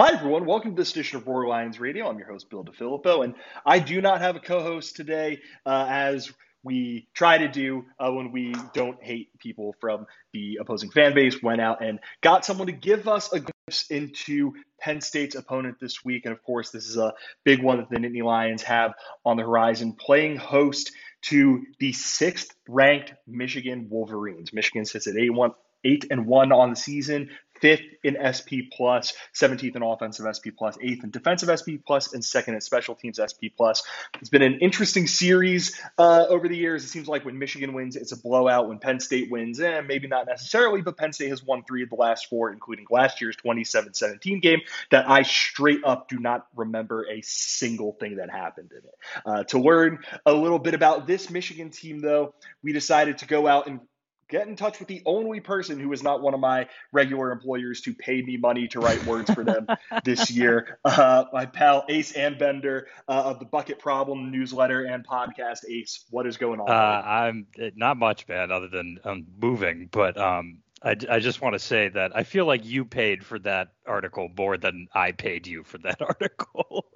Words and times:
Hi, 0.00 0.14
everyone. 0.14 0.46
Welcome 0.46 0.70
to 0.70 0.80
this 0.80 0.92
edition 0.92 1.18
of 1.18 1.26
Roar 1.26 1.46
Lions 1.46 1.78
Radio. 1.78 2.08
I'm 2.08 2.16
your 2.16 2.26
host, 2.26 2.48
Bill 2.48 2.64
DiFilippo, 2.64 3.22
and 3.22 3.34
I 3.66 3.80
do 3.80 4.00
not 4.00 4.22
have 4.22 4.34
a 4.34 4.40
co 4.40 4.62
host 4.62 4.96
today 4.96 5.40
uh, 5.66 5.88
as 5.90 6.32
we 6.62 7.06
try 7.12 7.36
to 7.36 7.48
do 7.48 7.84
uh, 7.98 8.10
when 8.10 8.32
we 8.32 8.54
don't 8.72 8.96
hate 9.02 9.38
people 9.38 9.74
from 9.78 10.06
the 10.32 10.56
opposing 10.58 10.90
fan 10.90 11.12
base. 11.12 11.42
Went 11.42 11.60
out 11.60 11.84
and 11.84 11.98
got 12.22 12.46
someone 12.46 12.68
to 12.68 12.72
give 12.72 13.08
us 13.08 13.30
a 13.34 13.40
glimpse 13.40 13.90
into 13.90 14.54
Penn 14.80 15.02
State's 15.02 15.34
opponent 15.34 15.76
this 15.78 16.02
week. 16.02 16.24
And 16.24 16.32
of 16.32 16.42
course, 16.44 16.70
this 16.70 16.86
is 16.86 16.96
a 16.96 17.12
big 17.44 17.62
one 17.62 17.76
that 17.76 17.90
the 17.90 17.96
Nittany 17.96 18.24
Lions 18.24 18.62
have 18.62 18.94
on 19.26 19.36
the 19.36 19.42
horizon, 19.42 19.92
playing 19.92 20.36
host 20.36 20.92
to 21.24 21.66
the 21.78 21.92
sixth 21.92 22.54
ranked 22.66 23.12
Michigan 23.26 23.88
Wolverines. 23.90 24.54
Michigan 24.54 24.86
sits 24.86 25.06
at 25.06 25.18
8 25.18 25.28
1 25.28 25.50
eight 25.84 26.06
and 26.10 26.26
one 26.26 26.52
on 26.52 26.70
the 26.70 26.76
season, 26.76 27.30
fifth 27.60 27.82
in 28.02 28.16
SP 28.20 28.72
plus, 28.72 29.12
17th 29.34 29.76
in 29.76 29.82
offensive 29.82 30.26
SP 30.26 30.50
plus, 30.56 30.76
eighth 30.80 31.04
in 31.04 31.10
defensive 31.10 31.50
SP 31.52 31.80
plus, 31.84 32.12
and 32.12 32.24
second 32.24 32.54
in 32.54 32.60
special 32.60 32.94
teams 32.94 33.20
SP 33.20 33.52
plus. 33.56 33.82
It's 34.20 34.30
been 34.30 34.42
an 34.42 34.58
interesting 34.60 35.06
series 35.06 35.80
uh, 35.98 36.26
over 36.28 36.48
the 36.48 36.56
years. 36.56 36.84
It 36.84 36.88
seems 36.88 37.08
like 37.08 37.24
when 37.24 37.38
Michigan 37.38 37.72
wins, 37.72 37.96
it's 37.96 38.12
a 38.12 38.16
blowout. 38.16 38.68
When 38.68 38.78
Penn 38.78 39.00
State 39.00 39.30
wins, 39.30 39.60
eh, 39.60 39.80
maybe 39.82 40.08
not 40.08 40.26
necessarily, 40.26 40.82
but 40.82 40.96
Penn 40.96 41.12
State 41.12 41.30
has 41.30 41.42
won 41.42 41.62
three 41.64 41.82
of 41.82 41.90
the 41.90 41.96
last 41.96 42.28
four, 42.28 42.52
including 42.52 42.86
last 42.90 43.20
year's 43.20 43.36
27-17 43.36 44.40
game 44.40 44.60
that 44.90 45.08
I 45.08 45.22
straight 45.22 45.80
up 45.84 46.08
do 46.08 46.18
not 46.18 46.46
remember 46.56 47.06
a 47.10 47.20
single 47.22 47.92
thing 47.92 48.16
that 48.16 48.30
happened 48.30 48.72
in 48.72 48.78
it. 48.78 48.94
Uh, 49.24 49.44
to 49.44 49.58
learn 49.58 49.98
a 50.26 50.32
little 50.32 50.58
bit 50.58 50.74
about 50.74 51.06
this 51.06 51.30
Michigan 51.30 51.70
team, 51.70 52.00
though, 52.00 52.34
we 52.62 52.72
decided 52.72 53.18
to 53.18 53.26
go 53.26 53.46
out 53.46 53.66
and 53.66 53.80
get 54.30 54.46
in 54.46 54.56
touch 54.56 54.78
with 54.78 54.88
the 54.88 55.02
only 55.04 55.40
person 55.40 55.78
who 55.78 55.92
is 55.92 56.02
not 56.02 56.22
one 56.22 56.34
of 56.34 56.40
my 56.40 56.68
regular 56.92 57.32
employers 57.32 57.80
to 57.82 57.92
pay 57.92 58.22
me 58.22 58.36
money 58.36 58.68
to 58.68 58.80
write 58.80 59.04
words 59.06 59.30
for 59.30 59.44
them 59.44 59.66
this 60.04 60.30
year. 60.30 60.78
Uh, 60.84 61.24
my 61.32 61.46
pal 61.46 61.84
Ace 61.88 62.12
Anbender 62.12 62.84
uh, 63.08 63.12
of 63.12 63.38
the 63.38 63.44
Bucket 63.44 63.78
Problem 63.78 64.30
newsletter 64.30 64.84
and 64.84 65.06
podcast. 65.06 65.58
Ace, 65.68 66.04
what 66.10 66.26
is 66.26 66.36
going 66.36 66.60
on? 66.60 66.70
Uh, 66.70 67.02
I'm 67.06 67.46
not 67.76 67.96
much, 67.96 68.26
man, 68.28 68.50
other 68.50 68.68
than 68.68 68.98
um, 69.04 69.26
moving. 69.40 69.88
But 69.90 70.16
um, 70.16 70.58
I, 70.82 70.96
I 71.10 71.18
just 71.18 71.42
want 71.42 71.54
to 71.54 71.58
say 71.58 71.88
that 71.88 72.16
I 72.16 72.22
feel 72.22 72.46
like 72.46 72.64
you 72.64 72.84
paid 72.84 73.24
for 73.24 73.38
that 73.40 73.68
article 73.86 74.30
more 74.36 74.56
than 74.56 74.88
I 74.94 75.12
paid 75.12 75.46
you 75.46 75.64
for 75.64 75.78
that 75.78 76.00
article. 76.00 76.86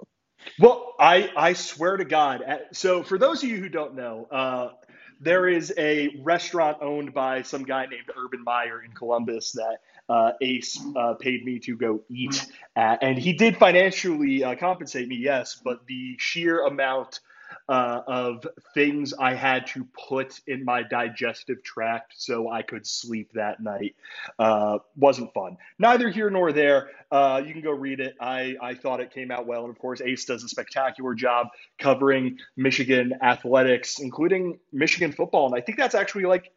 Well, 0.59 0.93
I, 0.99 1.31
I 1.35 1.53
swear 1.53 1.97
to 1.97 2.05
God. 2.05 2.43
So, 2.71 3.03
for 3.03 3.17
those 3.17 3.43
of 3.43 3.49
you 3.49 3.57
who 3.57 3.69
don't 3.69 3.95
know, 3.95 4.27
uh, 4.31 4.69
there 5.19 5.47
is 5.47 5.73
a 5.77 6.09
restaurant 6.23 6.77
owned 6.81 7.13
by 7.13 7.41
some 7.41 7.63
guy 7.63 7.85
named 7.85 8.11
Urban 8.17 8.43
Meyer 8.43 8.83
in 8.83 8.91
Columbus 8.91 9.53
that 9.53 9.77
uh, 10.09 10.31
Ace 10.41 10.79
uh, 10.95 11.13
paid 11.13 11.43
me 11.43 11.59
to 11.59 11.75
go 11.75 12.01
eat 12.09 12.45
at, 12.75 13.01
and 13.01 13.17
he 13.17 13.33
did 13.33 13.57
financially 13.57 14.43
uh, 14.43 14.55
compensate 14.55 15.07
me, 15.07 15.15
yes, 15.15 15.59
but 15.63 15.85
the 15.87 16.15
sheer 16.19 16.65
amount 16.65 17.19
uh, 17.67 18.01
of 18.07 18.45
things 18.73 19.13
I 19.13 19.33
had 19.33 19.67
to 19.67 19.87
put 20.07 20.39
in 20.45 20.63
my 20.63 20.83
digestive 20.83 21.63
tract 21.63 22.13
so 22.17 22.49
I 22.49 22.61
could 22.61 22.85
sleep 22.85 23.31
that 23.33 23.59
night. 23.59 23.95
Uh, 24.37 24.79
wasn't 24.95 25.33
fun. 25.33 25.57
Neither 25.79 26.09
here 26.09 26.29
nor 26.29 26.51
there. 26.51 26.89
Uh, 27.11 27.41
you 27.45 27.53
can 27.53 27.61
go 27.61 27.71
read 27.71 27.99
it. 27.99 28.15
I, 28.19 28.55
I 28.61 28.75
thought 28.75 28.99
it 28.99 29.13
came 29.13 29.31
out 29.31 29.47
well. 29.47 29.61
And 29.61 29.71
of 29.71 29.79
course, 29.79 30.01
Ace 30.01 30.25
does 30.25 30.43
a 30.43 30.47
spectacular 30.47 31.15
job 31.15 31.47
covering 31.79 32.37
Michigan 32.55 33.13
athletics, 33.21 33.99
including 33.99 34.59
Michigan 34.71 35.11
football. 35.11 35.47
And 35.47 35.55
I 35.55 35.61
think 35.61 35.77
that's 35.77 35.95
actually 35.95 36.25
like 36.25 36.51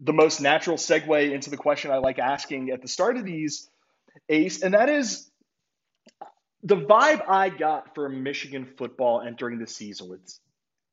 the 0.00 0.12
most 0.12 0.40
natural 0.40 0.76
segue 0.76 1.32
into 1.32 1.50
the 1.50 1.56
question 1.56 1.90
I 1.90 1.98
like 1.98 2.18
asking 2.18 2.70
at 2.70 2.82
the 2.82 2.88
start 2.88 3.16
of 3.16 3.24
these, 3.24 3.68
Ace. 4.28 4.62
And 4.62 4.74
that 4.74 4.88
is 4.88 5.28
the 6.62 6.76
vibe 6.76 7.28
I 7.28 7.48
got 7.48 7.94
from 7.94 8.22
Michigan 8.22 8.68
football 8.76 9.20
entering 9.20 9.58
the 9.58 9.66
season 9.66 10.08
was 10.08 10.40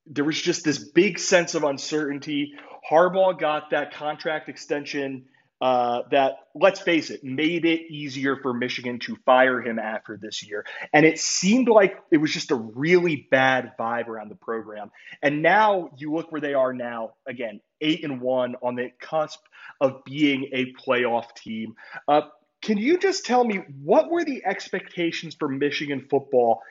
there 0.09 0.25
was 0.25 0.41
just 0.41 0.65
this 0.65 0.79
big 0.79 1.19
sense 1.19 1.55
of 1.55 1.63
uncertainty. 1.63 2.53
Harbaugh 2.89 3.39
got 3.39 3.69
that 3.69 3.93
contract 3.93 4.49
extension 4.49 5.25
uh, 5.61 6.03
that, 6.09 6.37
let's 6.55 6.79
face 6.79 7.09
it, 7.09 7.23
made 7.23 7.65
it 7.65 7.91
easier 7.91 8.37
for 8.37 8.53
Michigan 8.53 8.97
to 8.99 9.17
fire 9.25 9.61
him 9.61 9.77
after 9.77 10.17
this 10.17 10.47
year. 10.47 10.65
And 10.93 11.05
it 11.05 11.19
seemed 11.19 11.67
like 11.67 11.97
it 12.11 12.17
was 12.17 12.31
just 12.31 12.51
a 12.51 12.55
really 12.55 13.27
bad 13.29 13.73
vibe 13.77 14.07
around 14.07 14.29
the 14.29 14.35
program. 14.35 14.89
And 15.21 15.41
now 15.41 15.91
you 15.97 16.13
look 16.13 16.31
where 16.31 16.41
they 16.41 16.53
are 16.53 16.73
now, 16.73 17.15
again, 17.27 17.59
eight 17.81 18.03
and 18.03 18.21
one 18.21 18.55
on 18.63 18.75
the 18.75 18.89
cusp 19.01 19.39
of 19.81 20.03
being 20.05 20.49
a 20.53 20.73
playoff 20.73 21.35
team. 21.35 21.75
Uh, 22.07 22.21
can 22.61 22.77
you 22.77 22.97
just 22.97 23.25
tell 23.25 23.43
me 23.43 23.61
what 23.83 24.09
were 24.09 24.23
the 24.23 24.43
expectations 24.45 25.35
for 25.37 25.49
Michigan 25.49 26.07
football 26.09 26.61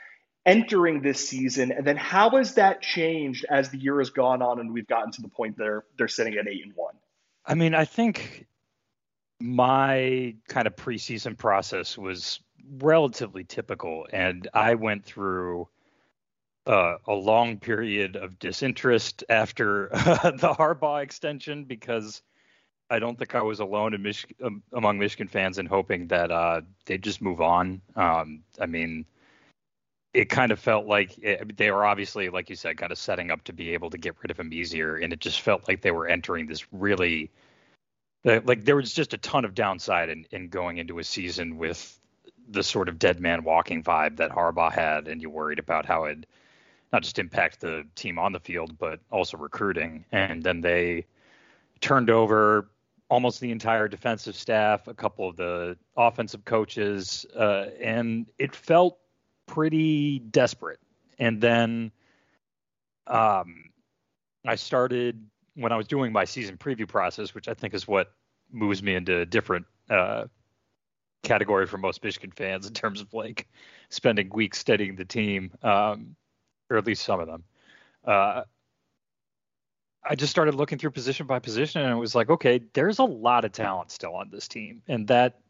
entering 0.47 1.03
this 1.03 1.28
season, 1.28 1.72
and 1.72 1.87
then 1.87 1.97
how 1.97 2.31
has 2.31 2.54
that 2.54 2.81
changed 2.81 3.44
as 3.50 3.71
the 3.71 3.78
year 3.78 3.99
has 3.99 4.10
gone 4.10 4.43
on 4.43 4.60
and 4.60 4.72
we've 4.72 4.87
gotten 4.87 5.12
to 5.12 5.22
the 5.22 5.28
point 5.28 5.56
they're 5.56 5.84
they're 5.97 6.09
sitting 6.09 6.34
at 6.34 6.49
eight 6.49 6.65
and 6.65 6.75
one? 6.75 6.94
I 7.44 7.54
mean, 7.54 7.75
I 7.75 7.84
think 7.84 8.47
my 9.41 10.34
kind 10.49 10.66
of 10.66 10.76
preseason 10.76 11.37
process 11.37 11.97
was 11.97 12.41
relatively 12.81 13.44
typical, 13.44 14.06
and 14.12 14.49
I 14.53 14.75
went 14.75 15.04
through 15.04 15.69
uh, 16.66 16.97
a 17.06 17.15
long 17.15 17.59
period 17.59 18.16
of 18.16 18.38
disinterest 18.38 19.25
after 19.28 19.88
uh, 19.94 20.31
the 20.32 20.53
Harbaugh 20.53 21.03
extension 21.03 21.65
because 21.65 22.22
I 22.91 22.99
don't 22.99 23.19
think 23.19 23.34
I 23.34 23.43
was 23.43 23.60
alone 23.60 24.00
Mich- 24.03 24.34
um, 24.43 24.62
among 24.72 24.99
Michigan 24.99 25.28
fans 25.28 25.59
in 25.59 25.66
hoping 25.66 26.09
that 26.09 26.31
uh, 26.31 26.60
they'd 26.87 27.03
just 27.03 27.22
move 27.22 27.41
on. 27.41 27.81
Um, 27.97 28.43
I 28.60 28.66
mean, 28.66 29.06
it 30.14 30.28
kind 30.28 30.52
of 30.52 30.58
felt 30.58 30.86
like 30.86 31.19
it, 31.19 31.56
they 31.56 31.70
were 31.70 31.84
obviously, 31.84 32.28
like 32.28 32.48
you 32.48 32.56
said, 32.56 32.76
kind 32.78 32.92
of 32.92 32.98
setting 32.98 33.30
up 33.30 33.44
to 33.44 33.52
be 33.52 33.74
able 33.74 33.91
to 33.91 33.98
get 33.98 34.14
rid 34.22 34.30
of 34.30 34.41
him 34.41 34.52
easier, 34.52 34.96
and 34.96 35.12
it 35.12 35.20
just 35.20 35.41
felt 35.41 35.69
like 35.69 35.82
they 35.82 35.91
were 35.91 36.08
entering 36.08 36.46
this 36.46 36.66
really, 36.72 37.30
like 38.24 38.64
there 38.64 38.76
was 38.76 38.92
just 38.92 39.14
a 39.14 39.19
ton 39.19 39.44
of 39.44 39.54
downside 39.54 40.08
in, 40.08 40.24
in 40.30 40.48
going 40.48 40.78
into 40.78 40.98
a 40.98 41.04
season 41.04 41.58
with 41.58 41.98
the 42.50 42.62
sort 42.62 42.88
of 42.88 42.98
dead 42.98 43.20
man 43.20 43.44
walking 43.44 43.82
vibe 43.82 44.16
that 44.16 44.30
Harbaugh 44.30 44.72
had, 44.72 45.08
and 45.08 45.20
you 45.20 45.28
worried 45.28 45.58
about 45.58 45.84
how 45.84 46.04
it 46.04 46.26
not 46.90 47.02
just 47.02 47.19
impact 47.19 47.60
the 47.60 47.86
team 47.94 48.19
on 48.19 48.32
the 48.32 48.40
field, 48.40 48.78
but 48.78 49.00
also 49.10 49.36
recruiting, 49.36 50.04
and 50.10 50.42
then 50.42 50.62
they 50.62 51.04
turned 51.80 52.08
over 52.08 52.70
almost 53.10 53.40
the 53.40 53.50
entire 53.50 53.88
defensive 53.88 54.34
staff, 54.34 54.86
a 54.86 54.94
couple 54.94 55.28
of 55.28 55.36
the 55.36 55.76
offensive 55.96 56.44
coaches, 56.44 57.26
uh, 57.36 57.66
and 57.80 58.26
it 58.38 58.54
felt 58.54 58.98
pretty 59.48 60.20
desperate. 60.20 60.78
And 61.19 61.41
then 61.41 61.91
um, 63.09 63.64
I 64.47 64.54
started 64.54 65.20
when 65.54 65.72
I 65.72 65.76
was 65.76 65.88
doing 65.88 66.12
my 66.12 66.25
season 66.25 66.56
preview 66.56 66.86
process, 66.86 67.34
which 67.34 67.48
I 67.48 67.54
think 67.54 67.75
is 67.75 67.88
what 67.88 68.12
moves 68.53 68.81
me 68.82 68.94
into 68.94 69.19
a 69.19 69.26
different 69.26 69.66
uh, 69.91 70.26
category 71.25 71.66
for 71.66 71.78
most 71.78 72.04
Michigan 72.04 72.31
fans 72.31 72.69
in 72.69 72.75
terms 72.75 73.00
of 73.00 73.12
like 73.12 73.48
spending 73.91 74.31
weeks 74.31 74.58
studying 74.58 74.94
the 74.94 75.04
team, 75.04 75.50
um, 75.64 76.14
or 76.70 76.76
at 76.76 76.87
least 76.87 77.04
some 77.04 77.19
of 77.19 77.26
them. 77.26 77.42
Uh, 78.04 78.42
I 80.08 80.14
just 80.14 80.31
started 80.31 80.54
looking 80.54 80.78
through 80.78 80.92
position 80.92 81.26
by 81.26 81.41
position 81.41 81.82
and 81.82 81.91
it 81.91 82.00
was 82.00 82.14
like, 82.14 82.31
okay, 82.31 82.60
there's 82.72 82.98
a 82.98 83.04
lot 83.04 83.44
of 83.44 83.53
talent 83.53 83.91
still 83.91 84.14
on 84.14 84.31
this 84.31 84.47
team. 84.47 84.82
And 84.87 85.08
that 85.08 85.41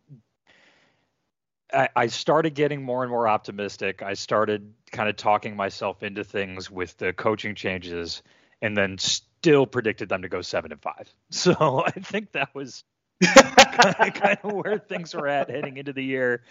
I, 1.73 2.07
started 2.07 2.55
getting 2.55 2.83
more 2.83 3.03
and 3.03 3.11
more 3.11 3.29
optimistic. 3.29 4.03
I 4.03 4.15
started 4.15 4.73
kind 4.91 5.09
of 5.09 5.17
talking 5.17 5.55
myself 5.55 6.03
into 6.03 6.25
things 6.25 6.71
with 6.71 6.97
the 6.97 7.13
coaching 7.13 7.55
changes 7.55 8.23
and 8.63 8.77
then 8.77 8.97
still 8.99 9.67
predicted 9.67 10.09
them 10.09 10.23
to 10.23 10.29
go 10.29 10.41
seven 10.41 10.73
and 10.73 10.81
five. 10.81 11.13
So 11.31 11.85
I 11.87 11.91
think 11.91 12.33
that 12.33 12.55
was 12.55 12.85
kind, 13.23 13.97
of, 13.99 14.15
kind 14.15 14.39
of 14.43 14.53
where 14.53 14.79
things 14.79 15.15
were 15.15 15.29
at 15.29 15.51
heading 15.51 15.77
into 15.77 15.93
the 15.93 16.05
year. 16.05 16.43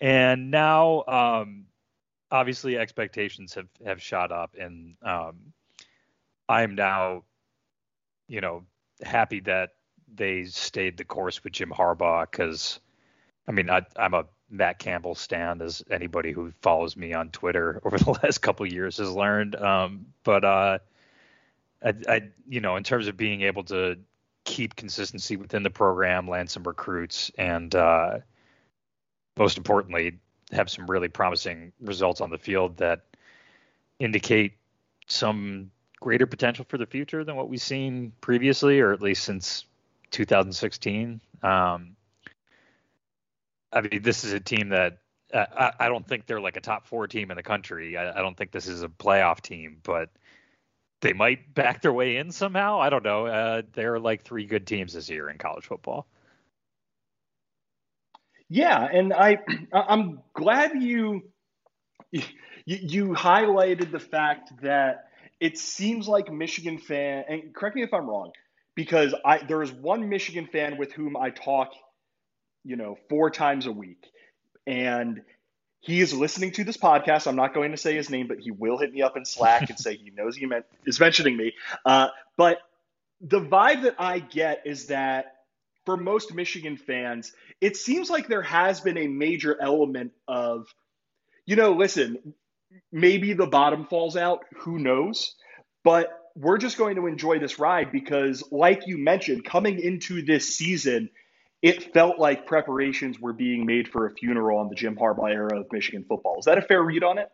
And 0.00 0.50
now, 0.50 1.04
um, 1.08 1.66
obviously, 2.30 2.78
expectations 2.78 3.54
have, 3.54 3.68
have 3.84 4.00
shot 4.00 4.30
up, 4.30 4.54
and 4.58 4.94
um, 5.02 5.52
I 6.48 6.62
am 6.62 6.74
now 6.74 7.24
you 8.30 8.40
know, 8.40 8.62
happy 9.02 9.40
that 9.40 9.70
they 10.14 10.44
stayed 10.44 10.96
the 10.96 11.04
course 11.04 11.42
with 11.42 11.52
Jim 11.52 11.70
Harbaugh 11.76 12.30
because, 12.30 12.78
I 13.48 13.52
mean, 13.52 13.68
I, 13.68 13.84
am 13.96 14.14
a 14.14 14.24
Matt 14.50 14.78
Campbell 14.78 15.14
stand, 15.14 15.62
as 15.62 15.82
anybody 15.90 16.32
who 16.32 16.52
follows 16.60 16.96
me 16.96 17.12
on 17.12 17.30
Twitter 17.30 17.80
over 17.84 17.98
the 17.98 18.10
last 18.22 18.38
couple 18.38 18.66
years 18.66 18.98
has 18.98 19.10
learned. 19.10 19.56
Um, 19.56 20.06
but 20.24 20.44
uh, 20.44 20.78
I, 21.82 21.94
I, 22.08 22.22
you 22.48 22.60
know, 22.60 22.76
in 22.76 22.84
terms 22.84 23.06
of 23.06 23.16
being 23.16 23.42
able 23.42 23.64
to 23.64 23.96
keep 24.44 24.76
consistency 24.76 25.36
within 25.36 25.62
the 25.62 25.70
program, 25.70 26.28
land 26.28 26.50
some 26.50 26.64
recruits, 26.64 27.30
and 27.38 27.74
uh, 27.74 28.18
most 29.38 29.56
importantly, 29.56 30.18
have 30.52 30.68
some 30.68 30.86
really 30.86 31.08
promising 31.08 31.72
results 31.80 32.20
on 32.20 32.30
the 32.30 32.38
field 32.38 32.76
that 32.78 33.04
indicate 33.98 34.54
some 35.06 35.70
greater 36.00 36.26
potential 36.26 36.64
for 36.68 36.78
the 36.78 36.86
future 36.86 37.24
than 37.24 37.36
what 37.36 37.48
we've 37.48 37.60
seen 37.60 38.12
previously, 38.20 38.80
or 38.80 38.92
at 38.92 39.02
least 39.02 39.24
since 39.24 39.66
2016. 40.10 41.20
Um, 41.42 41.96
I 43.72 43.82
mean, 43.82 44.02
this 44.02 44.24
is 44.24 44.32
a 44.32 44.40
team 44.40 44.70
that 44.70 44.98
I, 45.32 45.72
I 45.78 45.88
don't 45.88 46.06
think 46.06 46.26
they're 46.26 46.40
like 46.40 46.56
a 46.56 46.60
top 46.60 46.86
four 46.86 47.06
team 47.06 47.30
in 47.30 47.36
the 47.36 47.42
country. 47.42 47.96
I, 47.96 48.18
I 48.18 48.22
don't 48.22 48.36
think 48.36 48.52
this 48.52 48.66
is 48.66 48.82
a 48.82 48.88
playoff 48.88 49.40
team, 49.40 49.78
but 49.82 50.10
they 51.00 51.12
might 51.12 51.54
back 51.54 51.82
their 51.82 51.92
way 51.92 52.16
in 52.16 52.32
somehow. 52.32 52.80
I 52.80 52.90
don't 52.90 53.04
know. 53.04 53.26
Uh, 53.26 53.62
there 53.72 53.94
are 53.94 54.00
like 54.00 54.22
three 54.22 54.46
good 54.46 54.66
teams 54.66 54.92
this 54.92 55.08
year 55.08 55.28
in 55.30 55.38
college 55.38 55.64
football. 55.64 56.06
Yeah, 58.48 58.84
and 58.84 59.12
I 59.12 59.38
I'm 59.72 60.20
glad 60.34 60.82
you 60.82 61.22
you, 62.10 62.22
you 62.64 63.08
highlighted 63.08 63.92
the 63.92 64.00
fact 64.00 64.50
that 64.62 65.08
it 65.38 65.56
seems 65.58 66.08
like 66.08 66.30
Michigan 66.30 66.78
fan 66.78 67.24
and 67.28 67.54
correct 67.54 67.76
me 67.76 67.82
if 67.82 67.94
I'm 67.94 68.08
wrong 68.08 68.32
because 68.74 69.14
I 69.24 69.38
there 69.38 69.62
is 69.62 69.72
one 69.72 70.08
Michigan 70.08 70.48
fan 70.50 70.76
with 70.76 70.92
whom 70.92 71.16
I 71.16 71.30
talk 71.30 71.70
you 72.64 72.76
know 72.76 72.98
four 73.08 73.30
times 73.30 73.66
a 73.66 73.72
week 73.72 74.06
and 74.66 75.22
he 75.80 76.00
is 76.00 76.12
listening 76.12 76.52
to 76.52 76.64
this 76.64 76.76
podcast. 76.76 77.26
I'm 77.26 77.36
not 77.36 77.54
going 77.54 77.70
to 77.70 77.76
say 77.76 77.94
his 77.94 78.10
name, 78.10 78.28
but 78.28 78.38
he 78.38 78.50
will 78.50 78.78
hit 78.78 78.92
me 78.92 79.02
up 79.02 79.16
in 79.16 79.24
Slack 79.24 79.70
and 79.70 79.78
say 79.78 79.96
he 79.96 80.10
knows 80.14 80.36
he 80.36 80.46
meant, 80.46 80.66
is 80.84 81.00
mentioning 81.00 81.36
me. 81.36 81.54
Uh, 81.84 82.08
but 82.36 82.58
the 83.20 83.40
vibe 83.40 83.82
that 83.82 83.96
I 83.98 84.18
get 84.18 84.62
is 84.66 84.86
that 84.86 85.36
for 85.86 85.96
most 85.96 86.34
Michigan 86.34 86.76
fans, 86.76 87.32
it 87.60 87.76
seems 87.76 88.10
like 88.10 88.28
there 88.28 88.42
has 88.42 88.80
been 88.80 88.98
a 88.98 89.06
major 89.06 89.56
element 89.60 90.12
of, 90.28 90.66
you 91.46 91.56
know, 91.56 91.72
listen, 91.72 92.34
maybe 92.92 93.32
the 93.32 93.46
bottom 93.46 93.86
falls 93.86 94.16
out, 94.16 94.44
who 94.58 94.78
knows? 94.78 95.34
But 95.82 96.10
we're 96.36 96.58
just 96.58 96.76
going 96.76 96.96
to 96.96 97.06
enjoy 97.06 97.38
this 97.38 97.58
ride 97.58 97.90
because, 97.90 98.44
like 98.52 98.86
you 98.86 98.98
mentioned, 98.98 99.46
coming 99.46 99.80
into 99.80 100.22
this 100.22 100.56
season, 100.56 101.08
it 101.62 101.92
felt 101.92 102.18
like 102.18 102.46
preparations 102.46 103.20
were 103.20 103.32
being 103.32 103.66
made 103.66 103.88
for 103.88 104.06
a 104.06 104.10
funeral 104.10 104.58
on 104.58 104.68
the 104.68 104.74
Jim 104.74 104.96
Harbaugh 104.96 105.30
era 105.30 105.60
of 105.60 105.66
Michigan 105.70 106.04
football. 106.08 106.38
Is 106.38 106.46
that 106.46 106.58
a 106.58 106.62
fair 106.62 106.82
read 106.82 107.04
on 107.04 107.18
it? 107.18 107.30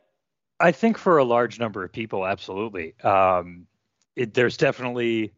I 0.59 0.73
think 0.73 0.99
for 0.99 1.19
a 1.19 1.25
large 1.25 1.61
number 1.61 1.85
of 1.85 1.93
people, 1.93 2.27
absolutely. 2.27 2.95
Um, 3.03 3.67
it, 4.17 4.35
there's 4.35 4.57
definitely, 4.57 5.33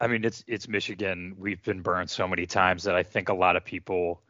I 0.00 0.06
mean, 0.06 0.24
it's 0.24 0.44
it's 0.46 0.68
Michigan. 0.68 1.34
We've 1.38 1.62
been 1.62 1.80
burned 1.80 2.10
so 2.10 2.28
many 2.28 2.46
times 2.46 2.84
that 2.84 2.94
I 2.94 3.02
think 3.02 3.28
a 3.28 3.34
lot 3.34 3.56
of 3.56 3.64
people, 3.64 4.22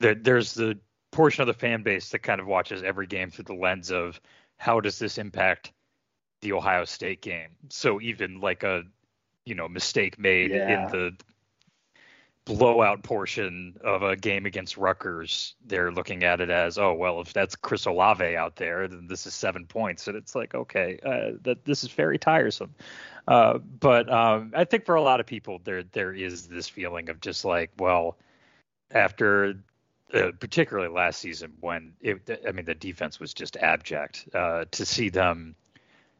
there, 0.00 0.14
there's 0.14 0.54
the 0.54 0.78
portion 1.12 1.42
of 1.42 1.46
the 1.46 1.54
fan 1.54 1.82
base 1.82 2.10
that 2.10 2.20
kind 2.20 2.40
of 2.40 2.46
watches 2.46 2.82
every 2.82 3.06
game 3.06 3.30
through 3.30 3.44
the 3.44 3.54
lens 3.54 3.90
of 3.90 4.20
how 4.56 4.80
does 4.80 4.98
this 4.98 5.18
impact 5.18 5.72
the 6.40 6.52
Ohio 6.52 6.84
State 6.84 7.20
game. 7.20 7.50
So 7.68 8.00
even 8.00 8.40
like 8.40 8.62
a 8.62 8.82
you 9.44 9.54
know 9.54 9.68
mistake 9.68 10.18
made 10.18 10.50
yeah. 10.50 10.86
in 10.86 10.90
the 10.90 11.16
blowout 12.48 13.02
portion 13.02 13.76
of 13.84 14.02
a 14.02 14.16
game 14.16 14.46
against 14.46 14.76
Rutgers, 14.78 15.54
they're 15.66 15.92
looking 15.92 16.24
at 16.24 16.40
it 16.40 16.48
as, 16.50 16.78
oh 16.78 16.94
well, 16.94 17.20
if 17.20 17.32
that's 17.32 17.54
Chris 17.54 17.84
Olave 17.84 18.36
out 18.36 18.56
there, 18.56 18.88
then 18.88 19.06
this 19.06 19.26
is 19.26 19.34
seven 19.34 19.66
points, 19.66 20.08
and 20.08 20.16
it's 20.16 20.34
like, 20.34 20.54
okay, 20.54 20.98
uh, 21.04 21.36
that 21.42 21.64
this 21.64 21.84
is 21.84 21.90
very 21.90 22.18
tiresome. 22.18 22.74
Uh, 23.28 23.58
but 23.58 24.10
um, 24.10 24.52
I 24.56 24.64
think 24.64 24.86
for 24.86 24.94
a 24.94 25.02
lot 25.02 25.20
of 25.20 25.26
people, 25.26 25.60
there 25.62 25.82
there 25.82 26.14
is 26.14 26.48
this 26.48 26.68
feeling 26.68 27.10
of 27.10 27.20
just 27.20 27.44
like, 27.44 27.70
well, 27.78 28.16
after 28.90 29.54
uh, 30.14 30.32
particularly 30.40 30.88
last 30.88 31.20
season 31.20 31.52
when 31.60 31.92
it, 32.00 32.40
I 32.48 32.52
mean, 32.52 32.64
the 32.64 32.74
defense 32.74 33.20
was 33.20 33.34
just 33.34 33.58
abject. 33.58 34.26
Uh, 34.34 34.64
to 34.70 34.86
see 34.86 35.10
them 35.10 35.54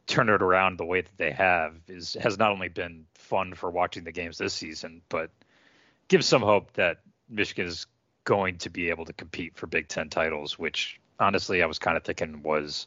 turn 0.07 0.29
it 0.29 0.43
around 0.43 0.79
the 0.79 0.85
way 0.85 1.01
that 1.01 1.17
they 1.17 1.31
have 1.31 1.75
is 1.89 2.17
has 2.21 2.39
not 2.39 2.51
only 2.51 2.69
been 2.69 3.07
fun 3.15 3.55
for 3.55 3.71
watching 3.71 4.05
the 4.05 4.13
games 4.13 4.37
this 4.37 4.53
season, 4.53 5.01
but 5.09 5.31
gives 6.09 6.27
some 6.27 6.43
hope 6.43 6.73
that 6.75 6.99
Michigan 7.29 7.67
is 7.67 7.87
going 8.25 8.59
to 8.59 8.71
be 8.71 8.91
able 8.91 9.05
to 9.05 9.13
compete 9.13 9.57
for 9.57 9.67
Big 9.67 9.89
Ten 9.89 10.09
titles, 10.09 10.59
which 10.59 11.01
honestly 11.19 11.63
I 11.63 11.67
was 11.67 11.79
kind 11.79 11.97
of 11.97 12.05
thinking 12.05 12.43
was 12.43 12.87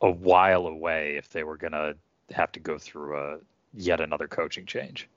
a 0.00 0.10
while 0.10 0.66
away 0.66 1.16
if 1.16 1.28
they 1.30 1.44
were 1.44 1.56
going 1.56 1.72
to 1.72 1.96
have 2.32 2.52
to 2.52 2.60
go 2.60 2.78
through 2.78 3.16
a 3.16 3.38
yet 3.74 4.00
another 4.00 4.28
coaching 4.28 4.66
change. 4.66 5.08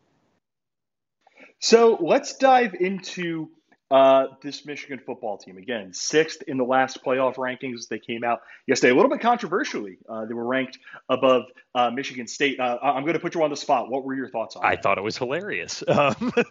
So 1.59 1.97
let's 1.99 2.37
dive 2.37 2.75
into 2.75 3.49
uh, 3.91 4.27
this 4.41 4.65
Michigan 4.65 4.99
football 5.05 5.37
team. 5.37 5.57
Again, 5.57 5.93
sixth 5.93 6.41
in 6.47 6.57
the 6.57 6.63
last 6.63 7.03
playoff 7.03 7.35
rankings. 7.35 7.87
They 7.87 7.99
came 7.99 8.23
out 8.23 8.41
yesterday 8.67 8.91
a 8.91 8.95
little 8.95 9.11
bit 9.11 9.21
controversially. 9.21 9.97
Uh, 10.09 10.25
they 10.25 10.33
were 10.33 10.45
ranked 10.45 10.79
above 11.09 11.43
uh, 11.75 11.91
Michigan 11.91 12.27
State. 12.27 12.59
Uh, 12.59 12.77
I'm 12.81 13.03
going 13.03 13.13
to 13.13 13.19
put 13.19 13.35
you 13.35 13.43
on 13.43 13.49
the 13.49 13.55
spot. 13.55 13.89
What 13.89 14.03
were 14.03 14.15
your 14.15 14.29
thoughts 14.29 14.55
on 14.55 14.65
I 14.65 14.71
that? 14.71 14.83
thought 14.83 14.97
it 14.97 15.03
was 15.03 15.17
hilarious. 15.17 15.83
Um, 15.87 16.33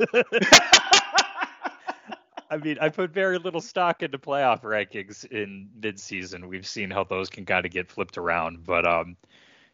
I 2.51 2.57
mean, 2.59 2.79
I 2.81 2.89
put 2.89 3.11
very 3.11 3.39
little 3.39 3.61
stock 3.61 4.03
into 4.03 4.19
playoff 4.19 4.63
rankings 4.63 5.25
in 5.25 5.69
midseason. 5.81 6.47
We've 6.47 6.67
seen 6.67 6.89
how 6.91 7.03
those 7.03 7.29
can 7.29 7.45
kind 7.45 7.67
of 7.67 7.73
get 7.73 7.91
flipped 7.91 8.17
around, 8.17 8.65
but 8.65 8.87
um, 8.87 9.17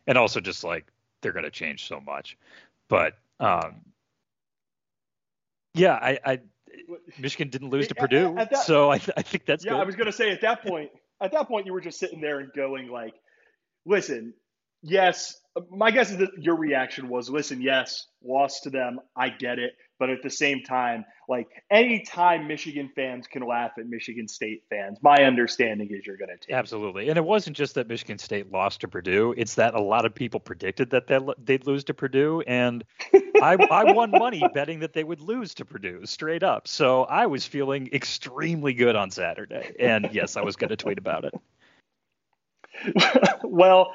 and 0.06 0.16
also 0.16 0.40
just 0.40 0.64
like 0.64 0.86
they're 1.20 1.32
going 1.32 1.44
to 1.44 1.50
change 1.50 1.86
so 1.86 2.00
much. 2.00 2.38
But 2.88 3.18
um, 3.38 3.82
yeah, 5.74 5.94
I, 5.94 6.18
I 6.24 6.38
Michigan 7.18 7.48
didn't 7.48 7.70
lose 7.70 7.88
to 7.88 7.94
Purdue, 7.94 8.34
that, 8.34 8.56
so 8.58 8.90
I, 8.90 8.98
th- 8.98 9.10
I, 9.16 9.22
think 9.22 9.46
that's 9.46 9.64
yeah. 9.64 9.72
Good. 9.72 9.80
I 9.80 9.84
was 9.84 9.96
going 9.96 10.06
to 10.06 10.12
say 10.12 10.30
at 10.30 10.40
that 10.42 10.62
point, 10.62 10.90
at 11.20 11.32
that 11.32 11.48
point, 11.48 11.66
you 11.66 11.72
were 11.72 11.80
just 11.80 11.98
sitting 11.98 12.20
there 12.20 12.40
and 12.40 12.52
going 12.52 12.88
like, 12.88 13.14
"Listen, 13.86 14.34
yes." 14.82 15.36
My 15.68 15.90
guess 15.90 16.10
is 16.10 16.18
that 16.18 16.30
your 16.38 16.56
reaction 16.56 17.08
was, 17.08 17.28
"Listen, 17.28 17.60
yes, 17.60 18.06
lost 18.22 18.64
to 18.64 18.70
them. 18.70 19.00
I 19.16 19.30
get 19.30 19.58
it. 19.58 19.72
But 20.00 20.10
at 20.10 20.22
the 20.22 20.30
same 20.30 20.62
time, 20.62 21.04
like 21.28 21.62
anytime 21.70 22.48
Michigan 22.48 22.90
fans 22.96 23.26
can 23.26 23.46
laugh 23.46 23.72
at 23.78 23.86
Michigan 23.86 24.26
State 24.26 24.64
fans, 24.70 24.98
my 25.02 25.24
understanding 25.24 25.90
is 25.92 26.06
you're 26.06 26.16
going 26.16 26.30
to 26.30 26.38
take. 26.38 26.52
Absolutely, 26.52 27.10
and 27.10 27.18
it 27.18 27.24
wasn't 27.24 27.56
just 27.56 27.76
that 27.76 27.86
Michigan 27.86 28.18
State 28.18 28.50
lost 28.50 28.80
to 28.80 28.88
Purdue; 28.88 29.34
it's 29.36 29.54
that 29.56 29.74
a 29.74 29.80
lot 29.80 30.06
of 30.06 30.14
people 30.14 30.40
predicted 30.40 30.90
that 30.90 31.06
they'd 31.44 31.66
lose 31.66 31.84
to 31.84 31.94
Purdue, 31.94 32.42
and 32.46 32.82
I, 33.42 33.56
I 33.70 33.92
won 33.92 34.10
money 34.10 34.42
betting 34.54 34.80
that 34.80 34.94
they 34.94 35.04
would 35.04 35.20
lose 35.20 35.54
to 35.54 35.64
Purdue 35.66 36.06
straight 36.06 36.42
up. 36.42 36.66
So 36.66 37.04
I 37.04 37.26
was 37.26 37.46
feeling 37.46 37.90
extremely 37.92 38.72
good 38.72 38.96
on 38.96 39.10
Saturday, 39.10 39.74
and 39.78 40.08
yes, 40.12 40.38
I 40.38 40.42
was 40.42 40.56
going 40.56 40.70
to 40.70 40.76
tweet 40.76 40.98
about 40.98 41.26
it. 41.26 41.34
well, 43.44 43.92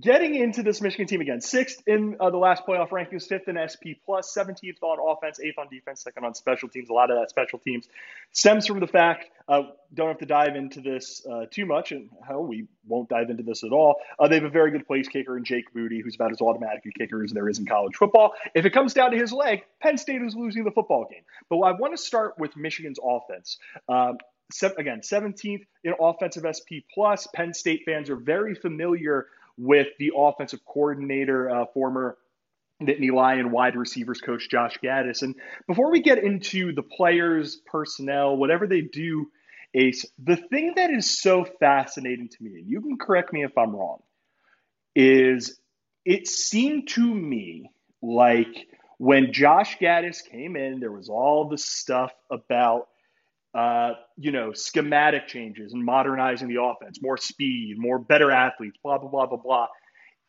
getting 0.00 0.34
into 0.34 0.62
this 0.62 0.80
Michigan 0.80 1.06
team 1.06 1.20
again, 1.20 1.40
sixth 1.40 1.82
in 1.86 2.16
uh, 2.18 2.30
the 2.30 2.38
last 2.38 2.66
playoff 2.66 2.88
rankings, 2.88 3.26
fifth 3.26 3.48
in 3.48 3.58
SP 3.60 4.00
plus, 4.04 4.34
17th 4.36 4.82
on 4.82 4.98
offense, 5.16 5.38
eighth 5.40 5.58
on 5.58 5.68
defense, 5.68 6.02
second 6.02 6.24
on 6.24 6.34
special 6.34 6.68
teams. 6.68 6.88
A 6.88 6.92
lot 6.92 7.10
of 7.10 7.18
that 7.18 7.28
special 7.28 7.58
teams 7.58 7.86
stems 8.32 8.66
from 8.66 8.80
the 8.80 8.86
fact, 8.86 9.26
uh, 9.46 9.62
don't 9.92 10.08
have 10.08 10.18
to 10.18 10.26
dive 10.26 10.56
into 10.56 10.80
this 10.80 11.24
uh, 11.30 11.44
too 11.50 11.66
much, 11.66 11.92
and 11.92 12.08
hell, 12.26 12.44
we 12.44 12.66
won't 12.86 13.08
dive 13.10 13.28
into 13.28 13.42
this 13.42 13.62
at 13.62 13.72
all. 13.72 13.96
Uh, 14.18 14.26
they 14.26 14.36
have 14.36 14.44
a 14.44 14.50
very 14.50 14.70
good 14.70 14.86
place 14.86 15.06
kicker 15.08 15.36
in 15.36 15.44
Jake 15.44 15.66
Moody, 15.74 16.00
who's 16.00 16.14
about 16.14 16.32
as 16.32 16.40
automatic 16.40 16.84
a 16.86 16.98
kicker 16.98 17.22
as 17.22 17.32
there 17.32 17.48
is 17.48 17.58
in 17.58 17.66
college 17.66 17.94
football. 17.94 18.32
If 18.54 18.64
it 18.64 18.70
comes 18.70 18.94
down 18.94 19.10
to 19.10 19.18
his 19.18 19.32
leg, 19.32 19.64
Penn 19.82 19.98
State 19.98 20.22
is 20.22 20.34
losing 20.34 20.64
the 20.64 20.70
football 20.70 21.06
game. 21.10 21.22
But 21.50 21.58
I 21.58 21.72
want 21.72 21.94
to 21.94 22.02
start 22.02 22.38
with 22.38 22.56
Michigan's 22.56 22.98
offense. 23.04 23.58
Um, 23.88 24.16
again, 24.78 25.00
17th 25.00 25.64
in 25.84 25.94
offensive 26.00 26.44
SP 26.48 26.84
plus. 26.92 27.26
Penn 27.34 27.52
State 27.52 27.82
fans 27.84 28.08
are 28.08 28.16
very 28.16 28.54
familiar 28.54 29.26
with 29.56 29.88
the 29.98 30.12
offensive 30.16 30.60
coordinator, 30.64 31.50
uh, 31.50 31.66
former 31.72 32.16
Nittany 32.82 33.12
Lion 33.12 33.50
wide 33.50 33.76
receivers 33.76 34.20
coach 34.20 34.48
Josh 34.50 34.78
Gattis. 34.82 35.22
And 35.22 35.34
before 35.66 35.90
we 35.90 36.02
get 36.02 36.18
into 36.18 36.72
the 36.72 36.82
players, 36.82 37.60
personnel, 37.66 38.36
whatever 38.36 38.66
they 38.66 38.80
do, 38.80 39.30
Ace, 39.74 40.06
the 40.22 40.36
thing 40.36 40.74
that 40.76 40.90
is 40.90 41.18
so 41.18 41.44
fascinating 41.44 42.28
to 42.28 42.42
me, 42.42 42.60
and 42.60 42.68
you 42.68 42.80
can 42.80 42.96
correct 42.96 43.32
me 43.32 43.44
if 43.44 43.56
I'm 43.58 43.74
wrong, 43.74 44.02
is 44.94 45.58
it 46.04 46.28
seemed 46.28 46.88
to 46.88 47.14
me 47.14 47.70
like 48.02 48.68
when 48.98 49.32
Josh 49.32 49.78
Gattis 49.78 50.24
came 50.24 50.56
in, 50.56 50.78
there 50.78 50.92
was 50.92 51.08
all 51.08 51.48
the 51.48 51.58
stuff 51.58 52.12
about 52.30 52.88
uh, 53.54 53.92
you 54.16 54.32
know, 54.32 54.52
schematic 54.52 55.28
changes 55.28 55.72
and 55.72 55.84
modernizing 55.84 56.48
the 56.48 56.60
offense, 56.60 57.00
more 57.00 57.16
speed, 57.16 57.76
more 57.78 57.98
better 57.98 58.30
athletes, 58.30 58.76
blah, 58.82 58.98
blah, 58.98 59.08
blah, 59.08 59.26
blah, 59.26 59.38
blah. 59.38 59.66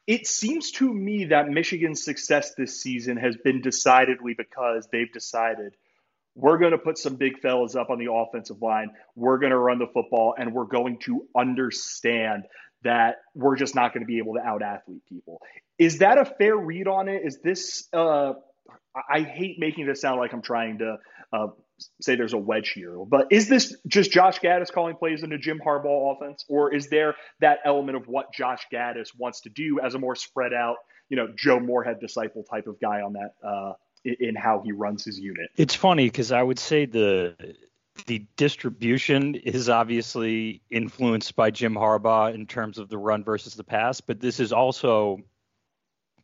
It 0.05 0.27
seems 0.27 0.71
to 0.73 0.93
me 0.93 1.25
that 1.25 1.49
Michigan's 1.49 2.03
success 2.03 2.53
this 2.55 2.79
season 2.79 3.17
has 3.17 3.35
been 3.37 3.61
decidedly 3.61 4.35
because 4.37 4.87
they've 4.91 5.11
decided 5.11 5.73
we're 6.35 6.59
going 6.59 6.73
to 6.73 6.77
put 6.77 6.99
some 6.99 7.15
big 7.15 7.39
fellas 7.39 7.75
up 7.75 7.89
on 7.89 7.97
the 7.97 8.11
offensive 8.11 8.61
line. 8.61 8.91
We're 9.15 9.39
going 9.39 9.51
to 9.51 9.57
run 9.57 9.79
the 9.79 9.87
football 9.91 10.35
and 10.37 10.53
we're 10.53 10.65
going 10.65 10.99
to 11.05 11.25
understand 11.35 12.43
that 12.83 13.15
we're 13.33 13.55
just 13.55 13.73
not 13.73 13.93
going 13.93 14.03
to 14.03 14.07
be 14.07 14.19
able 14.19 14.35
to 14.35 14.41
out 14.41 14.61
athlete 14.61 15.01
people. 15.09 15.41
Is 15.79 15.99
that 15.99 16.19
a 16.19 16.25
fair 16.25 16.55
read 16.55 16.87
on 16.87 17.07
it? 17.07 17.23
Is 17.25 17.39
this, 17.39 17.87
uh, 17.91 18.33
I 19.09 19.21
hate 19.21 19.57
making 19.57 19.87
this 19.87 20.01
sound 20.01 20.19
like 20.19 20.33
I'm 20.33 20.43
trying 20.43 20.79
to 20.79 20.97
uh, 21.33 21.47
say 22.01 22.15
there's 22.15 22.33
a 22.33 22.37
wedge 22.37 22.69
here. 22.69 22.97
But 23.05 23.27
is 23.31 23.49
this 23.49 23.75
just 23.87 24.11
Josh 24.11 24.39
Gattis 24.39 24.71
calling 24.71 24.95
plays 24.95 25.23
in 25.23 25.31
a 25.31 25.37
Jim 25.37 25.59
Harbaugh 25.65 26.15
offense, 26.15 26.45
or 26.47 26.73
is 26.73 26.87
there 26.87 27.15
that 27.41 27.59
element 27.65 27.97
of 27.97 28.07
what 28.07 28.33
Josh 28.33 28.65
Gattis 28.71 29.09
wants 29.17 29.41
to 29.41 29.49
do 29.49 29.79
as 29.79 29.95
a 29.95 29.99
more 29.99 30.15
spread 30.15 30.53
out, 30.53 30.77
you 31.09 31.17
know, 31.17 31.27
Joe 31.35 31.59
Moorhead 31.59 31.99
disciple 31.99 32.43
type 32.43 32.67
of 32.67 32.79
guy 32.79 33.01
on 33.01 33.13
that 33.13 33.33
uh, 33.45 33.73
in 34.03 34.35
how 34.35 34.61
he 34.63 34.71
runs 34.71 35.03
his 35.03 35.19
unit? 35.19 35.49
It's 35.55 35.75
funny 35.75 36.05
because 36.05 36.31
I 36.31 36.43
would 36.43 36.59
say 36.59 36.85
the 36.85 37.35
the 38.07 38.25
distribution 38.35 39.35
is 39.35 39.69
obviously 39.69 40.61
influenced 40.69 41.35
by 41.35 41.49
Jim 41.49 41.75
Harbaugh 41.75 42.33
in 42.33 42.45
terms 42.45 42.77
of 42.77 42.89
the 42.89 42.97
run 42.97 43.23
versus 43.23 43.55
the 43.55 43.63
pass, 43.63 44.01
but 44.01 44.19
this 44.19 44.39
is 44.39 44.51
also 44.51 45.19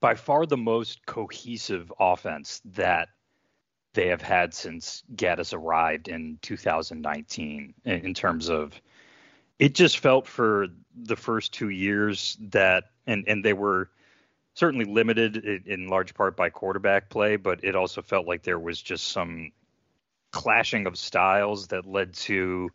by 0.02 0.16
far 0.16 0.46
the 0.46 0.58
most 0.58 1.06
cohesive 1.06 1.92
offense 1.98 2.62
that 2.66 3.08
they 3.94 4.08
have 4.08 4.22
had 4.22 4.54
since 4.54 5.04
Gattis 5.16 5.54
arrived 5.54 6.08
in 6.08 6.40
2019 6.42 7.74
in 7.86 8.14
terms 8.14 8.50
of 8.50 8.80
it 9.60 9.76
just 9.76 10.00
felt 10.00 10.28
for 10.28 10.68
the 10.96 11.16
first 11.16 11.54
two 11.54 11.70
years 11.70 12.38
that 12.40 12.86
and 13.06 13.26
and 13.28 13.44
they 13.44 13.54
were 13.54 13.90
certainly 14.54 14.86
limited 14.86 15.38
in 15.66 15.88
large 15.88 16.14
part 16.14 16.36
by 16.36 16.50
quarterback 16.50 17.10
play, 17.10 17.36
but 17.36 17.64
it 17.64 17.76
also 17.76 18.02
felt 18.02 18.28
like 18.28 18.44
there 18.44 18.60
was 18.60 18.82
just 18.82 19.10
some 19.10 19.52
clashing 20.32 20.88
of 20.88 20.98
styles 20.98 21.68
that 21.68 21.86
led 21.86 22.14
to 22.14 22.70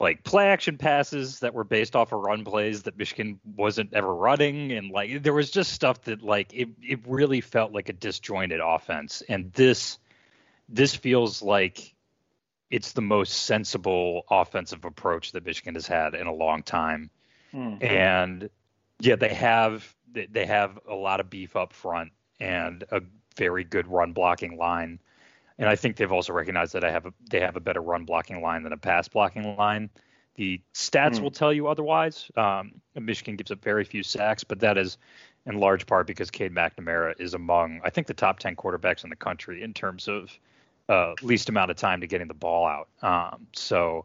like 0.00 0.24
play 0.24 0.48
action 0.48 0.78
passes 0.78 1.40
that 1.40 1.54
were 1.54 1.64
based 1.64 1.94
off 1.94 2.12
of 2.12 2.20
run 2.20 2.44
plays 2.44 2.82
that 2.82 2.98
Michigan 2.98 3.38
wasn't 3.56 3.94
ever 3.94 4.12
running 4.12 4.72
and 4.72 4.90
like 4.90 5.22
there 5.22 5.32
was 5.32 5.50
just 5.50 5.72
stuff 5.72 6.02
that 6.02 6.22
like 6.22 6.52
it 6.52 6.68
it 6.82 7.00
really 7.06 7.40
felt 7.40 7.72
like 7.72 7.88
a 7.88 7.92
disjointed 7.92 8.60
offense 8.60 9.22
and 9.28 9.52
this 9.52 9.98
this 10.68 10.94
feels 10.94 11.42
like 11.42 11.94
it's 12.72 12.92
the 12.92 13.02
most 13.02 13.34
sensible 13.44 14.24
offensive 14.30 14.86
approach 14.86 15.32
that 15.32 15.44
Michigan 15.44 15.74
has 15.74 15.86
had 15.86 16.14
in 16.14 16.26
a 16.26 16.32
long 16.32 16.62
time. 16.62 17.10
Mm-hmm. 17.52 17.84
And 17.84 18.50
yeah, 18.98 19.16
they 19.16 19.34
have 19.34 19.94
they 20.14 20.46
have 20.46 20.78
a 20.88 20.94
lot 20.94 21.20
of 21.20 21.28
beef 21.28 21.54
up 21.54 21.74
front 21.74 22.12
and 22.40 22.82
a 22.90 23.02
very 23.36 23.64
good 23.64 23.86
run 23.86 24.12
blocking 24.12 24.56
line 24.56 25.00
and 25.58 25.68
I 25.68 25.76
think 25.76 25.96
they've 25.96 26.12
also 26.12 26.32
recognized 26.32 26.72
that 26.74 26.84
I 26.84 26.90
have 26.90 27.06
a, 27.06 27.12
they 27.30 27.40
have 27.40 27.56
a 27.56 27.60
better 27.60 27.80
run 27.80 28.04
blocking 28.04 28.40
line 28.40 28.62
than 28.62 28.72
a 28.72 28.76
pass 28.76 29.08
blocking 29.08 29.56
line. 29.56 29.90
The 30.36 30.60
stats 30.74 31.18
mm. 31.18 31.22
will 31.22 31.30
tell 31.30 31.52
you 31.52 31.68
otherwise. 31.68 32.30
Um, 32.36 32.72
Michigan 32.94 33.36
gives 33.36 33.50
up 33.50 33.62
very 33.62 33.84
few 33.84 34.02
sacks, 34.02 34.44
but 34.44 34.60
that 34.60 34.78
is 34.78 34.96
in 35.44 35.58
large 35.58 35.86
part 35.86 36.06
because 36.06 36.30
Cade 36.30 36.54
McNamara 36.54 37.20
is 37.20 37.34
among 37.34 37.80
I 37.84 37.90
think 37.90 38.06
the 38.06 38.14
top 38.14 38.38
ten 38.38 38.56
quarterbacks 38.56 39.04
in 39.04 39.10
the 39.10 39.16
country 39.16 39.62
in 39.62 39.74
terms 39.74 40.08
of 40.08 40.30
uh, 40.88 41.14
least 41.22 41.48
amount 41.48 41.70
of 41.70 41.76
time 41.76 42.00
to 42.00 42.06
getting 42.06 42.28
the 42.28 42.34
ball 42.34 42.66
out. 42.66 42.88
Um, 43.02 43.46
so 43.52 44.04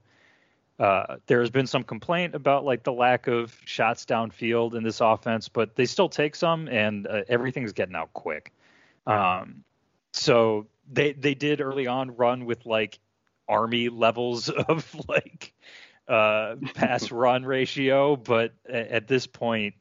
uh, 0.80 1.18
there 1.26 1.40
has 1.40 1.50
been 1.50 1.68
some 1.68 1.84
complaint 1.84 2.36
about 2.36 2.66
like 2.66 2.84
the 2.84 2.94
lack 2.94 3.28
of 3.28 3.58
shots 3.66 4.06
downfield 4.06 4.76
in 4.76 4.84
this 4.84 5.02
offense, 5.02 5.50
but 5.50 5.76
they 5.76 5.86
still 5.86 6.10
take 6.10 6.36
some, 6.36 6.68
and 6.68 7.08
uh, 7.08 7.22
everything's 7.28 7.74
getting 7.74 7.96
out 7.96 8.14
quick. 8.14 8.54
Um, 9.08 9.64
so 10.12 10.68
they 10.92 11.14
they 11.14 11.36
did 11.36 11.62
early 11.62 11.88
on 11.88 12.16
run 12.16 12.46
with 12.46 12.66
like 12.66 13.00
army 13.48 13.90
levels 13.90 14.50
of 14.68 14.96
like 15.08 15.54
uh 16.08 16.56
pass 16.74 17.12
run 17.12 17.46
ratio, 17.46 18.16
but 18.16 18.54
at, 18.68 18.88
at 18.88 19.08
this 19.08 19.28
point, 19.28 19.76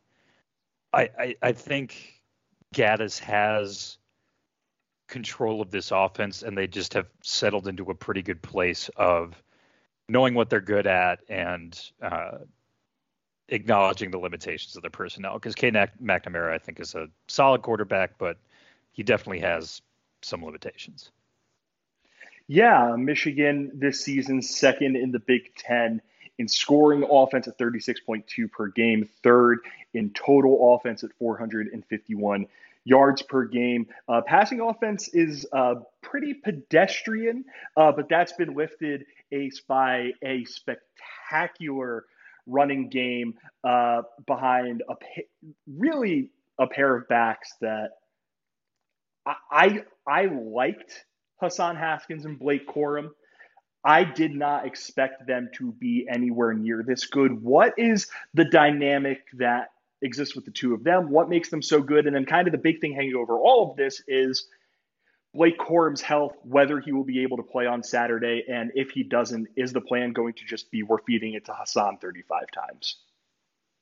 I, 0.92 1.10
I 1.18 1.36
I 1.42 1.52
think 1.52 2.22
Gattis 2.74 3.18
has 3.20 3.98
control 5.08 5.60
of 5.60 5.70
this 5.70 5.90
offense, 5.92 6.42
and 6.42 6.56
they 6.56 6.66
just 6.66 6.94
have 6.94 7.06
settled 7.22 7.68
into 7.68 7.90
a 7.90 7.94
pretty 7.94 8.22
good 8.22 8.42
place 8.42 8.90
of 8.96 9.40
knowing 10.08 10.34
what 10.34 10.50
they're 10.50 10.60
good 10.60 10.86
at 10.86 11.20
and 11.28 11.80
uh, 12.02 12.38
acknowledging 13.48 14.10
the 14.10 14.18
limitations 14.18 14.76
of 14.76 14.82
their 14.82 14.90
personnel. 14.90 15.34
Because 15.34 15.54
Cade 15.54 15.74
McNamara, 15.74 16.52
I 16.52 16.58
think, 16.58 16.80
is 16.80 16.94
a 16.94 17.08
solid 17.28 17.62
quarterback, 17.62 18.18
but 18.18 18.38
he 18.92 19.02
definitely 19.02 19.40
has 19.40 19.82
some 20.22 20.44
limitations. 20.44 21.10
Yeah, 22.48 22.94
Michigan 22.96 23.72
this 23.74 24.04
season 24.04 24.40
second 24.42 24.96
in 24.96 25.10
the 25.10 25.18
Big 25.18 25.54
Ten 25.56 26.00
in 26.38 26.48
scoring 26.48 27.06
offense 27.10 27.48
at 27.48 27.58
36.2 27.58 28.50
per 28.50 28.68
game, 28.68 29.08
third 29.22 29.60
in 29.94 30.10
total 30.10 30.74
offense 30.74 31.02
at 31.02 31.10
451 31.18 32.46
yards 32.84 33.22
per 33.22 33.44
game. 33.44 33.88
Uh, 34.08 34.20
passing 34.20 34.60
offense 34.60 35.08
is 35.08 35.46
uh, 35.52 35.76
pretty 36.02 36.34
pedestrian, 36.34 37.44
uh, 37.76 37.90
but 37.90 38.08
that's 38.08 38.32
been 38.32 38.54
lifted 38.54 39.06
ace 39.32 39.60
by 39.60 40.12
a 40.22 40.44
spectacular 40.44 42.04
running 42.46 42.88
game 42.88 43.34
uh, 43.64 44.02
behind 44.26 44.82
a 44.88 44.94
really 45.66 46.30
a 46.58 46.66
pair 46.66 46.94
of 46.94 47.08
backs 47.08 47.54
that 47.60 47.90
I 49.50 49.82
I 50.06 50.26
liked 50.26 51.04
Hassan 51.40 51.76
Haskins 51.76 52.24
and 52.24 52.38
Blake 52.38 52.66
Corum. 52.68 53.10
I 53.84 54.04
did 54.04 54.34
not 54.34 54.66
expect 54.66 55.26
them 55.26 55.50
to 55.54 55.72
be 55.72 56.06
anywhere 56.12 56.52
near 56.52 56.82
this 56.82 57.06
good. 57.06 57.42
What 57.42 57.74
is 57.78 58.08
the 58.34 58.44
dynamic 58.44 59.20
that 59.34 59.70
exists 60.02 60.34
with 60.34 60.44
the 60.44 60.50
two 60.50 60.74
of 60.74 60.82
them? 60.82 61.10
What 61.10 61.28
makes 61.28 61.50
them 61.50 61.62
so 61.62 61.80
good? 61.80 62.06
And 62.06 62.16
then, 62.16 62.26
kind 62.26 62.48
of 62.48 62.52
the 62.52 62.58
big 62.58 62.80
thing 62.80 62.94
hanging 62.94 63.14
over 63.14 63.38
all 63.38 63.70
of 63.70 63.76
this 63.76 64.02
is 64.08 64.48
Blake 65.34 65.58
Corum's 65.58 66.00
health, 66.00 66.36
whether 66.42 66.80
he 66.80 66.92
will 66.92 67.04
be 67.04 67.22
able 67.22 67.36
to 67.36 67.42
play 67.42 67.66
on 67.66 67.82
Saturday. 67.82 68.44
And 68.48 68.72
if 68.74 68.90
he 68.90 69.02
doesn't, 69.02 69.48
is 69.56 69.72
the 69.72 69.80
plan 69.80 70.12
going 70.12 70.34
to 70.34 70.44
just 70.44 70.70
be 70.70 70.82
we're 70.82 71.02
feeding 71.02 71.34
it 71.34 71.44
to 71.44 71.52
Hassan 71.52 71.98
35 71.98 72.44
times? 72.52 72.96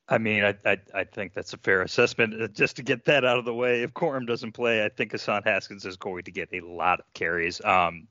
I 0.09 0.19
mean, 0.19 0.45
I, 0.45 0.55
I, 0.67 0.79
I 0.95 1.05
think 1.05 1.33
that's 1.33 1.55
a 1.55 1.59
fair 1.59 1.83
assessment. 1.83 2.41
Uh, 2.41 2.49
just 2.49 2.77
to 2.77 2.83
get 2.83 3.07
that 3.07 3.25
out 3.25 3.39
of 3.39 3.45
the 3.45 3.55
way, 3.55 3.83
if 3.83 3.95
Corum 3.95 4.27
doesn't 4.27 4.53
play, 4.53 4.85
I 4.85 4.91
think 4.91 5.13
Hassan 5.13 5.43
Haskins 5.45 5.87
is 5.87 5.97
going 5.97 6.25
to 6.25 6.31
get 6.31 6.51
a 6.53 6.61
lot 6.61 7.01
of 7.01 7.13
carries. 7.15 7.65
Um, 7.65 8.07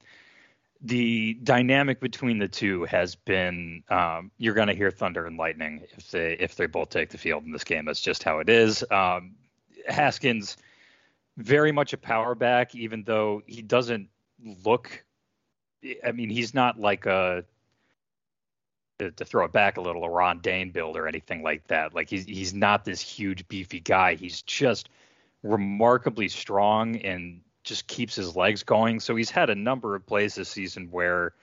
the 0.81 1.35
dynamic 1.43 2.00
between 2.01 2.39
the 2.39 2.47
two 2.47 2.83
has 2.85 3.15
been 3.15 3.83
um, 3.89 4.31
you're 4.38 4.55
going 4.55 4.67
to 4.67 4.73
hear 4.73 4.91
thunder 4.91 5.25
and 5.25 5.38
lightning 5.38 5.83
if 5.95 6.12
they 6.12 6.33
if 6.33 6.55
they 6.55 6.65
both 6.65 6.89
take 6.89 7.09
the 7.09 7.17
field 7.17 7.45
in 7.45 7.51
this 7.51 7.63
game. 7.63 7.85
That's 7.85 8.01
just 8.01 8.23
how 8.23 8.39
it 8.39 8.50
is. 8.50 8.83
Um, 8.91 9.35
Haskins 9.88 10.57
very 11.38 11.71
much 11.71 11.93
a 11.93 11.97
power 11.97 12.35
back, 12.35 12.75
even 12.75 13.03
though 13.03 13.41
he 13.45 13.62
doesn't 13.62 14.09
look. 14.65 15.03
I 16.05 16.12
mean, 16.12 16.29
he's 16.29 16.53
not 16.53 16.79
like 16.79 17.05
a 17.05 17.45
to, 19.03 19.12
to, 19.12 19.25
throw 19.25 19.45
it 19.45 19.51
back 19.51 19.77
a 19.77 19.81
little, 19.81 20.03
a 20.03 20.10
Ron 20.10 20.39
Dayne 20.39 20.72
build 20.72 20.98
or 20.98 21.07
anything 21.07 21.43
like 21.43 21.67
that. 21.67 21.93
Like 21.93 22.10
he's 22.10 22.25
he's 22.25 22.53
not 22.53 22.86
this 22.86 23.01
huge 23.01 23.48
beefy 23.48 23.79
guy. 23.79 24.15
He's 24.15 24.41
just 24.41 24.89
remarkably 25.43 26.29
strong 26.29 26.95
and 26.98 27.41
just 27.63 27.88
keeps 27.88 28.15
his 28.15 28.36
legs 28.36 28.63
going. 28.63 29.00
So 29.00 29.15
he's 29.15 29.29
had 29.29 29.50
a 29.50 29.55
number 29.55 29.95
of 29.95 30.05
plays 30.05 30.36
this 30.36 30.50
season 30.50 30.88
where, 30.91 31.33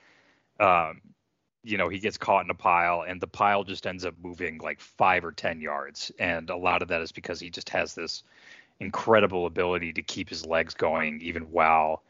um, 0.59 1.01
you 1.63 1.77
know, 1.77 1.89
he 1.89 1.99
gets 1.99 2.17
caught 2.17 2.43
in 2.43 2.49
a 2.49 2.55
pile 2.55 3.03
and 3.07 3.21
the 3.21 3.27
pile 3.27 3.63
just 3.63 3.85
ends 3.85 4.05
up 4.05 4.15
moving 4.21 4.57
like 4.59 4.79
five 4.79 5.23
or 5.23 5.31
ten 5.31 5.61
yards, 5.61 6.11
and 6.19 6.49
a 6.49 6.57
lot 6.57 6.81
of 6.81 6.87
that 6.89 7.01
is 7.01 7.11
because 7.11 7.39
he 7.39 7.49
just 7.49 7.69
has 7.69 7.93
this 7.93 8.23
incredible 8.79 9.45
ability 9.45 9.93
to 9.93 10.01
keep 10.01 10.27
his 10.27 10.45
legs 10.45 10.73
going 10.73 11.21
even 11.21 11.43
while 11.43 12.01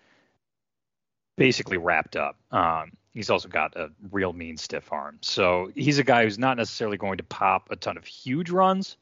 basically 1.38 1.78
wrapped 1.78 2.16
up. 2.16 2.38
Um, 2.52 2.94
he's 3.14 3.30
also 3.30 3.48
got 3.48 3.76
a 3.76 3.90
real 4.12 4.34
mean 4.34 4.58
stiff 4.58 4.92
arm. 4.92 5.18
So 5.22 5.72
he's 5.76 6.00
a 6.00 6.04
guy 6.04 6.24
who's 6.24 6.40
not 6.40 6.58
necessarily 6.58 6.98
going 6.98 7.18
to 7.18 7.24
pop 7.24 7.70
a 7.72 7.76
ton 7.76 7.98
of 7.98 8.06
huge 8.06 8.50
runs, 8.50 8.98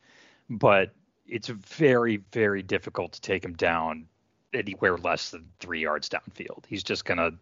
but 0.50 0.94
it's 1.28 1.48
very, 1.48 2.18
very 2.32 2.64
difficult 2.64 3.14
to 3.14 3.22
take 3.22 3.46
him 3.46 3.54
down 3.54 4.06
anywhere 4.54 4.98
less 4.98 5.30
than 5.30 5.48
three 5.60 5.82
yards 5.82 6.10
downfield. 6.10 6.66
He's 6.68 6.84
just 6.84 7.06
going 7.06 7.18
to 7.18 7.34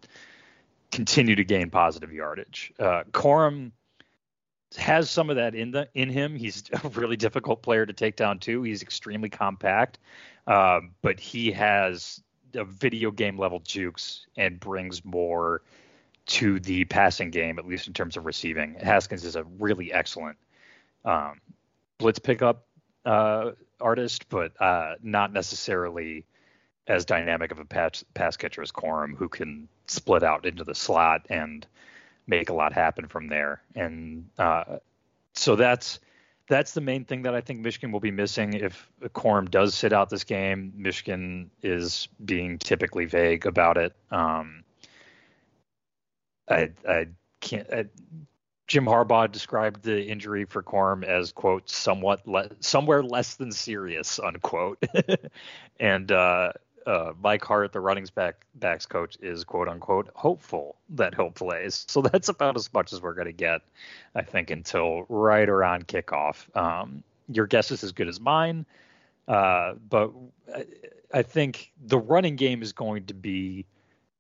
continue 0.92 1.36
to 1.36 1.44
gain 1.44 1.70
positive 1.70 2.12
yardage. 2.12 2.74
Uh, 2.80 3.04
Corum 3.12 3.72
has 4.76 5.10
some 5.10 5.30
of 5.30 5.38
that 5.38 5.56
in 5.56 5.72
the 5.72 5.88
in 5.94 6.10
him. 6.10 6.36
He's 6.36 6.64
a 6.84 6.90
really 6.90 7.16
difficult 7.16 7.62
player 7.62 7.86
to 7.86 7.94
take 7.94 8.18
down 8.18 8.40
too. 8.40 8.64
He's 8.64 8.82
extremely 8.82 9.30
compact, 9.30 10.00
uh, 10.46 10.82
but 11.02 11.20
he 11.20 11.52
has 11.52 12.22
a 12.54 12.66
video 12.66 13.12
game 13.12 13.38
level 13.38 13.60
jukes 13.60 14.26
and 14.36 14.60
brings 14.60 15.06
more 15.06 15.62
to 16.28 16.60
the 16.60 16.86
passing 16.86 17.32
game, 17.32 17.58
at 17.58 17.68
least 17.68 17.88
in 17.88 17.94
terms 17.94 18.18
of 18.18 18.26
receiving. 18.26 18.76
Haskins 18.76 19.24
is 19.24 19.36
a 19.36 19.44
really 19.44 19.92
excellent 19.92 20.38
um, 21.06 21.40
blitz 21.98 22.20
pickup 22.20 22.66
uh, 23.06 23.52
artist, 23.80 24.28
but 24.30 24.52
uh, 24.62 24.96
not 25.02 25.32
necessarily 25.32 26.26
as 26.86 27.06
dynamic 27.06 27.52
of 27.52 27.60
a 27.60 27.66
pass, 27.66 28.04
pass 28.14 28.38
catcher 28.38 28.62
as 28.62 28.72
Corum, 28.72 29.16
who 29.16 29.30
can 29.30 29.68
split 29.88 30.24
out 30.24 30.46
into 30.46 30.64
the 30.64 30.76
slot 30.76 31.26
and 31.30 31.66
make 32.28 32.50
a 32.50 32.54
lot 32.54 32.74
happen 32.74 33.08
from 33.08 33.28
there. 33.28 33.62
And 33.76 34.30
uh, 34.38 34.78
so 35.34 35.56
that's 35.56 36.00
that's 36.50 36.74
the 36.74 36.82
main 36.82 37.04
thing 37.04 37.24
that 37.24 37.36
I 37.36 37.42
think 37.42 37.60
Michigan 37.60 37.92
will 37.92 38.00
be 38.00 38.12
missing 38.12 38.54
if 38.54 38.90
Corum 39.14 39.52
does 39.52 39.76
sit 39.76 39.92
out 39.92 40.10
this 40.10 40.24
game. 40.24 40.72
Michigan 40.76 41.52
is 41.62 42.08
being 42.24 42.58
typically 42.58 43.06
vague 43.06 43.46
about 43.46 43.78
it. 43.78 43.94
Um, 44.12 44.64
I, 46.50 46.72
I 46.88 47.08
can't. 47.40 47.68
I, 47.72 47.86
Jim 48.68 48.86
Harbaugh 48.86 49.32
described 49.32 49.84
the 49.84 50.06
injury 50.06 50.44
for 50.44 50.62
Corum 50.62 51.04
as 51.04 51.32
quote 51.32 51.70
somewhat 51.70 52.28
le- 52.28 52.50
somewhere 52.60 53.02
less 53.02 53.36
than 53.36 53.52
serious 53.52 54.20
unquote, 54.20 54.84
and 55.80 56.12
uh, 56.12 56.52
uh, 56.88 57.12
Mike 57.22 57.44
Hart, 57.44 57.74
the 57.74 57.82
running 57.82 58.08
back 58.16 58.46
backs 58.56 58.86
coach, 58.86 59.18
is 59.22 59.44
quote 59.44 59.68
unquote 59.68 60.10
hopeful 60.16 60.78
that 60.90 61.14
he'll 61.16 61.32
play. 61.32 61.68
So 61.70 62.02
that's 62.02 62.30
about 62.30 62.56
as 62.56 62.74
much 62.74 62.94
as 62.94 63.02
we're 63.02 63.14
going 63.14 63.28
to 63.28 63.34
get, 63.34 63.62
I 64.16 64.22
think, 64.22 64.50
until 64.50 65.06
right 65.10 65.48
around 65.48 65.88
kickoff. 65.88 66.56
Um, 66.56 67.04
your 67.30 67.46
guess 67.46 67.72
is 67.72 67.84
as 67.84 67.92
good 67.92 68.08
as 68.08 68.22
mine, 68.22 68.66
uh, 69.28 69.74
but 69.90 70.12
I, 70.56 70.66
I 71.14 71.22
think 71.24 71.72
the 71.86 71.98
running 71.98 72.38
game 72.38 72.62
is 72.62 72.72
going 72.72 73.06
to 73.08 73.14
be 73.14 73.66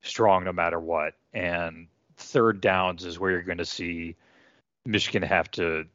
strong 0.01 0.43
no 0.43 0.51
matter 0.51 0.79
what, 0.79 1.13
and 1.34 1.88
third 2.18 2.62
downs 2.62 3.06
is 3.06 3.20
where 3.20 3.32
you're 3.32 3.42
going 3.42 3.58
to 3.58 3.66
see 3.66 4.16
Michigan 4.86 5.24
have 5.24 5.50
to 5.52 5.86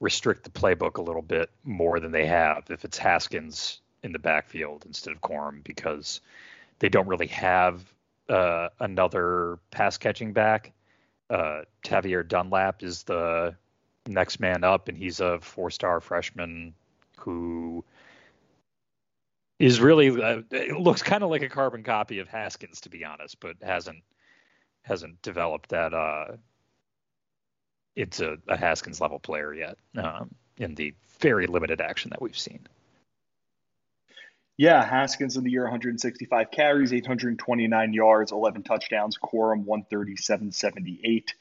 restrict 0.00 0.44
the 0.44 0.50
playbook 0.50 0.96
a 0.96 1.02
little 1.02 1.22
bit 1.22 1.50
more 1.64 2.00
than 2.00 2.12
they 2.12 2.26
have 2.26 2.64
if 2.70 2.84
it's 2.84 2.98
Haskins 2.98 3.80
in 4.02 4.12
the 4.12 4.18
backfield 4.18 4.84
instead 4.86 5.12
of 5.12 5.20
Corum 5.20 5.62
because 5.62 6.20
they 6.78 6.88
don't 6.88 7.06
really 7.06 7.26
have 7.28 7.84
uh, 8.28 8.68
another 8.80 9.58
pass 9.70 9.98
catching 9.98 10.32
back. 10.32 10.72
Uh, 11.28 11.62
Tavierre 11.84 12.26
Dunlap 12.26 12.82
is 12.82 13.02
the 13.04 13.54
next 14.06 14.40
man 14.40 14.64
up, 14.64 14.88
and 14.88 14.96
he's 14.96 15.20
a 15.20 15.38
four 15.40 15.70
star 15.70 16.00
freshman 16.00 16.74
who 17.18 17.84
is 19.58 19.80
really 19.80 20.08
uh, 20.22 20.40
looks 20.78 21.02
kind 21.02 21.22
of 21.22 21.30
like 21.30 21.42
a 21.42 21.48
carbon 21.48 21.82
copy 21.82 22.18
of 22.18 22.28
Haskins, 22.28 22.80
to 22.80 22.88
be 22.88 23.04
honest, 23.04 23.38
but 23.40 23.56
hasn't 23.62 24.02
hasn't 24.82 25.20
developed 25.22 25.70
that 25.70 25.94
uh, 25.94 26.36
it's 27.96 28.20
a, 28.20 28.38
a 28.48 28.56
Haskins 28.56 29.00
level 29.00 29.18
player 29.18 29.52
yet 29.52 29.76
um, 29.96 30.34
in 30.56 30.74
the 30.74 30.94
very 31.20 31.46
limited 31.46 31.80
action 31.80 32.10
that 32.10 32.22
we've 32.22 32.38
seen. 32.38 32.66
Yeah, 34.56 34.84
Haskins 34.84 35.38
in 35.38 35.44
the 35.44 35.50
year 35.50 35.62
165 35.62 36.50
carries, 36.50 36.92
829 36.92 37.94
yards, 37.94 38.30
11 38.30 38.62
touchdowns. 38.62 39.16
Corum 39.16 39.64
137 39.64 40.52
78 40.52 41.34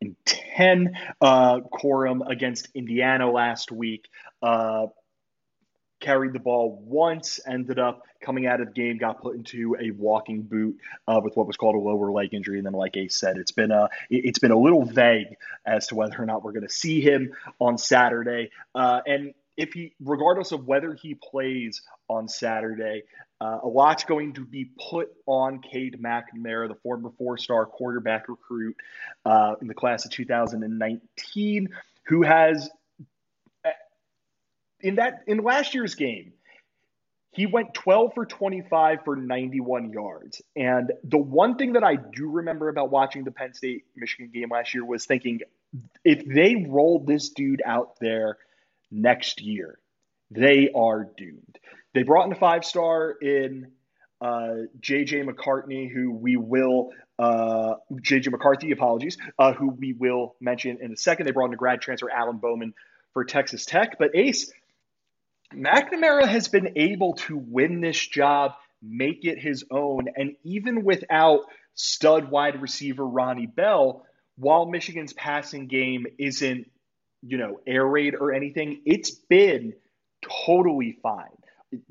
and 0.00 0.16
10. 0.24 0.98
Uh, 1.20 1.60
Corum 1.60 2.28
against 2.28 2.68
Indiana 2.74 3.30
last 3.30 3.70
week. 3.70 4.08
Uh, 4.42 4.86
carried 6.00 6.32
the 6.32 6.38
ball 6.38 6.82
once, 6.84 7.40
ended 7.46 7.78
up 7.78 8.02
coming 8.20 8.46
out 8.46 8.60
of 8.60 8.68
the 8.68 8.72
game, 8.72 8.98
got 8.98 9.20
put 9.20 9.36
into 9.36 9.76
a 9.80 9.90
walking 9.90 10.42
boot 10.42 10.76
uh, 11.06 11.20
with 11.22 11.36
what 11.36 11.46
was 11.46 11.56
called 11.56 11.74
a 11.74 11.78
lower 11.78 12.10
leg 12.10 12.34
injury. 12.34 12.58
And 12.58 12.66
then, 12.66 12.72
like 12.72 12.96
Ace 12.96 13.16
said, 13.16 13.36
it's 13.36 13.52
been 13.52 13.70
a 13.70 13.88
it's 14.10 14.38
been 14.38 14.50
a 14.50 14.58
little 14.58 14.84
vague 14.84 15.36
as 15.66 15.88
to 15.88 15.94
whether 15.94 16.20
or 16.20 16.26
not 16.26 16.42
we're 16.44 16.52
going 16.52 16.66
to 16.66 16.72
see 16.72 17.00
him 17.00 17.32
on 17.58 17.78
Saturday. 17.78 18.50
Uh, 18.74 19.00
and 19.06 19.34
if 19.56 19.72
he, 19.72 19.94
regardless 20.00 20.52
of 20.52 20.66
whether 20.66 20.94
he 20.94 21.14
plays 21.14 21.82
on 22.08 22.28
Saturday, 22.28 23.02
uh, 23.40 23.58
a 23.62 23.68
lot's 23.68 24.04
going 24.04 24.32
to 24.34 24.44
be 24.44 24.70
put 24.90 25.08
on 25.26 25.60
Cade 25.60 25.98
McNamara, 26.00 26.68
the 26.68 26.76
former 26.82 27.10
four-star 27.18 27.66
quarterback 27.66 28.28
recruit 28.28 28.76
uh, 29.26 29.54
in 29.60 29.66
the 29.66 29.74
class 29.74 30.04
of 30.04 30.12
2019, 30.12 31.68
who 32.04 32.22
has 32.22 32.70
in 34.80 34.96
that 34.96 35.24
in 35.26 35.38
last 35.38 35.74
year's 35.74 35.94
game, 35.94 36.32
he 37.32 37.46
went 37.46 37.74
12 37.74 38.14
for 38.14 38.26
25 38.26 39.04
for 39.04 39.16
91 39.16 39.92
yards. 39.92 40.42
And 40.56 40.92
the 41.04 41.18
one 41.18 41.56
thing 41.56 41.74
that 41.74 41.84
I 41.84 41.96
do 41.96 42.30
remember 42.30 42.68
about 42.68 42.90
watching 42.90 43.24
the 43.24 43.30
Penn 43.30 43.54
State 43.54 43.84
Michigan 43.96 44.30
game 44.32 44.50
last 44.50 44.74
year 44.74 44.84
was 44.84 45.06
thinking 45.06 45.40
if 46.04 46.24
they 46.26 46.66
roll 46.68 47.04
this 47.04 47.28
dude 47.30 47.62
out 47.64 48.00
there 48.00 48.38
next 48.90 49.42
year, 49.42 49.78
they 50.30 50.70
are 50.74 51.08
doomed. 51.16 51.58
They 51.94 52.02
brought 52.02 52.26
in 52.26 52.32
a 52.32 52.38
five 52.38 52.64
star 52.64 53.12
in 53.20 53.70
uh, 54.20 54.66
JJ 54.80 55.28
McCartney, 55.28 55.90
who 55.90 56.10
we 56.12 56.36
will 56.36 56.90
uh, 57.18 57.74
JJ 57.92 58.30
McCarthy, 58.30 58.70
apologies, 58.70 59.18
uh, 59.38 59.52
who 59.52 59.70
we 59.70 59.92
will 59.92 60.36
mention 60.40 60.78
in 60.80 60.92
a 60.92 60.96
second. 60.96 61.26
They 61.26 61.32
brought 61.32 61.46
in 61.46 61.54
a 61.54 61.56
grad 61.56 61.80
transfer, 61.80 62.10
Alan 62.10 62.38
Bowman, 62.38 62.74
for 63.12 63.24
Texas 63.24 63.64
Tech. 63.64 63.96
But 63.98 64.14
Ace, 64.14 64.52
McNamara 65.54 66.26
has 66.26 66.48
been 66.48 66.72
able 66.76 67.14
to 67.14 67.36
win 67.36 67.80
this 67.80 67.98
job, 67.98 68.52
make 68.82 69.24
it 69.24 69.38
his 69.38 69.64
own, 69.70 70.06
and 70.16 70.36
even 70.44 70.84
without 70.84 71.40
stud 71.74 72.30
wide 72.30 72.60
receiver 72.60 73.06
Ronnie 73.06 73.46
Bell, 73.46 74.04
while 74.36 74.66
Michigan's 74.66 75.12
passing 75.12 75.66
game 75.66 76.06
isn't, 76.18 76.70
you 77.22 77.38
know, 77.38 77.60
air 77.66 77.86
raid 77.86 78.14
or 78.14 78.32
anything, 78.32 78.82
it's 78.84 79.10
been 79.10 79.74
totally 80.46 80.98
fine 81.02 81.26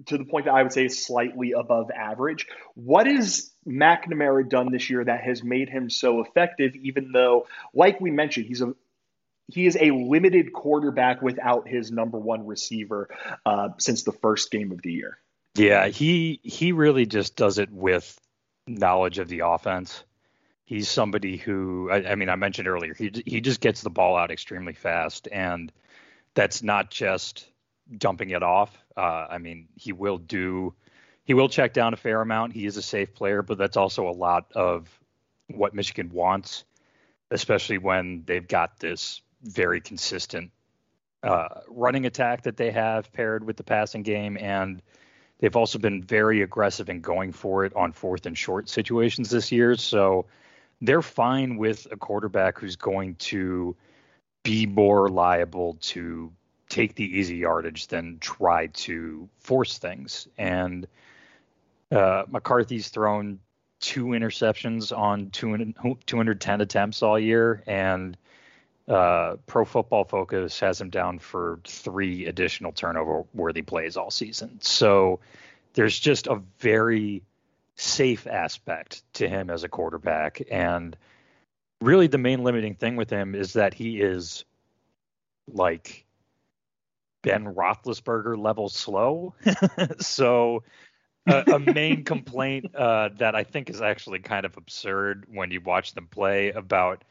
to 0.08 0.17
the 0.17 0.26
point 0.26 0.46
that 0.46 0.54
I 0.54 0.63
would 0.63 0.74
say 0.74 0.86
is 0.86 1.06
slightly 1.06 1.52
above 1.52 1.91
average. 1.91 2.48
What 2.76 3.06
has 3.08 3.52
McNamara 3.67 4.50
done 4.50 4.72
this 4.72 4.89
year 4.89 5.04
that 5.04 5.22
has 5.22 5.43
made 5.43 5.70
him 5.70 5.89
so 5.89 6.22
effective, 6.22 6.76
even 6.76 7.12
though, 7.12 7.48
like 7.74 8.02
we 8.02 8.12
mentioned, 8.12 8.48
he's 8.48 8.62
a 8.62 8.74
he 9.48 9.66
is 9.66 9.78
a 9.80 9.92
limited 9.92 10.54
quarterback 10.54 11.22
without 11.22 11.68
his 11.68 11.92
number 11.92 12.18
one 12.18 12.46
receiver 12.46 13.10
uh, 13.46 13.70
since 13.78 14.04
the 14.04 14.12
first 14.12 14.52
game 14.52 14.72
of 14.72 14.82
the 14.82 14.92
year. 14.92 15.18
Yeah, 15.56 15.88
he 15.88 16.40
he 16.44 16.72
really 16.72 17.06
just 17.06 17.36
does 17.36 17.58
it 17.58 17.72
with 17.72 18.20
knowledge 18.68 19.18
of 19.20 19.28
the 19.28 19.40
offense. 19.40 20.04
He's 20.66 20.90
somebody 20.90 21.38
who 21.38 21.90
I, 21.90 22.12
I 22.12 22.16
mean 22.16 22.30
I 22.30 22.36
mentioned 22.36 22.68
earlier. 22.68 22.94
He 22.94 23.24
he 23.26 23.42
just 23.42 23.62
gets 23.62 23.82
the 23.82 23.90
ball 23.90 24.18
out 24.18 24.32
extremely 24.32 24.74
fast, 24.74 25.28
and 25.32 25.72
that's 26.36 26.62
not 26.62 26.92
just 26.92 27.50
dumping 27.98 28.32
it 28.32 28.44
off. 28.44 28.78
Uh, 28.96 29.28
I 29.30 29.38
mean 29.38 29.70
he 29.76 29.94
will 29.94 30.18
do 30.18 30.76
he 31.24 31.34
will 31.34 31.50
check 31.50 31.74
down 31.74 31.94
a 31.94 31.98
fair 31.98 32.22
amount. 32.22 32.54
He 32.54 32.66
is 32.66 32.78
a 32.78 32.82
safe 32.82 33.16
player, 33.16 33.42
but 33.42 33.58
that's 33.58 33.78
also 33.78 34.08
a 34.08 34.12
lot 34.12 34.52
of 34.54 34.88
what 35.48 35.74
Michigan 35.74 36.12
wants, 36.12 36.66
especially 37.32 37.78
when 37.78 38.24
they've 38.26 38.48
got 38.48 38.80
this 38.80 39.22
very 39.43 39.82
consistent 39.82 40.52
uh, 41.23 41.62
running 41.67 42.06
attack 42.06 42.43
that 42.43 42.58
they 42.58 42.71
have 42.71 43.12
paired 43.12 43.43
with 43.43 43.58
the 43.58 43.63
passing 43.63 44.04
game, 44.04 44.38
and 44.39 44.82
they've 45.39 45.56
also 45.56 45.80
been 45.80 46.02
very 46.04 46.41
aggressive 46.41 46.89
in 46.89 47.02
going 47.02 47.32
for 47.32 47.65
it 47.65 47.76
on 47.76 47.91
fourth 47.91 48.26
and 48.26 48.38
short 48.38 48.69
situations 48.69 49.30
this 49.30 49.52
year. 49.52 49.76
So 49.76 50.26
they're 50.82 51.02
fine 51.02 51.58
with 51.58 51.88
a 51.91 51.97
quarterback 51.97 52.60
who's 52.60 52.76
going 52.76 53.15
to 53.15 53.76
be 54.43 54.65
more 54.65 55.10
liable 55.10 55.78
to 55.82 56.32
take 56.69 56.95
the 56.95 57.17
easy 57.17 57.38
yardage 57.38 57.88
than 57.88 58.19
try 58.19 58.67
to 58.67 59.28
force 59.39 59.78
things. 59.78 60.28
And 60.38 60.88
uh, 61.91 62.23
McCarthy's 62.30 62.89
thrown 62.89 63.39
two 63.80 64.06
interceptions 64.08 64.95
on 64.95 65.30
210 65.32 66.62
attempts 66.62 67.04
all 67.04 67.19
year, 67.19 67.63
and 67.67 68.17
uh, 68.88 69.36
Pro 69.45 69.65
Football 69.65 70.06
Focus 70.06 70.60
has 70.62 70.80
him 70.80 70.89
down 70.89 71.19
for 71.19 71.60
three 71.65 72.26
additional 72.26 72.71
turnover 72.71 73.23
worthy 73.34 73.62
plays 73.62 73.97
all 73.97 74.12
season. 74.12 74.60
So 74.62 75.19
there's 75.73 76.00
just 76.00 76.28
a 76.28 76.41
very 76.60 77.21
safe 77.76 78.28
aspect 78.28 79.04
to 79.15 79.28
him 79.28 79.50
as 79.50 79.63
a 79.63 79.69
quarterback. 79.69 80.41
And 80.50 80.95
really, 81.82 82.08
the 82.08 82.17
main 82.17 82.43
limiting 82.43 82.76
thing 82.76 82.95
with 82.95 83.10
him 83.10 83.36
is 83.36 83.54
that 83.54 83.73
he 83.73 84.00
is 84.00 84.45
like 85.52 86.06
Ben 87.23 87.54
Roethlisberger 87.54 88.38
level 88.38 88.69
slow. 88.69 89.36
so. 90.00 90.63
a, 91.30 91.60
main 91.60 92.06
complaint 92.06 92.73
uh, 92.73 93.10
that 93.17 93.36
I 93.36 93.43
think 93.43 93.69
is 93.69 93.82
actually 93.82 94.19
kind 94.19 94.45
of 94.45 94.56
absurd 94.56 95.26
when 95.30 95.52
you 95.52 95.60
watch 95.60 95.93
them 95.93 96.08
play 96.08 96.52
about 96.52 97.04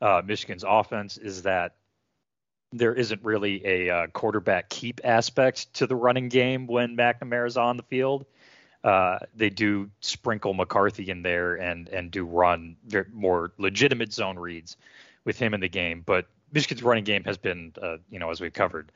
uh, 0.00 0.22
Michigan's 0.24 0.64
offense 0.66 1.16
is 1.16 1.42
that 1.42 1.74
there 2.72 2.94
isn't 2.94 3.22
really 3.22 3.64
a 3.64 3.90
uh, 3.90 4.06
quarterback 4.08 4.68
keep 4.68 5.00
aspect 5.04 5.72
to 5.74 5.86
the 5.86 5.94
running 5.94 6.28
game 6.28 6.66
when 6.66 6.96
McNamara's 6.96 7.56
on 7.56 7.76
the 7.76 7.84
field. 7.84 8.26
Uh, 8.82 9.18
they 9.34 9.48
do 9.48 9.88
sprinkle 10.00 10.52
McCarthy 10.52 11.08
in 11.08 11.22
there 11.22 11.54
and 11.54 11.88
and 11.88 12.10
do 12.10 12.24
run 12.24 12.76
more 13.12 13.52
legitimate 13.56 14.12
zone 14.12 14.38
reads 14.38 14.76
with 15.24 15.38
him 15.38 15.54
in 15.54 15.60
the 15.60 15.68
game. 15.68 16.02
But 16.04 16.26
Michigan's 16.52 16.82
running 16.82 17.04
game 17.04 17.24
has 17.24 17.38
been, 17.38 17.72
uh, 17.80 17.96
you 18.10 18.18
know, 18.18 18.30
as 18.30 18.40
we've 18.40 18.52
covered, 18.52 18.92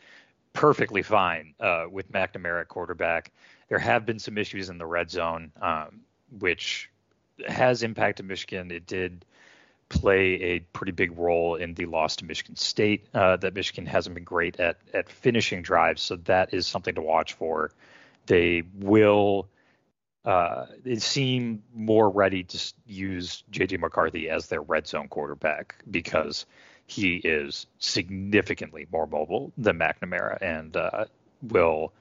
perfectly 0.52 1.02
fine 1.02 1.54
uh, 1.60 1.86
with 1.90 2.12
McNamara 2.12 2.62
at 2.62 2.68
quarterback. 2.68 3.32
There 3.68 3.78
have 3.78 4.04
been 4.04 4.18
some 4.18 4.36
issues 4.36 4.68
in 4.68 4.78
the 4.78 4.86
red 4.86 5.10
zone, 5.10 5.52
um, 5.62 6.00
which 6.38 6.90
has 7.46 7.82
impacted 7.82 8.26
Michigan. 8.26 8.70
It 8.70 8.86
did 8.86 9.24
play 9.88 10.34
a 10.42 10.60
pretty 10.60 10.92
big 10.92 11.16
role 11.18 11.54
in 11.54 11.74
the 11.74 11.86
loss 11.86 12.16
to 12.16 12.24
Michigan 12.24 12.56
State. 12.56 13.06
Uh, 13.14 13.36
that 13.36 13.54
Michigan 13.54 13.86
hasn't 13.86 14.14
been 14.14 14.24
great 14.24 14.60
at 14.60 14.78
at 14.94 15.08
finishing 15.08 15.62
drives, 15.62 16.02
so 16.02 16.16
that 16.16 16.52
is 16.54 16.66
something 16.66 16.94
to 16.94 17.02
watch 17.02 17.34
for. 17.34 17.72
They 18.26 18.62
will. 18.74 19.48
Uh, 20.24 20.66
they 20.84 20.96
seem 20.96 21.62
more 21.74 22.10
ready 22.10 22.44
to 22.44 22.72
use 22.86 23.44
JJ 23.50 23.80
McCarthy 23.80 24.28
as 24.28 24.48
their 24.48 24.60
red 24.60 24.86
zone 24.86 25.08
quarterback 25.08 25.76
because 25.90 26.44
he 26.86 27.16
is 27.16 27.66
significantly 27.78 28.86
more 28.92 29.06
mobile 29.06 29.52
than 29.56 29.78
McNamara 29.78 30.38
and 30.42 30.76
uh, 30.76 31.04
will 31.42 31.92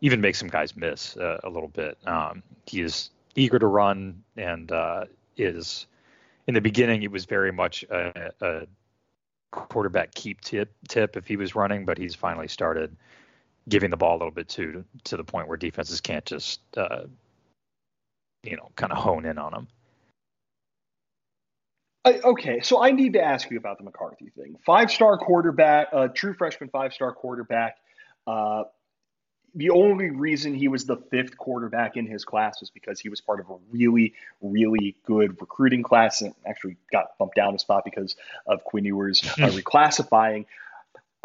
even 0.00 0.20
make 0.20 0.36
some 0.36 0.48
guys 0.48 0.76
miss 0.76 1.16
uh, 1.16 1.40
a 1.42 1.50
little 1.50 1.68
bit. 1.68 1.98
Um, 2.06 2.42
he 2.66 2.80
is 2.80 3.10
eager 3.34 3.58
to 3.58 3.66
run 3.66 4.22
and 4.36 4.70
uh, 4.70 5.04
is 5.36 5.86
in 6.48 6.54
the 6.54 6.60
beginning 6.60 7.02
it 7.02 7.12
was 7.12 7.26
very 7.26 7.52
much 7.52 7.84
a, 7.90 8.32
a 8.40 8.66
quarterback 9.52 10.12
keep 10.14 10.40
tip 10.40 10.72
tip 10.88 11.16
if 11.16 11.26
he 11.26 11.36
was 11.36 11.54
running, 11.54 11.84
but 11.84 11.98
he's 11.98 12.14
finally 12.14 12.48
started 12.48 12.96
giving 13.68 13.90
the 13.90 13.96
ball 13.96 14.16
a 14.16 14.18
little 14.18 14.32
bit 14.32 14.48
too 14.48 14.82
to, 15.04 15.16
the 15.16 15.24
point 15.24 15.46
where 15.46 15.58
defenses 15.58 16.00
can't 16.00 16.24
just 16.24 16.60
uh, 16.76 17.04
you 18.42 18.56
know 18.56 18.70
kind 18.74 18.90
of 18.90 18.98
hone 18.98 19.26
in 19.26 19.38
on 19.38 19.54
him. 19.54 19.68
okay, 22.06 22.60
so 22.60 22.82
I 22.82 22.90
need 22.92 23.12
to 23.12 23.22
ask 23.22 23.50
you 23.50 23.58
about 23.58 23.76
the 23.76 23.84
McCarthy 23.84 24.30
thing. 24.34 24.56
Five 24.64 24.90
star 24.90 25.18
quarterback, 25.18 25.88
uh, 25.92 26.08
true 26.08 26.32
freshman 26.32 26.70
five 26.70 26.94
star 26.94 27.12
quarterback. 27.12 27.76
Uh, 28.26 28.64
the 29.58 29.70
only 29.70 30.10
reason 30.10 30.54
he 30.54 30.68
was 30.68 30.84
the 30.84 30.96
fifth 31.10 31.36
quarterback 31.36 31.96
in 31.96 32.06
his 32.06 32.24
class 32.24 32.60
was 32.60 32.70
because 32.70 33.00
he 33.00 33.08
was 33.08 33.20
part 33.20 33.40
of 33.40 33.50
a 33.50 33.56
really, 33.72 34.14
really 34.40 34.94
good 35.04 35.40
recruiting 35.40 35.82
class 35.82 36.22
and 36.22 36.32
actually 36.46 36.76
got 36.92 37.18
bumped 37.18 37.34
down 37.34 37.56
a 37.56 37.58
spot 37.58 37.84
because 37.84 38.14
of 38.46 38.62
Quinn 38.62 38.84
Ewers 38.84 39.20
uh, 39.24 39.48
reclassifying. 39.48 40.46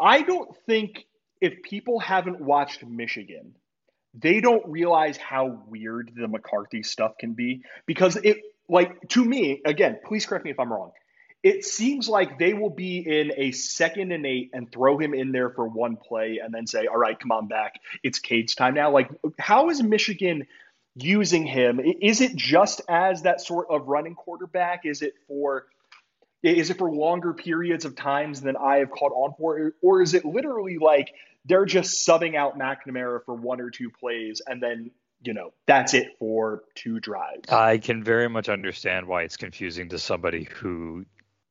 I 0.00 0.22
don't 0.22 0.54
think 0.66 1.06
if 1.40 1.62
people 1.62 2.00
haven't 2.00 2.40
watched 2.40 2.84
Michigan, 2.84 3.54
they 4.14 4.40
don't 4.40 4.66
realize 4.66 5.16
how 5.16 5.60
weird 5.68 6.10
the 6.16 6.26
McCarthy 6.26 6.82
stuff 6.82 7.16
can 7.16 7.34
be 7.34 7.62
because 7.86 8.16
it, 8.16 8.38
like, 8.68 9.08
to 9.10 9.24
me, 9.24 9.62
again, 9.64 10.00
please 10.04 10.26
correct 10.26 10.44
me 10.44 10.50
if 10.50 10.58
I'm 10.58 10.72
wrong 10.72 10.90
it 11.44 11.62
seems 11.62 12.08
like 12.08 12.38
they 12.38 12.54
will 12.54 12.70
be 12.70 12.98
in 12.98 13.30
a 13.36 13.52
second 13.52 14.12
and 14.12 14.24
eight 14.24 14.50
and 14.54 14.72
throw 14.72 14.96
him 14.96 15.12
in 15.12 15.30
there 15.30 15.50
for 15.50 15.68
one 15.68 15.96
play 15.96 16.40
and 16.42 16.54
then 16.54 16.66
say, 16.66 16.86
all 16.86 16.96
right, 16.96 17.20
come 17.20 17.30
on 17.32 17.48
back. 17.48 17.74
It's 18.02 18.18
Cade's 18.18 18.54
time 18.54 18.72
now. 18.72 18.90
Like, 18.90 19.10
how 19.38 19.68
is 19.68 19.82
Michigan 19.82 20.46
using 20.96 21.44
him? 21.44 21.80
Is 22.00 22.22
it 22.22 22.34
just 22.34 22.80
as 22.88 23.22
that 23.22 23.42
sort 23.42 23.66
of 23.68 23.88
running 23.88 24.14
quarterback? 24.14 24.86
Is 24.86 25.02
it 25.02 25.12
for 25.28 25.66
is 26.42 26.70
it 26.70 26.78
for 26.78 26.90
longer 26.90 27.34
periods 27.34 27.84
of 27.84 27.94
times 27.94 28.40
than 28.40 28.56
I 28.56 28.76
have 28.78 28.90
caught 28.90 29.12
on 29.12 29.34
for? 29.38 29.74
Or 29.82 30.00
is 30.00 30.14
it 30.14 30.24
literally 30.24 30.78
like 30.78 31.12
they're 31.44 31.66
just 31.66 32.08
subbing 32.08 32.36
out 32.36 32.58
McNamara 32.58 33.22
for 33.24 33.34
one 33.34 33.60
or 33.60 33.68
two 33.68 33.90
plays 33.90 34.40
and 34.46 34.62
then 34.62 34.90
you 35.26 35.32
know, 35.32 35.54
that's 35.66 35.94
it 35.94 36.16
for 36.18 36.64
two 36.74 37.00
drives. 37.00 37.48
I 37.48 37.78
can 37.78 38.04
very 38.04 38.28
much 38.28 38.50
understand 38.50 39.06
why 39.06 39.22
it's 39.22 39.38
confusing 39.38 39.88
to 39.88 39.98
somebody 39.98 40.44
who 40.44 41.06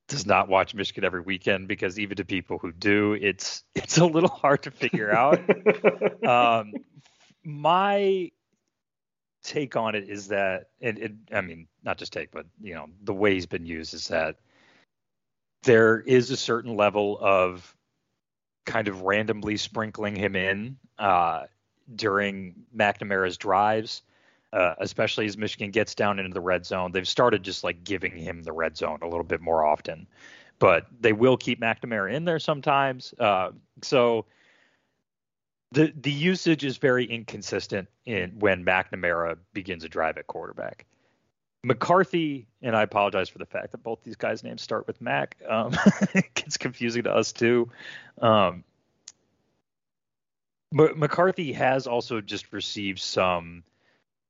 does 0.08 0.26
not 0.26 0.50
watch 0.50 0.76
Michigan 0.76 1.04
every 1.04 1.22
weekend 1.22 1.68
because 1.68 1.98
even 2.00 2.18
to 2.18 2.26
people 2.26 2.58
who 2.58 2.72
do, 2.72 3.14
it's 3.14 3.64
it's 3.76 3.98
a 3.98 4.06
little 4.06 4.30
hard 4.30 4.64
to 4.64 4.72
figure 4.72 5.12
out. 5.12 5.40
um, 6.28 6.74
my 7.44 8.32
take 9.44 9.76
on 9.76 9.96
it 9.96 10.10
is 10.10 10.30
that, 10.30 10.70
and 10.82 10.98
it, 10.98 11.12
I 11.32 11.42
mean, 11.42 11.68
not 11.84 11.98
just 11.98 12.14
take, 12.14 12.32
but 12.32 12.46
you 12.62 12.74
know, 12.76 12.88
the 13.04 13.14
way 13.14 13.34
he's 13.34 13.46
been 13.46 13.66
used 13.66 13.94
is 13.94 14.08
that 14.08 14.38
there 15.64 16.00
is 16.00 16.32
a 16.32 16.38
certain 16.38 16.76
level 16.76 17.18
of 17.22 17.76
kind 18.66 18.88
of 18.88 19.02
randomly 19.02 19.58
sprinkling 19.58 20.16
him 20.16 20.36
in 20.36 20.78
uh, 20.98 21.44
during 21.94 22.56
McNamara's 22.76 23.38
drives 23.38 24.02
uh, 24.54 24.76
especially 24.78 25.26
as 25.26 25.36
Michigan 25.36 25.72
gets 25.72 25.96
down 25.96 26.20
into 26.20 26.34
the 26.34 26.42
red 26.42 26.66
zone. 26.66 26.92
They've 26.92 27.08
started 27.08 27.44
just 27.44 27.64
like 27.64 27.84
giving 27.84 28.16
him 28.16 28.44
the 28.44 28.52
red 28.52 28.78
zone 28.78 29.00
a 29.02 29.08
little 29.08 29.24
bit 29.24 29.42
more 29.42 29.66
often, 29.66 30.08
but 30.60 30.86
they 31.02 31.12
will 31.12 31.38
keep 31.38 31.60
McNamara 31.60 32.14
in 32.14 32.24
there 32.24 32.40
sometimes. 32.40 33.14
Uh, 33.20 33.52
so 33.82 34.26
the 35.72 35.92
the 36.00 36.12
usage 36.12 36.64
is 36.64 36.78
very 36.78 37.06
inconsistent 37.06 37.90
in 38.06 38.38
when 38.40 38.64
McNamara 38.64 39.38
begins 39.54 39.84
a 39.84 39.90
drive 39.90 40.18
at 40.18 40.28
quarterback. 40.28 40.86
McCarthy, 41.66 42.46
and 42.62 42.76
I 42.76 42.84
apologize 42.84 43.30
for 43.30 43.40
the 43.40 43.46
fact 43.46 43.72
that 43.72 43.82
both 43.82 44.04
these 44.04 44.18
guys' 44.18 44.44
names 44.44 44.62
start 44.62 44.86
with 44.86 45.02
Mac. 45.02 45.38
Um, 45.48 45.74
it 46.14 46.34
gets 46.36 46.58
confusing 46.58 47.04
to 47.04 47.12
us 47.12 47.32
too. 47.32 47.72
Um, 48.22 48.64
McCarthy 50.72 51.54
has 51.54 51.88
also 51.88 52.20
just 52.20 52.52
received 52.52 53.00
some 53.00 53.64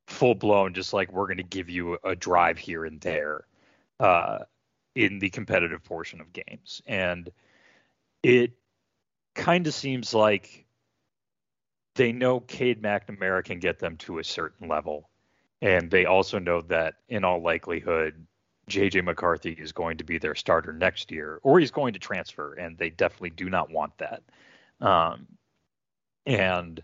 full 0.07 0.35
blown, 0.35 0.73
just 0.73 0.93
like 0.93 1.11
we're 1.11 1.27
going 1.27 1.37
to 1.37 1.43
give 1.43 1.69
you 1.69 1.97
a 2.03 2.15
drive 2.15 2.57
here 2.57 2.85
and 2.85 2.99
there 3.01 3.45
uh, 3.99 4.39
in 4.95 5.19
the 5.19 5.29
competitive 5.29 5.83
portion 5.83 6.21
of 6.21 6.33
games. 6.33 6.81
And 6.85 7.31
it 8.21 8.51
kind 9.35 9.67
of 9.67 9.73
seems 9.73 10.13
like 10.13 10.65
they 11.95 12.11
know 12.11 12.39
Cade 12.39 12.81
McNamara 12.81 13.43
can 13.43 13.59
get 13.59 13.79
them 13.79 13.97
to 13.97 14.19
a 14.19 14.23
certain 14.23 14.67
level. 14.67 15.09
And 15.61 15.89
they 15.89 16.05
also 16.05 16.39
know 16.39 16.61
that 16.61 16.95
in 17.07 17.23
all 17.23 17.41
likelihood, 17.41 18.25
JJ 18.69 19.03
McCarthy 19.03 19.51
is 19.51 19.71
going 19.71 19.97
to 19.97 20.03
be 20.03 20.17
their 20.17 20.35
starter 20.35 20.73
next 20.73 21.11
year, 21.11 21.39
or 21.43 21.59
he's 21.59 21.71
going 21.71 21.93
to 21.93 21.99
transfer, 21.99 22.53
and 22.53 22.77
they 22.77 22.89
definitely 22.89 23.31
do 23.31 23.49
not 23.49 23.69
want 23.69 23.97
that. 23.97 24.23
Um, 24.79 25.27
and 26.25 26.81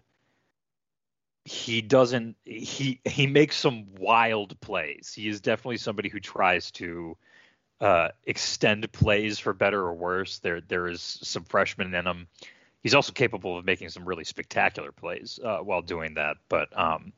he 1.50 1.82
doesn't 1.82 2.36
he 2.46 3.02
he 3.06 3.26
makes 3.26 3.56
some 3.56 3.88
wild 3.98 4.60
plays. 4.62 5.12
He 5.16 5.28
is 5.28 5.42
definitely 5.42 5.78
somebody 5.78 6.08
who 6.08 6.20
tries 6.20 6.70
to 6.74 7.18
uh, 7.82 8.10
extend 8.24 8.92
plays 8.92 9.40
for 9.40 9.54
better 9.54 9.82
or 9.82 9.96
worse. 9.96 10.38
There 10.38 10.62
there 10.62 10.88
is 10.88 11.02
some 11.02 11.44
freshman 11.46 11.96
in 11.96 12.06
him. 12.06 12.28
He's 12.84 12.94
also 12.94 13.14
capable 13.14 13.58
of 13.58 13.66
making 13.66 13.90
some 13.90 14.06
really 14.06 14.26
spectacular 14.26 14.92
plays 14.92 15.40
uh, 15.44 15.58
while 15.58 15.82
doing 15.82 16.14
that. 16.14 16.38
But 16.50 16.78
um, 16.78 17.14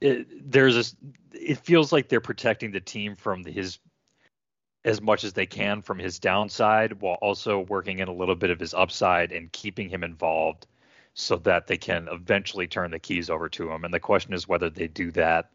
it, 0.00 0.50
there's 0.50 0.76
a 0.78 0.84
it 1.32 1.58
feels 1.58 1.92
like 1.92 2.08
they're 2.08 2.22
protecting 2.22 2.70
the 2.70 2.80
team 2.80 3.14
from 3.14 3.44
his 3.44 3.78
as 4.86 5.02
much 5.02 5.24
as 5.24 5.34
they 5.34 5.44
can 5.44 5.82
from 5.82 5.98
his 5.98 6.18
downside 6.18 7.02
while 7.02 7.18
also 7.20 7.60
working 7.60 7.98
in 7.98 8.08
a 8.08 8.14
little 8.14 8.36
bit 8.36 8.48
of 8.48 8.58
his 8.58 8.72
upside 8.72 9.32
and 9.32 9.52
keeping 9.52 9.90
him 9.90 10.02
involved 10.02 10.66
so 11.20 11.34
that 11.34 11.66
they 11.66 11.76
can 11.76 12.06
eventually 12.12 12.68
turn 12.68 12.92
the 12.92 12.98
keys 13.00 13.28
over 13.28 13.48
to 13.48 13.72
him. 13.72 13.84
And 13.84 13.92
the 13.92 13.98
question 13.98 14.32
is 14.32 14.46
whether 14.46 14.70
they 14.70 14.86
do 14.86 15.10
that 15.12 15.50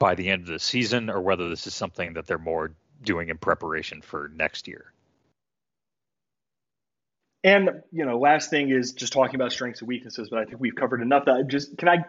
by 0.00 0.16
the 0.16 0.28
end 0.28 0.42
of 0.42 0.48
the 0.48 0.58
season 0.58 1.08
or 1.08 1.20
whether 1.20 1.48
this 1.48 1.68
is 1.68 1.74
something 1.74 2.14
that 2.14 2.26
they're 2.26 2.36
more 2.36 2.72
doing 3.04 3.28
in 3.28 3.38
preparation 3.38 4.02
for 4.02 4.28
next 4.34 4.66
year. 4.66 4.92
And 7.44 7.82
you 7.92 8.04
know, 8.04 8.18
last 8.18 8.50
thing 8.50 8.70
is 8.70 8.92
just 8.92 9.12
talking 9.12 9.36
about 9.36 9.52
strengths 9.52 9.80
and 9.80 9.88
weaknesses, 9.88 10.30
but 10.30 10.40
I 10.40 10.44
think 10.44 10.58
we've 10.58 10.74
covered 10.74 11.00
enough. 11.00 11.26
That 11.26 11.46
just 11.46 11.78
can 11.78 11.88
I, 11.88 12.04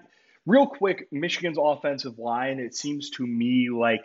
real 0.48 0.66
quick, 0.66 1.08
Michigan's 1.12 1.60
offensive 1.62 2.18
line. 2.18 2.60
It 2.60 2.74
seems 2.74 3.12
to 3.12 3.28
me 3.28 3.70
like 3.70 4.02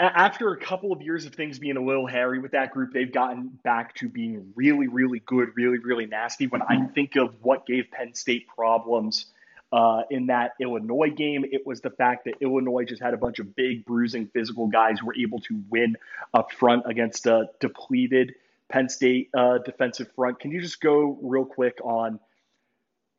after 0.00 0.50
a 0.52 0.56
couple 0.56 0.92
of 0.92 1.02
years 1.02 1.26
of 1.26 1.34
things 1.34 1.58
being 1.58 1.76
a 1.76 1.82
little 1.82 2.06
hairy 2.06 2.38
with 2.38 2.52
that 2.52 2.70
group, 2.72 2.92
they've 2.94 3.12
gotten 3.12 3.48
back 3.62 3.94
to 3.96 4.08
being 4.08 4.52
really, 4.54 4.88
really 4.88 5.20
good, 5.20 5.50
really, 5.54 5.78
really 5.78 6.06
nasty. 6.06 6.46
When 6.46 6.62
I 6.62 6.86
think 6.86 7.16
of 7.16 7.34
what 7.42 7.66
gave 7.66 7.90
Penn 7.90 8.14
State 8.14 8.48
problems 8.48 9.26
uh, 9.72 10.02
in 10.10 10.26
that 10.26 10.52
Illinois 10.58 11.10
game, 11.10 11.44
it 11.44 11.66
was 11.66 11.82
the 11.82 11.90
fact 11.90 12.24
that 12.24 12.34
Illinois 12.40 12.84
just 12.84 13.02
had 13.02 13.12
a 13.12 13.18
bunch 13.18 13.40
of 13.40 13.54
big, 13.54 13.84
bruising, 13.84 14.28
physical 14.28 14.68
guys 14.68 14.98
who 15.00 15.06
were 15.06 15.16
able 15.16 15.40
to 15.40 15.62
win 15.68 15.96
up 16.32 16.50
front 16.52 16.84
against 16.86 17.26
a 17.26 17.50
depleted 17.60 18.34
Penn 18.70 18.88
State 18.88 19.28
uh, 19.36 19.58
defensive 19.58 20.10
front. 20.16 20.40
Can 20.40 20.50
you 20.50 20.62
just 20.62 20.80
go 20.80 21.18
real 21.20 21.44
quick 21.44 21.78
on 21.84 22.20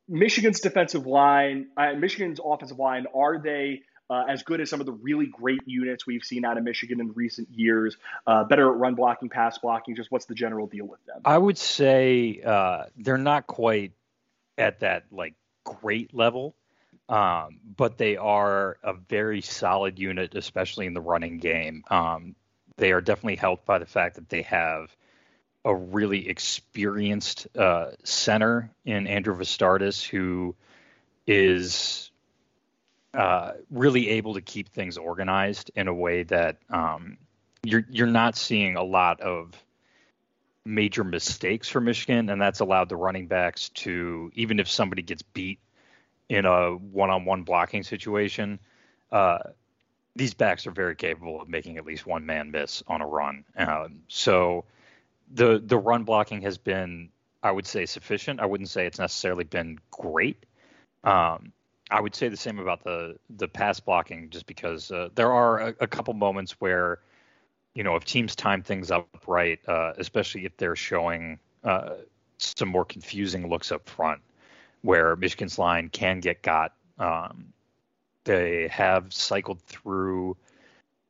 Michigan's 0.08 0.62
defensive 0.62 1.06
line, 1.06 1.67
uh, 1.78 1.94
Michigan's 1.94 2.39
offensive 2.44 2.80
line? 2.80 3.06
Are 3.13 3.38
they 3.38 3.84
uh, 4.12 4.26
as 4.28 4.43
good 4.43 4.60
as 4.60 4.69
some 4.69 4.82
of 4.82 4.86
the 4.86 4.91
really 4.91 5.28
great 5.28 5.62
units 5.65 6.06
we've 6.06 6.24
seen 6.24 6.43
out 6.43 6.58
of 6.58 6.65
Michigan 6.65 7.00
in 7.00 7.13
recent 7.13 7.47
years. 7.50 7.95
Uh, 8.28 8.43
better 8.43 8.69
at 8.69 8.78
run 8.78 8.93
blocking, 8.93 9.30
pass 9.30 9.58
blocking. 9.58 9.95
Just 9.95 10.12
what's 10.12 10.26
the 10.26 10.36
general 10.36 10.67
deal 10.67 10.86
with 10.86 11.04
them? 11.06 11.21
I 11.24 11.38
would 11.38 11.58
say 11.58 12.41
uh, 12.45 12.84
they're 12.97 13.17
not 13.17 13.47
quite 13.47 13.93
at 14.58 14.82
that 14.82 15.06
like 15.12 15.36
great 15.63 16.13
level, 16.13 16.56
um, 17.08 17.60
but 17.78 17.97
they 17.97 18.17
are 18.17 18.78
a 18.84 18.93
very 18.93 19.39
solid 19.39 19.97
unit, 19.97 20.36
especially 20.36 20.88
in 20.88 20.93
the 20.93 21.02
running 21.02 21.38
game. 21.38 21.86
Um, 21.89 22.36
they 22.76 22.91
are 22.91 23.02
definitely 23.02 23.38
helped 23.38 23.65
by 23.65 23.80
the 23.80 23.86
fact 23.86 24.15
that 24.15 24.28
they 24.28 24.41
have 24.41 24.93
a 25.63 25.74
really 25.74 26.28
experienced 26.28 27.47
uh, 27.58 27.91
center 28.04 28.71
in 28.84 29.08
Andrew 29.08 29.38
Vastardis, 29.38 30.06
who 30.06 30.54
is 31.26 32.11
uh, 33.13 33.52
really 33.69 34.10
able 34.10 34.34
to 34.36 34.41
keep 34.41 34.69
things 34.69 34.97
organized 34.97 35.71
in 35.76 35.88
a 35.88 35.93
way 35.93 36.24
that 36.24 36.58
um, 36.69 37.17
you're 37.63 37.86
you're 37.89 38.08
not 38.08 38.38
seeing 38.38 38.76
a 38.78 38.84
lot 38.84 39.19
of 39.21 39.52
major 40.65 41.04
mistakes 41.04 41.67
for 41.67 41.82
Michigan, 41.82 42.30
and 42.30 42.41
that's 42.41 42.60
allowed 42.60 42.88
the 42.88 42.95
running 42.95 43.28
backs 43.28 43.69
to 43.69 44.32
even 44.36 44.60
if 44.60 44.69
somebody 44.69 45.02
gets 45.02 45.24
beat 45.24 45.60
in 46.30 46.45
a 46.45 46.71
one-on-one 46.71 47.43
blocking 47.43 47.84
situation, 47.84 48.60
uh, 49.12 49.39
these 50.15 50.34
backs 50.34 50.65
are 50.65 50.71
very 50.71 50.95
capable 50.95 51.41
of 51.41 51.50
making 51.50 51.78
at 51.78 51.86
least 51.86 52.06
one 52.06 52.26
man 52.26 52.52
miss 52.52 52.84
on 52.88 53.02
a 53.02 53.08
run. 53.08 53.43
Um, 53.58 54.04
so 54.08 54.63
the 55.34 55.62
the 55.63 55.78
run 55.78 56.04
blocking 56.04 56.43
has 56.43 56.58
been, 56.58 57.10
I 57.43 57.52
would 57.52 57.67
say, 57.67 57.86
sufficient. 57.86 58.39
I 58.39 58.45
wouldn't 58.45 58.69
say 58.69 58.86
it's 58.86 59.00
necessarily 59.00 59.43
been 59.43 59.80
great, 59.89 60.45
Um, 61.04 61.52
I 61.91 61.99
would 61.99 62.15
say 62.15 62.30
the 62.30 62.38
same 62.38 62.60
about 62.60 62.84
the 62.84 63.17
the 63.30 63.47
pass 63.47 63.80
blocking, 63.80 64.30
just 64.30 64.45
because 64.45 64.91
uh, 64.91 65.10
there 65.15 65.32
are 65.32 65.60
a, 65.60 65.75
a, 65.82 65.88
couple 65.88 66.13
moments 66.13 66.54
where, 66.60 66.99
you 67.75 67.84
know, 67.84 67.95
if 67.95 68.06
teams 68.06 68.36
time 68.36 68.63
things 68.63 68.91
up 68.91 69.08
right, 69.27 69.60
uh, 69.67 69.93
especially 69.97 70.45
if 70.45 70.56
they're 70.58 70.75
showing 70.75 71.38
uh, 71.63 71.95
some 72.38 72.69
more 72.69 72.86
confusing 72.86 73.49
looks 73.49 73.71
up 73.71 73.88
front, 73.88 74.21
where 74.82 75.15
Michigan's 75.15 75.60
line 75.60 75.89
can 75.89 76.19
get 76.19 76.41
got. 76.41 76.73
Um, 76.97 77.54
they 78.23 78.67
have 78.69 79.12
cycled 79.13 79.62
through 79.62 80.38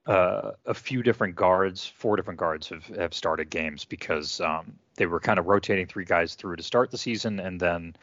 uh, 0.07 0.51
a 0.65 0.73
few 0.73 1.03
different 1.03 1.35
guards, 1.35 1.85
four 1.85 2.15
different 2.15 2.39
guards 2.39 2.69
have, 2.69 2.85
have 2.87 3.13
started 3.13 3.49
games 3.49 3.85
because 3.85 4.41
um, 4.41 4.73
they 4.95 5.05
were 5.05 5.19
kind 5.19 5.37
of 5.37 5.45
rotating 5.45 5.85
three 5.85 6.05
guys 6.05 6.35
through 6.35 6.55
to 6.55 6.63
start 6.63 6.89
the 6.89 6.97
season, 6.97 7.39
and 7.39 7.59
then 7.59 7.95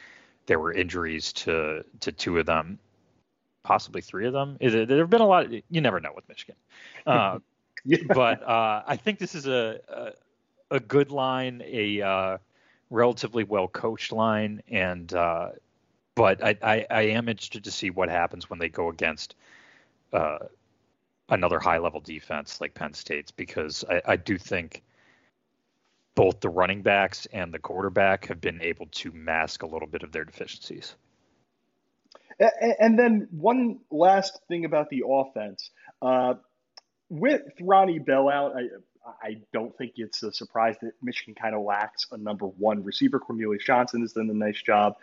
there 0.48 0.58
were 0.58 0.72
injuries 0.72 1.32
to 1.34 1.84
to 2.00 2.10
two 2.10 2.38
of 2.38 2.46
them, 2.46 2.78
possibly 3.62 4.00
three 4.00 4.26
of 4.26 4.32
them. 4.32 4.56
There 4.60 4.98
have 4.98 5.10
been 5.10 5.20
a 5.20 5.26
lot. 5.26 5.44
Of, 5.44 5.52
you 5.52 5.80
never 5.80 6.00
know 6.00 6.12
with 6.16 6.28
Michigan, 6.28 6.56
uh, 7.06 7.38
yeah. 7.84 7.98
but 8.08 8.42
uh, 8.42 8.82
I 8.86 8.96
think 8.96 9.20
this 9.20 9.36
is 9.36 9.46
a, 9.46 9.78
a, 9.88 10.76
a 10.76 10.80
good 10.80 11.12
line, 11.12 11.62
a 11.64 12.02
uh, 12.02 12.38
relatively 12.90 13.44
well 13.44 13.68
coached 13.68 14.10
line, 14.10 14.62
and 14.68 15.12
uh, 15.12 15.50
but 16.14 16.42
I, 16.42 16.56
I, 16.62 16.86
I, 16.90 17.02
am 17.02 17.28
interested 17.28 17.62
to 17.64 17.70
see 17.70 17.90
what 17.90 18.08
happens 18.08 18.50
when 18.50 18.58
they 18.58 18.70
go 18.70 18.88
against 18.88 19.36
uh, 20.12 20.38
another 21.28 21.60
high 21.60 21.78
level 21.78 22.00
defense 22.00 22.60
like 22.60 22.74
Penn 22.74 22.94
State's 22.94 23.30
because 23.30 23.84
I, 23.88 24.02
I 24.06 24.16
do 24.16 24.38
think 24.38 24.82
both 26.18 26.40
the 26.40 26.48
running 26.48 26.82
backs 26.82 27.28
and 27.32 27.54
the 27.54 27.60
quarterback 27.60 28.26
have 28.26 28.40
been 28.40 28.60
able 28.60 28.86
to 28.86 29.12
mask 29.12 29.62
a 29.62 29.66
little 29.66 29.86
bit 29.86 30.02
of 30.02 30.10
their 30.10 30.24
deficiencies. 30.24 30.96
And 32.40 32.98
then 32.98 33.28
one 33.30 33.78
last 33.92 34.40
thing 34.48 34.64
about 34.64 34.90
the 34.90 35.04
offense. 35.08 35.70
Uh, 36.02 36.34
with 37.08 37.42
Ronnie 37.60 38.00
Bell 38.00 38.28
out, 38.28 38.56
I, 38.56 38.62
I 39.22 39.36
don't 39.52 39.76
think 39.78 39.92
it's 39.94 40.20
a 40.24 40.32
surprise 40.32 40.74
that 40.82 40.94
Michigan 41.00 41.36
kind 41.40 41.54
of 41.54 41.62
lacks 41.62 42.06
a 42.10 42.16
number 42.16 42.46
one 42.46 42.82
receiver. 42.82 43.20
Cornelius 43.20 43.62
Johnson 43.64 44.00
has 44.00 44.12
done 44.12 44.28
a 44.28 44.34
nice 44.34 44.60
job. 44.60 44.96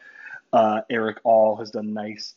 Uh, 0.51 0.81
Erick 0.89 1.19
All 1.23 1.55
has 1.55 1.71
done 1.71 1.93
nice 1.93 2.33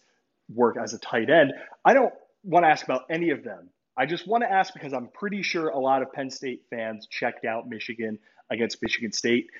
work 0.54 0.76
as 0.80 0.94
a 0.94 0.98
tight 0.98 1.30
end. 1.30 1.52
I 1.84 1.94
don't 1.94 2.14
want 2.44 2.64
to 2.64 2.68
ask 2.68 2.84
about 2.84 3.06
any 3.10 3.30
of 3.30 3.42
them. 3.42 3.70
I 3.96 4.06
just 4.06 4.28
want 4.28 4.44
to 4.44 4.50
ask 4.50 4.72
because 4.72 4.92
I'm 4.92 5.08
pretty 5.08 5.42
sure 5.42 5.70
a 5.70 5.80
lot 5.80 6.02
of 6.02 6.12
Penn 6.12 6.30
State 6.30 6.62
fans 6.70 7.08
checked 7.10 7.44
out 7.44 7.68
Michigan 7.68 8.20
against 8.50 8.80
Michigan 8.82 9.12
State. 9.12 9.50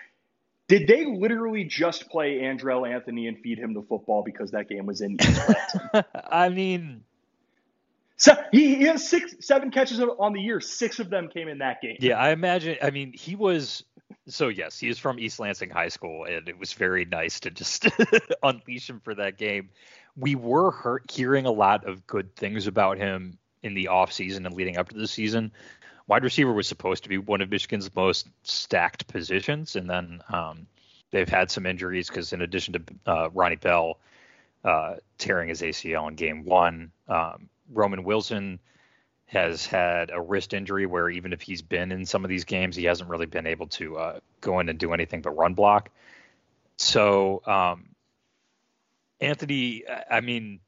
Did 0.68 0.87
they 0.87 1.07
literally 1.07 1.64
just 1.64 2.11
play 2.11 2.40
Andrel 2.40 2.88
Anthony 2.88 3.27
and 3.27 3.38
feed 3.38 3.59
him 3.59 3.72
the 3.72 3.83
football 3.83 4.22
because 4.22 4.51
that 4.51 4.68
game 4.68 4.85
was 4.85 5.01
in 5.01 5.16
East 5.20 5.77
I 6.31 6.51
mean, 6.51 7.05
so 8.18 8.35
he, 8.51 8.74
he 8.74 8.85
has 8.85 9.09
six, 9.09 9.37
seven 9.40 9.70
catches 9.70 10.01
on 10.01 10.33
the 10.33 10.40
year. 10.40 10.61
Six 10.61 10.98
of 10.98 11.09
them 11.09 11.29
came 11.29 11.46
in 11.46 11.59
that 11.59 11.81
game. 11.81 11.96
Yeah, 12.01 12.18
I 12.18 12.31
imagine. 12.31 12.77
I 12.83 12.90
mean, 12.90 13.12
he 13.12 13.37
was. 13.37 13.85
So 14.27 14.48
yes, 14.48 14.79
he 14.79 14.88
is 14.88 14.98
from 14.98 15.18
East 15.18 15.38
Lansing 15.38 15.70
High 15.70 15.88
School, 15.88 16.24
and 16.24 16.48
it 16.48 16.59
was 16.59 16.72
very 16.72 17.05
nice 17.05 17.40
to 17.40 17.51
just 17.51 17.87
unleash 18.42 18.90
him 18.90 19.01
for 19.01 19.14
that 19.14 19.38
game. 19.38 19.70
We 20.16 20.35
were 20.35 20.72
hurt, 20.72 21.11
hearing 21.11 21.46
a 21.46 21.53
lot 21.53 21.87
of 21.87 22.07
good 22.07 22.35
things 22.35 22.66
about 22.66 22.98
him 22.98 23.38
in 23.62 23.74
the 23.74 23.88
offseason 23.90 24.46
and 24.46 24.55
leading 24.55 24.77
up 24.77 24.88
to 24.88 24.96
the 24.96 25.07
season 25.07 25.53
wide 26.09 26.25
receiver 26.25 26.53
was 26.53 26.66
supposed 26.66 27.05
to 27.05 27.09
be 27.09 27.18
one 27.18 27.40
of 27.40 27.51
Michigan's 27.51 27.94
most 27.94 28.27
stacked 28.42 29.07
positions, 29.07 29.77
and 29.77 29.88
then 29.88 30.21
um, 30.33 30.66
they've 31.11 31.29
had 31.29 31.51
some 31.51 31.66
injuries 31.66 32.09
because 32.09 32.33
in 32.33 32.42
addition 32.42 32.73
to 32.73 32.83
uh, 33.07 33.29
Ronnie 33.33 33.57
Bell 33.57 33.99
uh, 34.64 34.97
tearing 35.18 35.51
his 35.51 35.62
ACL 35.62 36.09
in 36.09 36.16
Game 36.16 36.44
One, 36.44 36.90
um, 37.07 37.49
Roman 37.73 38.03
Wilson 38.03 38.59
has 39.27 39.66
had 39.66 40.11
a 40.11 40.21
wrist 40.21 40.55
injury 40.55 40.87
where 40.87 41.11
even 41.11 41.35
if 41.35 41.42
he's 41.42 41.61
been 41.61 41.92
in 41.92 42.07
some 42.07 42.25
of 42.25 42.31
these 42.31 42.44
games, 42.44 42.75
he 42.75 42.85
hasn't 42.85 43.11
really 43.11 43.27
been 43.27 43.47
able 43.47 43.66
to 43.66 43.99
uh, 43.99 44.21
go 44.40 44.59
in 44.59 44.71
and 44.71 44.79
do 44.79 44.94
anything 44.94 45.21
but 45.21 45.37
run 45.37 45.53
block. 45.53 45.90
So 46.79 47.42
um, 47.44 47.90
Anthony, 49.21 49.85
I 50.11 50.23
mean 50.23 50.61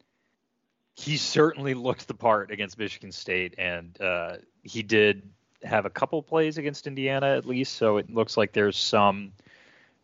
he 0.95 1.17
certainly 1.17 1.73
looked 1.73 2.07
the 2.07 2.13
part 2.13 2.51
against 2.51 2.77
Michigan 2.77 3.11
State, 3.11 3.55
and 3.57 3.99
uh, 4.01 4.37
he 4.63 4.83
did 4.83 5.23
have 5.63 5.85
a 5.85 5.89
couple 5.89 6.21
plays 6.21 6.57
against 6.57 6.87
Indiana 6.87 7.35
at 7.37 7.45
least. 7.45 7.75
So 7.75 7.97
it 7.97 8.09
looks 8.09 8.37
like 8.37 8.51
there's 8.53 8.77
some 8.77 9.31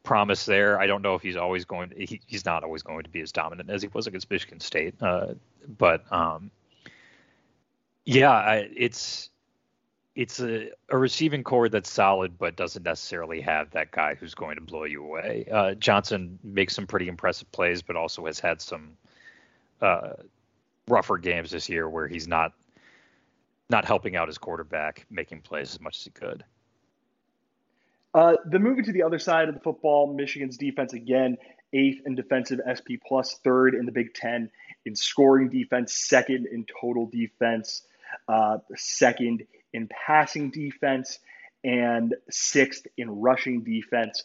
promise 0.04 0.46
there. 0.46 0.80
I 0.80 0.88
don't 0.88 1.02
know 1.02 1.16
if 1.16 1.22
he's 1.22 1.36
always 1.36 1.66
going. 1.66 1.90
To, 1.90 2.06
he, 2.06 2.22
he's 2.26 2.46
not 2.46 2.64
always 2.64 2.84
going 2.84 3.04
to 3.04 3.10
be 3.10 3.22
as 3.22 3.32
dominant 3.32 3.70
as 3.70 3.82
he 3.82 3.90
was 3.90 4.08
against 4.08 4.30
Michigan 4.30 4.60
State, 4.60 4.96
uh, 5.02 5.34
but 5.78 6.12
um, 6.12 6.52
yeah, 8.06 8.32
I, 8.32 8.70
it's 8.76 9.30
it's 10.16 10.40
a, 10.40 10.70
a, 10.90 10.98
receiving 10.98 11.44
corps 11.44 11.70
that's 11.70 11.92
solid, 11.92 12.40
but 12.40 12.56
doesn't 12.56 12.84
necessarily 12.84 13.42
have 13.42 13.70
that 13.72 13.92
guy 13.92 14.16
who's 14.16 14.34
going 14.34 14.56
to 14.56 14.62
blow 14.62 14.86
you 14.86 15.04
away. 15.04 15.46
Uh, 15.52 15.76
Johnson 15.76 16.40
makes 16.44 16.74
some 16.74 16.88
pretty 16.88 17.08
impressive 17.08 17.52
plays, 17.52 17.84
but 17.84 17.96
also 17.96 18.26
has 18.26 18.40
had 18.40 18.60
some 18.60 18.94
uh, 19.80 20.14
rougher 20.88 21.18
games 21.18 21.52
this 21.52 21.70
year 21.70 21.90
where 21.90 22.08
he's 22.08 22.28
not 22.28 22.54
not 23.70 23.86
helping 23.86 24.16
out 24.16 24.28
his 24.28 24.38
quarterback 24.38 25.06
making 25.10 25.42
plays 25.42 25.74
as 25.74 25.82
much 25.82 25.98
as 25.98 26.04
he 26.06 26.10
could. 26.10 26.44
Uh, 28.14 28.36
the 28.46 28.58
moving 28.58 28.84
to 28.86 28.94
the 28.94 29.04
other 29.04 29.20
side 29.20 29.50
of 29.50 29.54
the 29.54 29.60
football, 29.60 30.14
Michigan's 30.14 30.58
defense 30.58 30.94
again 30.94 31.38
eighth 31.74 32.02
in 32.06 32.16
defensive 32.16 32.60
SP 32.64 32.96
plus, 33.06 33.40
third 33.44 33.76
in 33.76 33.86
the 33.86 33.92
Big 33.92 34.14
Ten 34.14 34.50
in 34.86 34.96
scoring 34.96 35.50
defense, 35.50 35.94
second 35.94 36.48
in 36.48 36.66
total 36.82 37.08
defense, 37.08 37.84
uh, 38.28 38.58
second 38.76 39.46
in 39.74 39.90
passing 39.90 40.50
defense, 40.50 41.20
and 41.64 42.16
sixth 42.30 42.88
in 42.98 43.10
rushing 43.10 43.64
defense. 43.64 44.24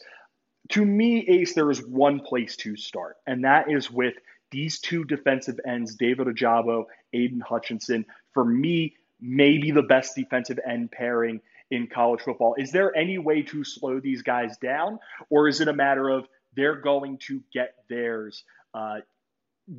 To 0.69 0.85
me, 0.85 1.27
Ace, 1.27 1.53
there 1.53 1.69
is 1.69 1.85
one 1.85 2.21
place 2.21 2.55
to 2.57 2.77
start, 2.77 3.17
and 3.27 3.43
that 3.43 3.69
is 3.69 3.91
with 3.91 4.13
these 4.53 4.79
two 4.79 5.03
defensive 5.03 5.59
ends, 5.67 5.95
David 5.95 6.27
Ojabo, 6.27 6.85
Aidan 7.11 7.41
Hutchinson, 7.41 8.05
for 8.33 8.45
me, 8.45 8.95
maybe 9.19 9.71
the 9.71 9.81
best 9.81 10.15
defensive 10.15 10.59
end 10.65 10.91
pairing 10.91 11.41
in 11.71 11.87
college 11.87 12.21
football. 12.21 12.55
Is 12.57 12.71
there 12.71 12.95
any 12.95 13.17
way 13.17 13.41
to 13.41 13.63
slow 13.63 13.99
these 13.99 14.21
guys 14.21 14.55
down, 14.57 14.99
or 15.29 15.47
is 15.47 15.59
it 15.59 15.67
a 15.67 15.73
matter 15.73 16.07
of 16.07 16.27
they're 16.55 16.79
going 16.79 17.17
to 17.27 17.41
get 17.51 17.75
theirs? 17.89 18.43
Uh, 18.73 18.99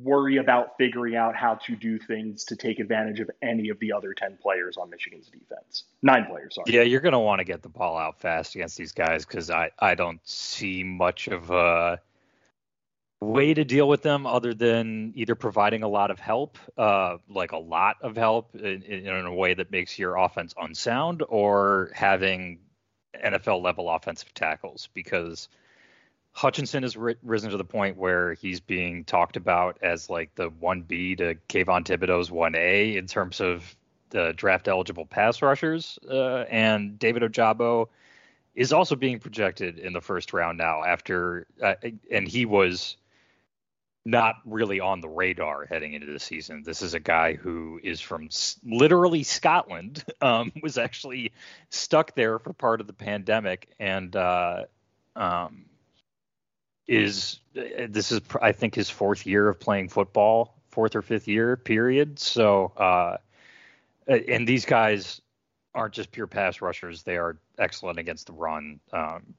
worry 0.01 0.37
about 0.37 0.77
figuring 0.77 1.15
out 1.15 1.35
how 1.35 1.55
to 1.55 1.75
do 1.75 1.99
things 1.99 2.43
to 2.45 2.55
take 2.55 2.79
advantage 2.79 3.19
of 3.19 3.29
any 3.43 3.69
of 3.69 3.79
the 3.79 3.93
other 3.93 4.13
10 4.15 4.37
players 4.41 4.77
on 4.77 4.89
Michigan's 4.89 5.27
defense. 5.27 5.83
Nine 6.01 6.25
players, 6.25 6.55
sorry. 6.55 6.65
Yeah, 6.73 6.81
you're 6.81 7.01
going 7.01 7.13
to 7.13 7.19
want 7.19 7.39
to 7.39 7.45
get 7.45 7.61
the 7.61 7.69
ball 7.69 7.95
out 7.95 8.19
fast 8.19 8.55
against 8.55 8.77
these 8.77 8.91
guys 8.91 9.25
because 9.25 9.51
I, 9.51 9.69
I 9.77 9.93
don't 9.93 10.19
see 10.27 10.83
much 10.83 11.27
of 11.27 11.51
a 11.51 11.99
way 13.21 13.53
to 13.53 13.63
deal 13.63 13.87
with 13.87 14.01
them 14.01 14.25
other 14.25 14.53
than 14.53 15.13
either 15.15 15.35
providing 15.35 15.83
a 15.83 15.87
lot 15.87 16.11
of 16.11 16.19
help, 16.19 16.57
uh, 16.77 17.17
like 17.29 17.51
a 17.51 17.57
lot 17.57 17.97
of 18.01 18.15
help 18.15 18.55
in, 18.55 18.83
in, 18.83 19.07
a 19.07 19.33
way 19.33 19.53
that 19.53 19.71
makes 19.71 19.97
your 19.97 20.17
offense 20.17 20.53
unsound, 20.61 21.23
or 21.29 21.91
having 21.93 22.59
NFL 23.23 23.61
level 23.61 23.89
offensive 23.89 24.33
tackles 24.33 24.89
because 24.93 25.47
Hutchinson 26.33 26.83
has 26.83 26.97
ri- 26.97 27.15
risen 27.23 27.51
to 27.51 27.57
the 27.57 27.63
point 27.65 27.97
where 27.97 28.33
he's 28.33 28.59
being 28.59 29.05
talked 29.05 29.37
about 29.37 29.77
as 29.81 30.09
like 30.09 30.35
the 30.35 30.51
1B 30.51 31.17
to 31.17 31.35
Kayvon 31.47 31.85
Thibodeaux's 31.85 32.29
1A 32.29 32.97
in 32.97 33.07
terms 33.07 33.39
of 33.39 33.75
the 34.09 34.33
draft 34.33 34.67
eligible 34.67 35.05
pass 35.05 35.41
rushers. 35.41 35.97
Uh, 36.09 36.43
and 36.49 36.99
David 36.99 37.23
Ojabo 37.23 37.87
is 38.53 38.73
also 38.73 38.95
being 38.95 39.19
projected 39.19 39.79
in 39.79 39.93
the 39.93 40.01
first 40.01 40.33
round 40.33 40.57
now 40.57 40.83
after, 40.83 41.47
uh, 41.61 41.75
and 42.11 42.27
he 42.27 42.45
was 42.45 42.97
not 44.05 44.35
really 44.45 44.79
on 44.79 45.01
the 45.01 45.09
radar 45.09 45.65
heading 45.65 45.93
into 45.93 46.05
the 46.05 46.19
season. 46.19 46.61
This 46.63 46.83
is 46.83 46.93
a 46.93 46.99
guy 46.99 47.33
who 47.33 47.79
is 47.83 47.99
from 47.99 48.29
literally 48.63 49.23
Scotland, 49.23 50.03
um, 50.21 50.51
was 50.61 50.77
actually 50.77 51.33
stuck 51.71 52.13
there 52.13 52.37
for 52.37 52.53
part 52.53 52.81
of 52.81 52.87
the 52.87 52.93
pandemic, 52.93 53.67
and 53.79 54.15
uh, 54.15 54.65
um, 55.15 55.65
is 56.87 57.39
this 57.53 58.11
is 58.11 58.21
I 58.39 58.51
think 58.51 58.75
his 58.75 58.91
fourth 58.91 59.25
year 59.25 59.49
of 59.49 59.59
playing 59.59 59.89
football, 59.89 60.55
fourth 60.69 60.95
or 60.95 61.01
fifth 61.01 61.27
year 61.27 61.57
period. 61.57 62.19
So, 62.19 62.73
uh, 62.77 63.17
and 64.07 64.47
these 64.47 64.65
guys 64.65 65.19
aren't 65.73 65.95
just 65.95 66.11
pure 66.11 66.27
pass 66.27 66.61
rushers; 66.61 67.01
they 67.01 67.17
are 67.17 67.37
excellent 67.57 67.97
against 67.97 68.27
the 68.27 68.33
run. 68.33 68.79
Um, 68.93 69.33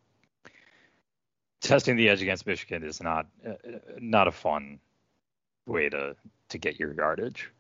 testing 1.61 1.97
the 1.97 2.09
edge 2.09 2.23
against 2.23 2.47
Michigan 2.47 2.83
is 2.83 3.03
not 3.03 3.27
uh, 3.47 3.55
not 3.99 4.29
a 4.29 4.33
fun 4.33 4.79
way 5.67 5.89
to 5.89 6.17
to 6.51 6.59
get 6.59 6.79
your 6.79 6.93
yardage. 6.95 7.51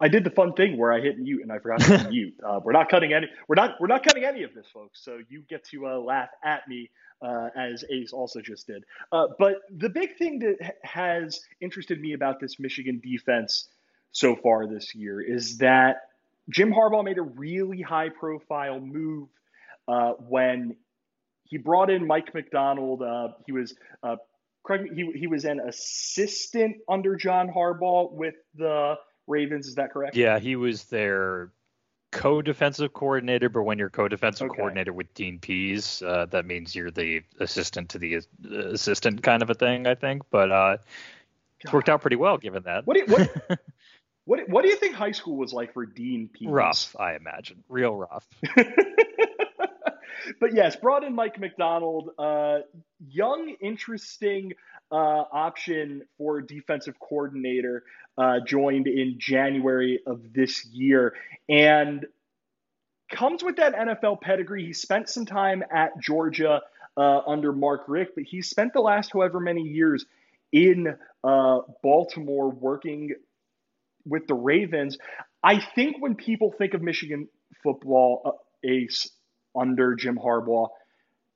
I 0.00 0.06
did 0.06 0.22
the 0.22 0.30
fun 0.30 0.52
thing 0.52 0.78
where 0.78 0.92
I 0.92 1.00
hit 1.00 1.18
mute 1.18 1.42
and 1.42 1.50
I 1.50 1.58
forgot 1.58 1.80
to 1.80 2.08
mute. 2.10 2.34
Uh, 2.44 2.60
we're 2.62 2.72
not 2.72 2.88
cutting 2.88 3.12
any. 3.12 3.26
We're 3.48 3.56
not. 3.56 3.80
We're 3.80 3.88
not 3.88 4.04
cutting 4.04 4.24
any 4.24 4.42
of 4.44 4.54
this, 4.54 4.66
folks. 4.72 5.02
So 5.02 5.18
you 5.28 5.42
get 5.48 5.64
to 5.70 5.88
uh, 5.88 5.98
laugh 5.98 6.28
at 6.44 6.68
me 6.68 6.90
uh, 7.20 7.48
as 7.56 7.84
Ace 7.90 8.12
also 8.12 8.40
just 8.40 8.66
did. 8.66 8.84
Uh, 9.10 9.26
but 9.38 9.56
the 9.76 9.88
big 9.88 10.16
thing 10.16 10.38
that 10.40 10.76
has 10.82 11.40
interested 11.60 12.00
me 12.00 12.12
about 12.12 12.38
this 12.40 12.60
Michigan 12.60 13.00
defense 13.02 13.68
so 14.12 14.36
far 14.36 14.66
this 14.66 14.94
year 14.94 15.20
is 15.20 15.58
that 15.58 15.96
Jim 16.48 16.72
Harbaugh 16.72 17.04
made 17.04 17.18
a 17.18 17.22
really 17.22 17.82
high-profile 17.82 18.80
move 18.80 19.28
uh, 19.86 20.12
when 20.12 20.76
he 21.44 21.58
brought 21.58 21.90
in 21.90 22.06
Mike 22.06 22.34
Macdonald. 22.34 23.02
Uh, 23.02 23.28
he 23.46 23.52
was 23.52 23.74
correct 24.68 24.84
me, 24.84 24.90
he, 24.94 25.18
he 25.20 25.26
was 25.26 25.44
an 25.44 25.60
assistant 25.60 26.76
under 26.88 27.16
John 27.16 27.48
Harbaugh 27.48 28.12
with 28.12 28.34
the 28.54 28.96
Ravens. 29.26 29.66
Is 29.66 29.76
that 29.76 29.92
correct? 29.92 30.16
Yeah, 30.16 30.38
he 30.38 30.56
was 30.56 30.84
their 30.84 31.50
co-defensive 32.12 32.92
coordinator. 32.92 33.48
But 33.48 33.62
when 33.62 33.78
you're 33.78 33.90
co-defensive 33.90 34.48
okay. 34.48 34.56
coordinator 34.56 34.92
with 34.92 35.12
Dean 35.14 35.38
Pees, 35.38 36.02
uh, 36.02 36.26
that 36.26 36.46
means 36.46 36.74
you're 36.74 36.90
the 36.90 37.22
assistant 37.40 37.90
to 37.90 37.98
the 37.98 38.16
uh, 38.16 38.20
assistant 38.50 39.22
kind 39.22 39.42
of 39.42 39.50
a 39.50 39.54
thing, 39.54 39.86
I 39.86 39.94
think. 39.94 40.22
But 40.30 40.52
uh, 40.52 40.76
it's 41.60 41.72
worked 41.72 41.88
out 41.88 42.00
pretty 42.00 42.16
well 42.16 42.38
given 42.38 42.62
that. 42.64 42.86
What 42.86 42.94
do 42.94 43.00
you, 43.00 43.06
what, 43.06 43.60
what, 44.28 44.46
what 44.46 44.62
do 44.62 44.68
you 44.68 44.76
think 44.76 44.94
high 44.94 45.12
school 45.12 45.38
was 45.38 45.54
like 45.54 45.72
for 45.72 45.86
Dean 45.86 46.28
Pees? 46.30 46.50
Rough, 46.50 46.94
I 47.00 47.14
imagine, 47.14 47.64
real 47.66 47.94
rough. 47.94 48.26
but 50.38 50.52
yes, 50.52 50.76
brought 50.76 51.02
in 51.02 51.14
Mike 51.14 51.40
Macdonald, 51.40 52.10
uh, 52.18 52.58
young, 53.08 53.56
interesting 53.62 54.52
uh, 54.92 54.94
option 55.32 56.02
for 56.18 56.42
defensive 56.42 57.00
coordinator, 57.00 57.84
uh, 58.18 58.40
joined 58.46 58.86
in 58.86 59.14
January 59.18 60.00
of 60.06 60.20
this 60.34 60.62
year, 60.66 61.14
and 61.48 62.04
comes 63.10 63.42
with 63.42 63.56
that 63.56 63.74
NFL 63.74 64.20
pedigree. 64.20 64.66
He 64.66 64.74
spent 64.74 65.08
some 65.08 65.24
time 65.24 65.64
at 65.72 65.98
Georgia 66.02 66.60
uh, 66.98 67.20
under 67.26 67.50
Mark 67.54 67.84
Richt, 67.88 68.12
but 68.14 68.24
he 68.24 68.42
spent 68.42 68.74
the 68.74 68.80
last 68.80 69.10
however 69.10 69.40
many 69.40 69.62
years 69.62 70.04
in 70.52 70.98
uh, 71.24 71.60
Baltimore 71.82 72.50
working 72.50 73.14
with 74.08 74.26
the 74.26 74.34
Ravens. 74.34 74.98
I 75.42 75.60
think 75.74 75.96
when 76.00 76.14
people 76.14 76.54
think 76.58 76.74
of 76.74 76.82
Michigan 76.82 77.28
football, 77.62 78.22
uh, 78.24 78.30
Ace, 78.68 79.08
under 79.58 79.94
Jim 79.94 80.16
Harbaugh. 80.16 80.68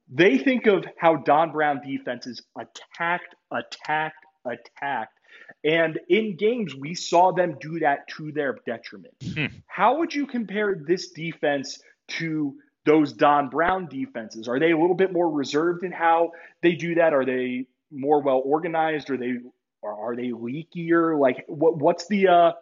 They 0.09 0.39
think 0.39 0.67
of 0.67 0.85
how 0.99 1.17
Don 1.17 1.53
Brown 1.53 1.81
defenses 1.87 2.43
attacked, 2.59 3.35
attacked, 3.51 4.25
attacked. 4.45 5.19
And 5.65 5.99
in 6.09 6.37
games, 6.37 6.75
we 6.75 6.95
saw 6.95 7.33
them 7.33 7.57
do 7.61 7.79
that 7.81 8.09
to 8.17 8.33
their 8.33 8.59
detriment. 8.67 9.15
Hmm. 9.35 9.47
How 9.67 9.99
would 9.99 10.15
you 10.15 10.27
compare 10.27 10.83
this 10.87 11.11
defense 11.11 11.81
to 12.09 12.55
those 12.85 13.13
Don 13.13 13.49
Brown 13.49 13.87
defenses? 13.87 14.49
Are 14.49 14.59
they 14.59 14.73
a 14.73 14.79
little 14.79 14.97
bit 14.97 15.13
more 15.13 15.31
reserved 15.31 15.85
in 15.85 15.93
how 15.93 16.33
they 16.63 16.73
do 16.73 16.97
that? 16.97 17.15
Are 17.15 17.25
they 17.25 17.67
more 17.91 18.21
well 18.21 18.43
organized? 18.45 19.09
Are 19.11 19.17
they 19.17 19.35
are 19.83 20.17
they 20.17 20.31
leakier? 20.31 21.19
Like 21.19 21.45
what 21.49 21.77
what's 21.77 22.07
the 22.09 22.29
uh 22.29 22.53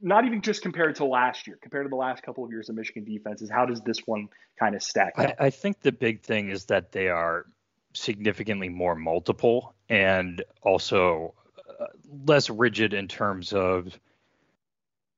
not 0.00 0.24
even 0.24 0.40
just 0.42 0.62
compared 0.62 0.96
to 0.96 1.04
last 1.04 1.46
year, 1.46 1.58
compared 1.60 1.84
to 1.84 1.90
the 1.90 1.96
last 1.96 2.22
couple 2.22 2.44
of 2.44 2.50
years 2.50 2.68
of 2.68 2.76
Michigan 2.76 3.04
defenses, 3.04 3.50
how 3.50 3.66
does 3.66 3.80
this 3.82 3.98
one 4.06 4.28
kind 4.58 4.74
of 4.74 4.82
stack 4.82 5.14
up? 5.18 5.34
I, 5.38 5.46
I 5.46 5.50
think 5.50 5.80
the 5.80 5.92
big 5.92 6.22
thing 6.22 6.50
is 6.50 6.66
that 6.66 6.92
they 6.92 7.08
are 7.08 7.46
significantly 7.92 8.68
more 8.68 8.94
multiple 8.94 9.74
and 9.88 10.42
also 10.62 11.34
uh, 11.58 11.86
less 12.26 12.50
rigid 12.50 12.94
in 12.94 13.08
terms 13.08 13.52
of. 13.52 13.98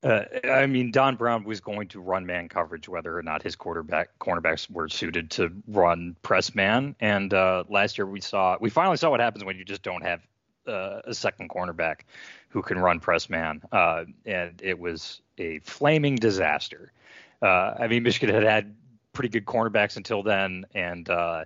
Uh, 0.04 0.24
I 0.50 0.66
mean, 0.66 0.90
Don 0.90 1.14
Brown 1.14 1.44
was 1.44 1.60
going 1.60 1.86
to 1.88 2.00
run 2.00 2.26
man 2.26 2.48
coverage, 2.48 2.88
whether 2.88 3.16
or 3.16 3.22
not 3.22 3.40
his 3.40 3.54
quarterback 3.54 4.08
cornerbacks 4.18 4.68
were 4.68 4.88
suited 4.88 5.30
to 5.32 5.52
run 5.68 6.16
press 6.22 6.56
man. 6.56 6.96
And 6.98 7.32
uh, 7.32 7.62
last 7.68 7.98
year 7.98 8.06
we 8.06 8.20
saw, 8.20 8.56
we 8.60 8.68
finally 8.68 8.96
saw 8.96 9.10
what 9.10 9.20
happens 9.20 9.44
when 9.44 9.56
you 9.56 9.64
just 9.64 9.84
don't 9.84 10.02
have 10.02 10.20
uh, 10.66 11.00
a 11.04 11.14
second 11.14 11.50
cornerback 11.50 12.00
who 12.48 12.62
can 12.62 12.78
run 12.78 13.00
press 13.00 13.30
man, 13.30 13.62
uh, 13.72 14.04
and 14.26 14.60
it 14.62 14.78
was 14.78 15.20
a 15.38 15.58
flaming 15.60 16.16
disaster. 16.16 16.92
Uh, 17.40 17.74
I 17.78 17.88
mean, 17.88 18.02
Michigan 18.02 18.34
had 18.34 18.44
had 18.44 18.74
pretty 19.12 19.28
good 19.28 19.44
cornerbacks 19.46 19.96
until 19.96 20.22
then, 20.22 20.64
and 20.74 21.08
uh, 21.08 21.44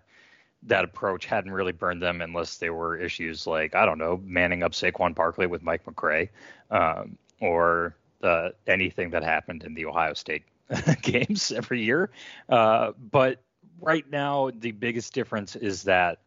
that 0.64 0.84
approach 0.84 1.26
hadn't 1.26 1.52
really 1.52 1.72
burned 1.72 2.02
them 2.02 2.20
unless 2.20 2.58
there 2.58 2.74
were 2.74 2.96
issues 2.96 3.46
like 3.46 3.74
I 3.74 3.86
don't 3.86 3.98
know, 3.98 4.20
manning 4.24 4.62
up 4.62 4.72
Saquon 4.72 5.14
Barkley 5.14 5.46
with 5.46 5.62
Mike 5.62 5.84
McCray, 5.84 6.28
um, 6.70 7.16
or 7.40 7.96
uh, 8.22 8.50
anything 8.66 9.10
that 9.10 9.22
happened 9.22 9.64
in 9.64 9.74
the 9.74 9.86
Ohio 9.86 10.14
State 10.14 10.42
games 11.02 11.52
every 11.52 11.82
year. 11.82 12.10
Uh, 12.48 12.92
but 13.10 13.40
right 13.80 14.08
now, 14.10 14.50
the 14.58 14.72
biggest 14.72 15.14
difference 15.14 15.56
is 15.56 15.84
that. 15.84 16.18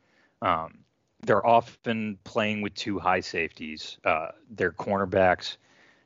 Um, 0.42 0.80
they're 1.22 1.46
often 1.46 2.18
playing 2.24 2.62
with 2.62 2.74
two 2.74 3.00
high 3.00 3.20
safeties. 3.20 3.98
Uh, 4.04 4.30
they're 4.50 4.72
cornerbacks. 4.72 5.58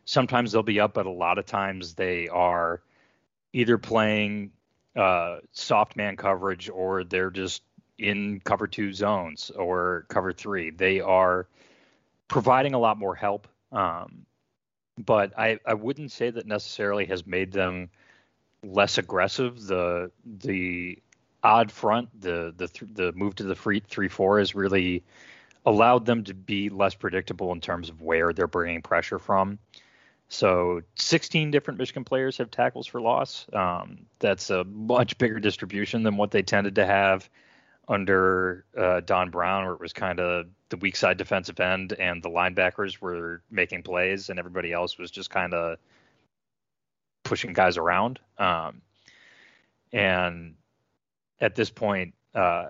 Sometimes 0.05 0.51
they'll 0.51 0.63
be 0.63 0.79
up, 0.79 0.93
but 0.93 1.05
a 1.05 1.11
lot 1.11 1.37
of 1.37 1.45
times 1.45 1.93
they 1.93 2.27
are 2.27 2.81
either 3.53 3.77
playing 3.77 4.51
uh, 4.95 5.37
soft 5.51 5.95
man 5.95 6.17
coverage 6.17 6.69
or 6.69 7.03
they're 7.03 7.29
just 7.29 7.61
in 7.97 8.41
cover 8.43 8.67
two 8.67 8.91
zones 8.91 9.51
or 9.51 10.05
cover 10.09 10.33
three. 10.33 10.71
They 10.71 10.99
are 10.99 11.47
providing 12.27 12.73
a 12.73 12.79
lot 12.79 12.97
more 12.97 13.15
help. 13.15 13.47
Um, 13.71 14.25
but 14.97 15.37
I, 15.37 15.59
I 15.65 15.75
wouldn't 15.75 16.11
say 16.11 16.29
that 16.29 16.45
necessarily 16.45 17.05
has 17.05 17.25
made 17.25 17.51
them 17.51 17.89
less 18.63 18.97
aggressive. 18.97 19.65
The 19.65 20.11
the 20.25 20.99
odd 21.43 21.71
front, 21.71 22.09
the 22.19 22.53
the 22.55 22.69
the 22.93 23.11
move 23.13 23.35
to 23.35 23.43
the 23.43 23.55
free 23.55 23.81
three 23.87 24.07
four 24.07 24.39
has 24.39 24.55
really 24.55 25.03
allowed 25.65 26.05
them 26.05 26.23
to 26.25 26.33
be 26.33 26.69
less 26.69 26.95
predictable 26.95 27.51
in 27.51 27.61
terms 27.61 27.89
of 27.89 28.01
where 28.01 28.33
they're 28.33 28.47
bringing 28.47 28.81
pressure 28.81 29.19
from. 29.19 29.59
So 30.29 30.81
16 30.95 31.51
different 31.51 31.77
Michigan 31.77 32.03
players 32.03 32.37
have 32.37 32.49
tackles 32.49 32.87
for 32.87 32.99
loss. 32.99 33.45
Um, 33.53 34.05
that's 34.19 34.49
a 34.49 34.63
much 34.63 35.17
bigger 35.17 35.39
distribution 35.39 36.03
than 36.03 36.17
what 36.17 36.31
they 36.31 36.41
tended 36.41 36.75
to 36.75 36.85
have 36.85 37.29
under 37.87 38.65
uh, 38.77 39.01
Don 39.01 39.29
Brown, 39.29 39.65
where 39.65 39.73
it 39.73 39.79
was 39.79 39.93
kind 39.93 40.19
of 40.19 40.47
the 40.69 40.77
weak 40.77 40.95
side 40.95 41.17
defensive 41.17 41.59
end 41.59 41.93
and 41.93 42.23
the 42.23 42.29
linebackers 42.29 42.99
were 42.99 43.43
making 43.51 43.83
plays 43.83 44.29
and 44.29 44.39
everybody 44.39 44.73
else 44.73 44.97
was 44.97 45.11
just 45.11 45.29
kind 45.29 45.53
of 45.53 45.77
pushing 47.23 47.53
guys 47.53 47.77
around. 47.77 48.19
Um, 48.37 48.81
and 49.91 50.55
at 51.43 51.55
this 51.55 51.69
point, 51.69 52.13
uh, 52.33 52.69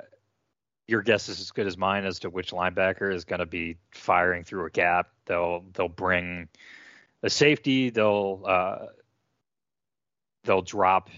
your 0.87 1.03
guess 1.03 1.29
is 1.29 1.39
as 1.39 1.51
good 1.51 1.67
as 1.67 1.77
mine 1.77 2.05
as 2.05 2.19
to 2.19 2.29
which 2.29 2.51
linebacker 2.51 3.13
is 3.13 3.23
going 3.23 3.39
to 3.39 3.45
be 3.45 3.77
firing 3.91 4.43
through 4.43 4.65
a 4.65 4.69
gap. 4.71 5.09
They'll 5.25 5.63
they'll 5.73 5.87
bring 5.87 6.49
a 7.21 7.29
safety. 7.29 7.91
They'll 7.91 8.43
uh, 8.45 8.87
they'll 10.43 10.63
drop 10.63 11.09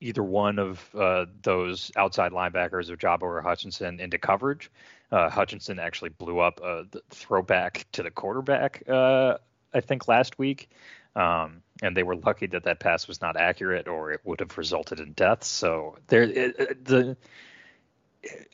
either 0.00 0.22
one 0.22 0.58
of 0.58 0.88
uh, 0.94 1.26
those 1.42 1.90
outside 1.96 2.32
linebackers 2.32 2.90
of 2.90 2.98
Ojabo 2.98 3.22
or 3.22 3.42
Hutchinson 3.42 3.98
into 4.00 4.16
coverage. 4.16 4.70
Uh, 5.10 5.28
Hutchinson 5.28 5.78
actually 5.78 6.10
blew 6.10 6.38
up 6.38 6.60
a 6.62 6.84
throwback 7.10 7.86
to 7.92 8.02
the 8.02 8.10
quarterback, 8.10 8.82
uh, 8.88 9.38
I 9.72 9.80
think, 9.80 10.06
last 10.06 10.38
week. 10.38 10.70
Um, 11.16 11.62
and 11.82 11.96
they 11.96 12.02
were 12.02 12.16
lucky 12.16 12.46
that 12.46 12.64
that 12.64 12.80
pass 12.80 13.08
was 13.08 13.20
not 13.20 13.36
accurate, 13.36 13.88
or 13.88 14.12
it 14.12 14.20
would 14.24 14.40
have 14.40 14.56
resulted 14.56 15.00
in 15.00 15.12
death. 15.12 15.44
So 15.44 15.96
there, 16.06 16.22
it, 16.22 16.84
the 16.84 17.16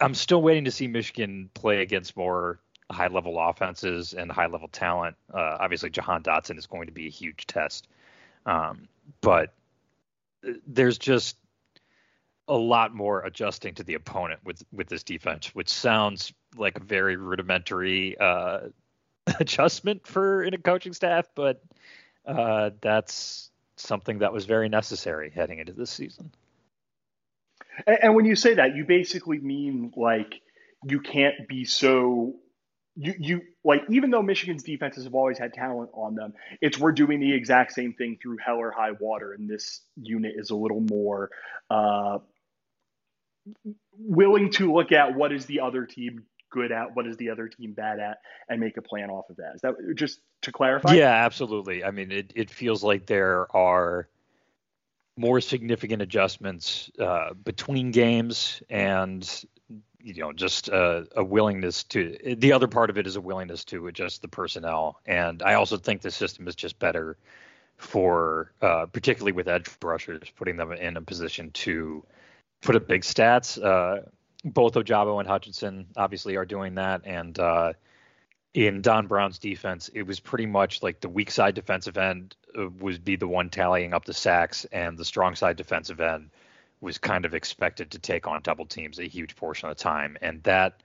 I'm 0.01 0.15
still 0.15 0.43
waiting 0.43 0.65
to 0.65 0.71
see 0.71 0.87
Michigan 0.87 1.51
play 1.55 1.83
against 1.83 2.17
more 2.17 2.61
high 2.91 3.09
level 3.09 3.39
offenses 3.39 4.15
and 4.15 4.31
high 4.31 4.47
level 4.47 4.69
talent. 4.69 5.17
Uh, 5.33 5.59
obviously, 5.61 5.91
Jahan 5.91 6.23
Dotson 6.23 6.59
is 6.59 6.67
going 6.67 6.87
to 6.87 6.93
be 6.93 7.07
a 7.07 7.11
huge 7.11 7.47
test, 7.47 7.89
um, 8.47 8.89
but 9.21 9.55
there's 10.67 10.99
just 10.99 11.37
a 12.49 12.57
lot 12.57 12.93
more 12.95 13.21
adjusting 13.25 13.75
to 13.75 13.85
the 13.85 13.95
opponent 13.95 14.41
with 14.45 14.63
with 14.73 14.89
this 14.89 15.03
defense, 15.03 15.55
which 15.55 15.69
sounds 15.69 16.33
like 16.57 16.79
a 16.79 16.83
very 16.83 17.17
rudimentary 17.17 18.19
uh, 18.19 18.61
adjustment 19.41 20.07
for 20.07 20.43
in 20.43 20.55
a 20.55 20.59
coaching 20.59 20.93
staff, 20.93 21.29
but 21.35 21.63
uh, 22.31 22.71
that's 22.81 23.51
something 23.77 24.19
that 24.19 24.33
was 24.33 24.45
very 24.45 24.69
necessary 24.69 25.31
heading 25.35 25.59
into 25.59 25.73
this 25.73 25.91
season. 25.91 26.31
And, 27.87 27.99
and 28.03 28.15
when 28.15 28.25
you 28.25 28.37
say 28.37 28.55
that, 28.55 28.77
you 28.77 28.85
basically 28.85 29.39
mean 29.39 29.93
like 29.97 30.41
you 30.85 31.01
can't 31.01 31.49
be 31.49 31.65
so 31.65 32.35
you 32.97 33.15
you 33.19 33.41
like 33.65 33.83
even 33.89 34.11
though 34.11 34.23
Michigan's 34.23 34.63
defenses 34.63 35.05
have 35.05 35.15
always 35.15 35.39
had 35.39 35.55
talent 35.55 35.91
on 35.93 36.15
them, 36.15 36.35
it's 36.61 36.79
we're 36.79 36.93
doing 36.93 37.21
the 37.21 37.33
exact 37.33 37.73
same 37.73 37.95
thing 37.95 38.19
through 38.21 38.39
hell 38.45 38.57
or 38.57 38.71
high 38.71 38.93
water, 38.93 39.33
and 39.33 39.49
this 39.49 39.81
unit 39.97 40.35
is 40.37 40.51
a 40.51 40.57
little 40.57 40.81
more 40.81 41.31
uh, 41.71 42.19
willing 43.99 44.51
to 44.53 44.73
look 44.73 44.93
at 44.93 45.15
what 45.15 45.33
is 45.33 45.47
the 45.47 45.61
other 45.61 45.87
team 45.87 46.25
good 46.51 46.73
at, 46.73 46.95
what 46.95 47.07
is 47.07 47.17
the 47.17 47.31
other 47.31 47.49
team 47.49 47.73
bad 47.73 48.01
at, 48.01 48.19
and 48.49 48.61
make 48.61 48.77
a 48.77 48.83
plan 48.83 49.11
off 49.11 49.31
of 49.31 49.37
that. 49.37 49.55
Is 49.55 49.61
that 49.63 49.75
just 49.95 50.21
to 50.43 50.53
clarify? 50.53 50.95
Yeah, 50.95 51.13
absolutely. 51.13 51.85
I 51.85 51.91
mean, 51.91 52.13
it, 52.13 52.33
it 52.35 52.51
feels 52.51 52.83
like 52.83 53.07
there 53.07 53.47
are 53.57 54.09
more 55.17 55.41
significant 55.41 56.03
adjustments 56.03 56.91
uh, 56.99 57.35
between 57.35 57.91
games 57.91 58.63
and 58.71 59.45
you 60.03 60.23
know 60.23 60.33
just 60.33 60.69
a, 60.69 61.07
a, 61.15 61.23
willingness 61.23 61.85
to 61.85 62.17
the 62.39 62.53
other 62.53 62.67
part 62.67 62.89
of 62.89 62.97
it 62.97 63.07
is 63.07 63.17
a 63.17 63.21
willingness 63.21 63.65
to 63.65 63.87
adjust 63.87 64.23
the 64.23 64.29
personnel 64.29 64.99
and 65.05 65.43
i 65.43 65.55
also 65.55 65.77
think 65.77 66.01
the 66.01 66.11
system 66.11 66.49
is 66.49 66.55
just 66.55 66.79
better 66.79 67.19
for 67.77 68.53
uh, 68.63 68.87
particularly 68.87 69.33
with 69.33 69.47
edge 69.47 69.69
rushers 69.83 70.23
putting 70.37 70.57
them 70.57 70.73
in 70.73 70.97
a 70.97 71.03
position 71.03 71.51
to 71.51 72.03
put 72.63 72.75
up 72.75 72.87
big 72.87 73.03
stats 73.03 73.63
uh, 73.63 74.01
both 74.45 74.75
ojabo 74.75 75.19
and 75.19 75.29
hutchinson 75.29 75.87
obviously 75.97 76.37
are 76.37 76.47
doing 76.47 76.75
that 76.75 77.03
and 77.05 77.39
uh, 77.39 77.73
in 78.55 78.81
don 78.83 79.07
brown's 79.07 79.39
defense 79.39 79.91
it 79.95 80.03
was 80.03 80.19
pretty 80.19 80.47
much 80.47 80.83
like 80.83 81.01
the 81.01 81.09
weak 81.09 81.31
side 81.31 81.55
defensive 81.55 81.99
end 81.99 82.37
uh, 82.59 82.69
would 82.81 83.05
be 83.05 83.17
the 83.17 83.29
one 83.29 83.49
tallying 83.51 83.93
up 83.93 84.05
the 84.05 84.15
sacks 84.15 84.65
and 84.73 84.99
the 84.99 85.05
strong 85.05 85.35
side 85.35 85.57
defensive 85.57 86.01
end 86.01 86.31
was 86.81 86.99
kind 86.99 87.25
of 87.25 87.35
expected 87.35 87.91
to 87.91 87.99
take 87.99 88.27
on 88.27 88.41
double 88.43 88.67
teams 88.67 88.99
a 88.99 89.05
huge 89.05 89.37
portion 89.37 89.69
of 89.69 89.77
the 89.77 89.83
time, 89.83 90.17
and 90.23 90.43
that 90.45 90.83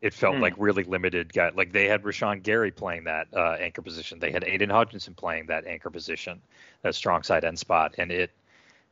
it 0.00 0.14
felt 0.14 0.36
hmm. 0.36 0.42
like 0.42 0.54
really 0.56 0.84
limited 0.84 1.32
guy. 1.32 1.50
Like 1.54 1.72
they 1.72 1.86
had 1.86 2.02
Rashan 2.02 2.42
Gary 2.42 2.70
playing 2.70 3.04
that 3.04 3.28
uh, 3.34 3.56
anchor 3.58 3.82
position. 3.82 4.18
They 4.18 4.30
had 4.30 4.44
Aidan 4.44 4.70
Hutchinson 4.70 5.14
playing 5.14 5.46
that 5.46 5.66
anchor 5.66 5.90
position, 5.90 6.40
that 6.82 6.94
strong 6.94 7.22
side 7.22 7.44
end 7.44 7.58
spot, 7.58 7.94
and 7.98 8.12
it 8.12 8.30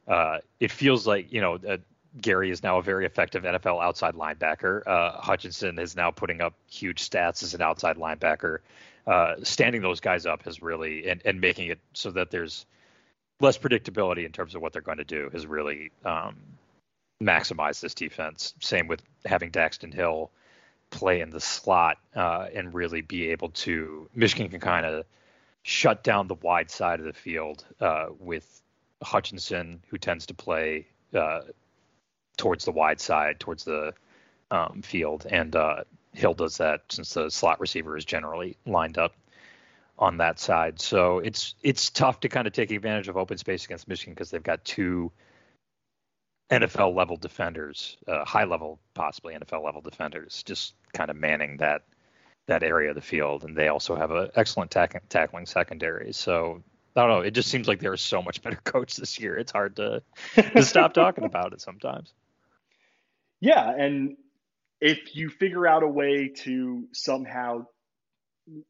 uh, 0.09 0.39
it 0.61 0.71
feels 0.71 1.07
like 1.07 1.33
you 1.33 1.41
know 1.41 1.59
uh, 1.69 1.77
Gary 2.21 2.51
is 2.51 2.63
now 2.63 2.79
a 2.79 2.83
very 2.83 3.07
effective 3.07 3.43
NFL 3.43 3.83
outside 3.83 4.15
linebacker. 4.15 4.87
Uh, 4.87 5.21
Hutchinson 5.21 5.79
is 5.79 5.97
now 5.97 6.11
putting 6.11 6.41
up 6.41 6.55
huge 6.71 7.09
stats 7.09 7.43
as 7.43 7.55
an 7.55 7.63
outside 7.63 7.97
linebacker. 7.97 8.59
Uh, 9.07 9.35
standing 9.43 9.83
those 9.83 10.01
guys 10.01 10.27
up 10.27 10.43
has 10.43 10.63
really 10.63 11.09
and, 11.09 11.23
and 11.25 11.41
making 11.41 11.69
it 11.69 11.79
so 11.93 12.11
that 12.11 12.31
there's 12.31 12.67
less 13.41 13.59
predictability 13.59 14.25
in 14.25 14.33
terms 14.33 14.55
of 14.55 14.63
what 14.63 14.73
they're 14.73 14.83
going 14.83 14.99
to 14.99 15.05
do 15.05 15.29
has 15.33 15.47
really 15.47 15.93
um, 16.05 16.37
maximized 17.23 17.81
this 17.81 17.95
defense. 17.95 18.55
Same 18.61 18.89
with 18.89 19.03
having 19.25 19.51
Daxton 19.51 19.93
Hill 19.93 20.31
play 20.91 21.21
in 21.21 21.31
the 21.31 21.41
slot 21.41 21.99
uh, 22.15 22.47
and 22.55 22.73
really 22.75 23.03
be 23.03 23.31
able 23.31 23.51
to. 23.51 24.09
Michigan 24.15 24.49
can 24.49 24.61
kind 24.61 24.87
of 24.87 25.05
shut 25.63 26.03
down 26.03 26.29
the 26.29 26.35
wide 26.35 26.71
side 26.71 27.01
of 27.01 27.07
the 27.07 27.13
field 27.13 27.65
uh, 27.81 28.07
with 28.19 28.63
Hutchinson, 29.03 29.83
who 29.89 29.99
tends 29.99 30.27
to 30.27 30.35
play 30.35 30.87
uh, 31.15 31.41
towards 32.37 32.65
the 32.65 32.73
wide 32.73 33.01
side, 33.01 33.41
towards 33.41 33.65
the 33.65 33.95
um, 34.51 34.83
field, 34.83 35.27
and 35.31 35.55
uh, 35.57 35.85
Hill 36.13 36.35
does 36.35 36.59
that 36.59 36.83
since 36.89 37.15
the 37.15 37.31
slot 37.31 37.61
receiver 37.61 37.97
is 37.97 38.05
generally 38.05 38.57
lined 38.67 38.99
up 38.99 39.15
on 39.99 40.19
that 40.19 40.39
side. 40.39 40.81
So 40.81 41.19
it's 41.19 41.55
it's 41.63 41.91
tough 41.91 42.21
to 42.21 42.29
kind 42.29 42.47
of 42.47 42.53
take 42.53 42.71
advantage 42.71 43.09
of 43.09 43.17
open 43.17 43.39
space 43.39 43.65
against 43.65 43.89
Michigan 43.89 44.15
because 44.15 44.31
they've 44.31 44.43
got 44.43 44.65
two 44.65 45.11
NFL 46.51 46.95
level 46.95 47.17
defenders, 47.17 47.97
uh, 48.07 48.25
high 48.25 48.45
level 48.45 48.79
possibly 48.95 49.35
NFL 49.35 49.65
level 49.65 49.81
defenders, 49.81 50.43
just 50.45 50.75
kind 50.93 51.11
of 51.11 51.17
manning 51.17 51.57
that 51.59 51.83
that 52.47 52.63
area 52.63 52.91
of 52.91 52.95
the 52.95 53.03
field, 53.03 53.45
and 53.45 53.57
they 53.57 53.69
also 53.69 53.97
have 53.97 54.13
an 54.13 54.31
excellent 54.37 54.71
tack- 54.71 55.03
tackling 55.09 55.47
secondary. 55.47 56.13
So 56.13 56.63
I 56.95 57.01
don't 57.01 57.11
know. 57.11 57.21
It 57.21 57.33
just 57.33 57.51
seems 57.51 57.67
like 57.67 57.81
they're 57.81 57.97
so 57.97 58.23
much 58.23 58.41
better 58.43 58.57
coach 58.65 58.97
this 58.97 59.19
year. 59.19 59.37
It's 59.37 59.53
hard 59.53 59.77
to 59.77 60.03
to 60.37 60.63
stop 60.63 60.95
talking 60.95 61.25
about 61.33 61.53
it 61.53 61.61
sometimes. 61.61 62.13
Yeah, 63.41 63.71
and 63.71 64.17
if 64.81 65.15
you 65.15 65.31
figure 65.31 65.67
out 65.67 65.83
a 65.83 65.89
way 65.89 66.29
to 66.45 66.89
somehow 66.93 67.67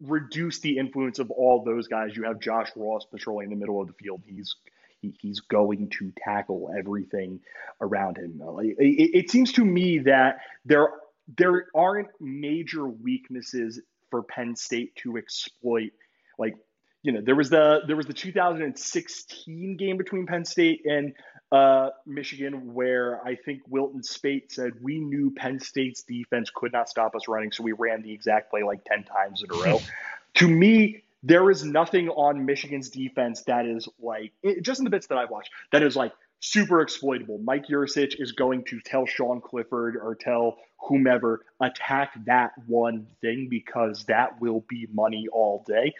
reduce 0.00 0.60
the 0.60 0.78
influence 0.78 1.18
of 1.18 1.30
all 1.30 1.62
those 1.62 1.88
guys. 1.88 2.16
You 2.16 2.24
have 2.24 2.40
Josh 2.40 2.70
Ross 2.76 3.04
patrolling 3.04 3.50
the 3.50 3.56
middle 3.56 3.80
of 3.80 3.88
the 3.88 3.92
field. 3.94 4.22
He's 4.26 4.56
he, 5.00 5.14
he's 5.20 5.40
going 5.40 5.90
to 5.98 6.12
tackle 6.18 6.70
everything 6.76 7.40
around 7.82 8.16
him. 8.16 8.40
It, 8.60 9.10
it, 9.14 9.30
seems 9.30 9.52
to 9.52 9.64
me 9.64 9.98
that 10.00 10.38
there 10.64 10.88
there 11.36 11.66
aren't 11.74 12.08
major 12.18 12.86
weaknesses 12.86 13.80
for 14.10 14.22
Penn 14.22 14.56
State 14.56 14.96
to 14.96 15.18
exploit. 15.18 15.92
Like 16.38 16.54
you 17.02 17.12
know, 17.12 17.20
there 17.20 17.36
was 17.36 17.50
the 17.50 17.80
there 17.86 17.96
was 17.96 18.06
the 18.06 18.14
2016 18.14 19.76
game 19.76 19.98
between 19.98 20.26
Penn 20.26 20.46
State 20.46 20.86
and 20.86 21.12
uh, 21.56 21.90
Michigan, 22.04 22.74
where 22.74 23.24
I 23.24 23.34
think 23.34 23.62
Wilton 23.68 24.02
Speight 24.02 24.52
said 24.52 24.72
we 24.82 24.98
knew 24.98 25.30
Penn 25.30 25.58
State's 25.58 26.02
defense 26.02 26.50
could 26.54 26.72
not 26.72 26.88
stop 26.88 27.14
us 27.14 27.28
running, 27.28 27.50
so 27.52 27.62
we 27.62 27.72
ran 27.72 28.02
the 28.02 28.12
exact 28.12 28.50
play 28.50 28.62
like 28.62 28.84
10 28.84 29.04
times 29.04 29.42
in 29.42 29.50
a 29.50 29.62
row. 29.64 29.80
to 30.34 30.48
me, 30.48 31.02
there 31.22 31.50
is 31.50 31.64
nothing 31.64 32.08
on 32.10 32.44
Michigan's 32.44 32.90
defense 32.90 33.42
that 33.44 33.66
is 33.66 33.88
like, 33.98 34.32
it, 34.42 34.62
just 34.62 34.80
in 34.80 34.84
the 34.84 34.90
bits 34.90 35.06
that 35.06 35.18
I've 35.18 35.30
watched, 35.30 35.50
that 35.72 35.82
is 35.82 35.96
like 35.96 36.12
super 36.40 36.82
exploitable. 36.82 37.38
Mike 37.38 37.66
Yurcich 37.68 38.20
is 38.20 38.32
going 38.32 38.64
to 38.64 38.80
tell 38.80 39.06
Sean 39.06 39.40
Clifford 39.40 39.96
or 39.96 40.14
tell 40.14 40.58
whomever, 40.78 41.44
attack 41.60 42.12
that 42.26 42.52
one 42.66 43.06
thing 43.22 43.48
because 43.48 44.04
that 44.04 44.40
will 44.40 44.64
be 44.68 44.86
money 44.92 45.26
all 45.32 45.64
day. 45.66 45.94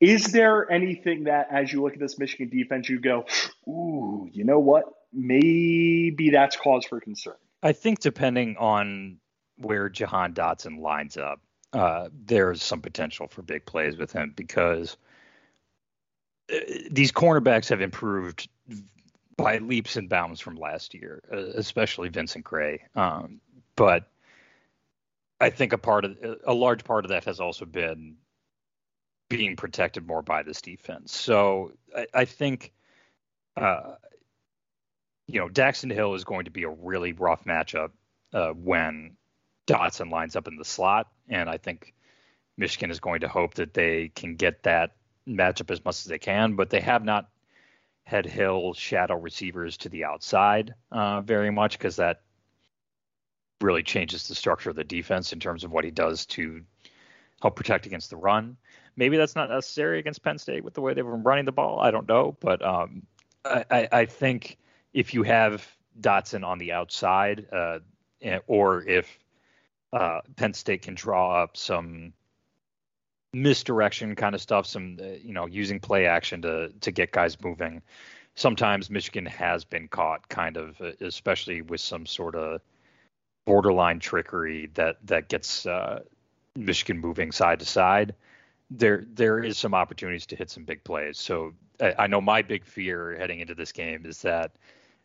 Is 0.00 0.32
there 0.32 0.70
anything 0.70 1.24
that, 1.24 1.48
as 1.50 1.72
you 1.72 1.82
look 1.82 1.92
at 1.92 2.00
this 2.00 2.18
Michigan 2.18 2.48
defense, 2.48 2.88
you 2.88 3.00
go, 3.00 3.26
ooh, 3.68 4.28
you 4.32 4.44
know 4.44 4.58
what? 4.58 4.84
Maybe 5.12 6.30
that's 6.30 6.56
cause 6.56 6.86
for 6.86 7.00
concern. 7.00 7.34
I 7.62 7.72
think 7.72 8.00
depending 8.00 8.56
on 8.58 9.18
where 9.58 9.90
Jahan 9.90 10.32
Dotson 10.32 10.80
lines 10.80 11.18
up, 11.18 11.40
uh, 11.72 12.08
there's 12.24 12.62
some 12.62 12.80
potential 12.80 13.28
for 13.28 13.42
big 13.42 13.66
plays 13.66 13.96
with 13.96 14.12
him 14.12 14.32
because 14.34 14.96
uh, 16.52 16.58
these 16.90 17.12
cornerbacks 17.12 17.68
have 17.68 17.82
improved 17.82 18.48
by 19.36 19.58
leaps 19.58 19.96
and 19.96 20.08
bounds 20.08 20.40
from 20.40 20.56
last 20.56 20.94
year, 20.94 21.22
uh, 21.32 21.36
especially 21.36 22.08
Vincent 22.08 22.44
Gray. 22.44 22.82
Um, 22.96 23.40
but 23.76 24.08
I 25.40 25.50
think 25.50 25.72
a 25.72 25.78
part 25.78 26.04
of 26.04 26.16
a 26.46 26.54
large 26.54 26.84
part 26.84 27.04
of 27.04 27.10
that 27.10 27.24
has 27.24 27.40
also 27.40 27.64
been 27.64 28.16
being 29.30 29.56
protected 29.56 30.06
more 30.06 30.20
by 30.20 30.42
this 30.42 30.60
defense. 30.60 31.16
So 31.16 31.72
I, 31.96 32.06
I 32.12 32.24
think, 32.26 32.72
uh, 33.56 33.94
you 35.26 35.40
know, 35.40 35.48
Daxton 35.48 35.90
Hill 35.90 36.14
is 36.14 36.24
going 36.24 36.44
to 36.44 36.50
be 36.50 36.64
a 36.64 36.68
really 36.68 37.12
rough 37.12 37.44
matchup 37.44 37.92
uh, 38.34 38.50
when 38.50 39.16
Dotson 39.66 40.10
lines 40.10 40.36
up 40.36 40.48
in 40.48 40.56
the 40.56 40.64
slot, 40.64 41.08
and 41.28 41.48
I 41.48 41.56
think 41.56 41.94
Michigan 42.58 42.90
is 42.90 43.00
going 43.00 43.20
to 43.20 43.28
hope 43.28 43.54
that 43.54 43.72
they 43.72 44.08
can 44.08 44.34
get 44.34 44.64
that 44.64 44.96
matchup 45.26 45.70
as 45.70 45.82
much 45.84 46.00
as 46.00 46.06
they 46.06 46.18
can. 46.18 46.56
But 46.56 46.70
they 46.70 46.80
have 46.80 47.04
not 47.04 47.28
had 48.02 48.26
Hill 48.26 48.74
shadow 48.74 49.14
receivers 49.14 49.76
to 49.78 49.88
the 49.88 50.04
outside 50.04 50.74
uh, 50.90 51.20
very 51.20 51.52
much 51.52 51.78
because 51.78 51.96
that 51.96 52.22
really 53.60 53.84
changes 53.84 54.26
the 54.26 54.34
structure 54.34 54.70
of 54.70 54.76
the 54.76 54.82
defense 54.82 55.32
in 55.32 55.38
terms 55.38 55.62
of 55.62 55.70
what 55.70 55.84
he 55.84 55.92
does 55.92 56.26
to 56.26 56.62
help 57.40 57.54
protect 57.54 57.86
against 57.86 58.10
the 58.10 58.16
run. 58.16 58.56
Maybe 59.00 59.16
that's 59.16 59.34
not 59.34 59.48
necessary 59.48 59.98
against 59.98 60.22
Penn 60.22 60.36
State 60.36 60.62
with 60.62 60.74
the 60.74 60.82
way 60.82 60.92
they've 60.92 61.02
been 61.02 61.22
running 61.22 61.46
the 61.46 61.52
ball. 61.52 61.80
I 61.80 61.90
don't 61.90 62.06
know, 62.06 62.36
but 62.38 62.62
um, 62.62 63.06
I, 63.46 63.88
I, 63.90 64.04
think 64.04 64.58
if 64.92 65.14
you 65.14 65.22
have 65.22 65.66
Dotson 65.98 66.44
on 66.44 66.58
the 66.58 66.72
outside, 66.72 67.46
uh, 67.50 67.78
or 68.46 68.86
if 68.86 69.18
uh, 69.94 70.20
Penn 70.36 70.52
State 70.52 70.82
can 70.82 70.94
draw 70.96 71.42
up 71.42 71.56
some 71.56 72.12
misdirection 73.32 74.16
kind 74.16 74.34
of 74.34 74.42
stuff, 74.42 74.66
some 74.66 74.98
uh, 75.00 75.06
you 75.24 75.32
know 75.32 75.46
using 75.46 75.80
play 75.80 76.04
action 76.04 76.42
to 76.42 76.68
to 76.82 76.90
get 76.90 77.10
guys 77.10 77.40
moving. 77.40 77.80
Sometimes 78.34 78.90
Michigan 78.90 79.24
has 79.24 79.64
been 79.64 79.88
caught, 79.88 80.28
kind 80.28 80.58
of, 80.58 80.78
uh, 80.78 80.92
especially 81.00 81.62
with 81.62 81.80
some 81.80 82.04
sort 82.04 82.34
of 82.34 82.60
borderline 83.46 83.98
trickery 83.98 84.68
that 84.74 84.98
that 85.06 85.28
gets 85.28 85.64
uh, 85.64 86.00
Michigan 86.54 86.98
moving 86.98 87.32
side 87.32 87.60
to 87.60 87.64
side 87.64 88.14
there 88.70 89.04
there 89.14 89.42
is 89.42 89.58
some 89.58 89.74
opportunities 89.74 90.26
to 90.26 90.36
hit 90.36 90.50
some 90.50 90.64
big 90.64 90.82
plays. 90.84 91.18
So 91.18 91.52
I, 91.80 91.94
I, 92.00 92.06
know 92.06 92.20
my 92.20 92.42
big 92.42 92.64
fear 92.64 93.16
heading 93.18 93.40
into 93.40 93.54
this 93.54 93.72
game 93.72 94.06
is 94.06 94.22
that 94.22 94.52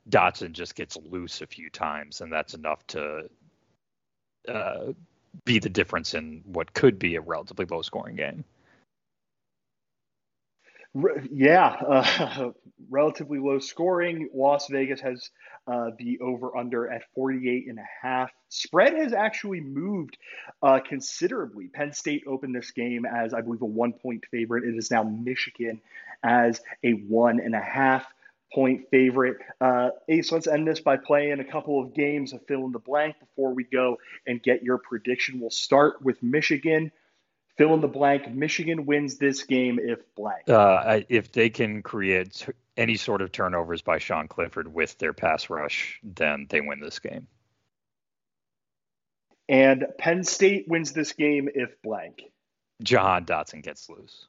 Dotson 0.10 0.52
just 0.52 0.76
gets 0.76 0.98
loose 0.98 1.42
a 1.42 1.48
few 1.48 1.70
times, 1.70 2.22
and 2.22 2.32
that's 2.32 2.54
enough 2.54 2.86
to 2.88 3.30
uh, 4.48 4.94
be 5.44 5.60
the 5.60 5.70
difference 5.70 6.14
in 6.14 6.44
what 6.46 6.74
could 6.74 7.00
be 7.00 7.16
a 7.16 7.22
relatively 7.22 7.66
low 7.66 7.82
scoring 7.82 8.16
game. 8.16 8.44
Yeah, 11.32 11.68
uh, 11.68 12.52
relatively 12.90 13.40
low 13.40 13.60
scoring. 13.60 14.30
Las 14.34 14.68
Vegas 14.70 15.02
has 15.02 15.30
uh, 15.68 15.92
the 15.98 16.20
over 16.20 16.56
under 16.56 16.90
at 16.90 17.04
48 17.16 17.68
and 17.68 17.80
a 17.80 17.86
half. 18.02 18.32
Spread 18.50 18.94
has 18.94 19.12
actually 19.14 19.60
moved 19.60 20.18
uh, 20.62 20.80
considerably. 20.88 21.68
Penn 21.68 21.92
State 21.92 22.24
opened 22.28 22.56
this 22.56 22.72
game 22.72 23.06
as, 23.06 23.34
I 23.34 23.42
believe, 23.42 23.62
a 23.62 23.66
one 23.66 23.94
point 23.94 24.24
favorite. 24.32 24.64
It 24.64 24.78
is 24.78 24.90
now 24.90 25.04
Michigan 25.04 25.82
as 26.24 26.62
a 26.84 26.92
one 26.92 27.40
and 27.42 27.56
a 27.56 27.60
half 27.60 28.06
point 28.54 28.90
favorite. 28.90 29.38
Uh, 29.60 29.90
Ace, 30.08 30.32
let's 30.32 30.48
end 30.48 30.66
this 30.66 30.80
by 30.80 30.96
playing 30.96 31.40
a 31.42 31.44
couple 31.44 31.82
of 31.82 31.94
games 31.94 32.32
of 32.32 32.46
fill 32.48 32.66
in 32.66 32.72
the 32.72 32.80
blank 32.80 33.20
before 33.20 33.54
we 33.54 33.66
go 33.66 33.98
and 34.28 34.42
get 34.42 34.64
your 34.64 34.78
prediction. 34.78 35.42
We'll 35.42 35.50
start 35.50 36.02
with 36.02 36.24
Michigan. 36.24 36.92
Fill 37.58 37.74
in 37.74 37.82
the 37.82 37.88
blank. 37.88 38.30
Michigan 38.30 38.86
wins 38.86 39.18
this 39.18 39.44
game 39.44 39.80
if 39.82 40.00
blank. 40.16 40.50
Uh, 40.50 41.02
if 41.08 41.32
they 41.32 41.50
can 41.50 41.82
create 41.82 42.48
any 42.76 42.98
sort 42.98 43.22
of 43.22 43.32
turnovers 43.32 43.82
by 43.82 43.98
Sean 43.98 44.28
Clifford 44.28 44.74
with 44.74 44.98
their 44.98 45.14
pass 45.14 45.50
rush, 45.50 46.00
then 46.04 46.48
they 46.50 46.60
win 46.60 46.82
this 46.82 47.00
game. 47.00 47.28
And 49.48 49.86
Penn 49.98 50.24
State 50.24 50.66
wins 50.68 50.92
this 50.92 51.14
game 51.14 51.48
if 51.54 51.82
blank. 51.82 52.24
Jahan 52.84 53.26
Dotson 53.26 53.64
gets 53.64 53.90
loose. 53.90 54.28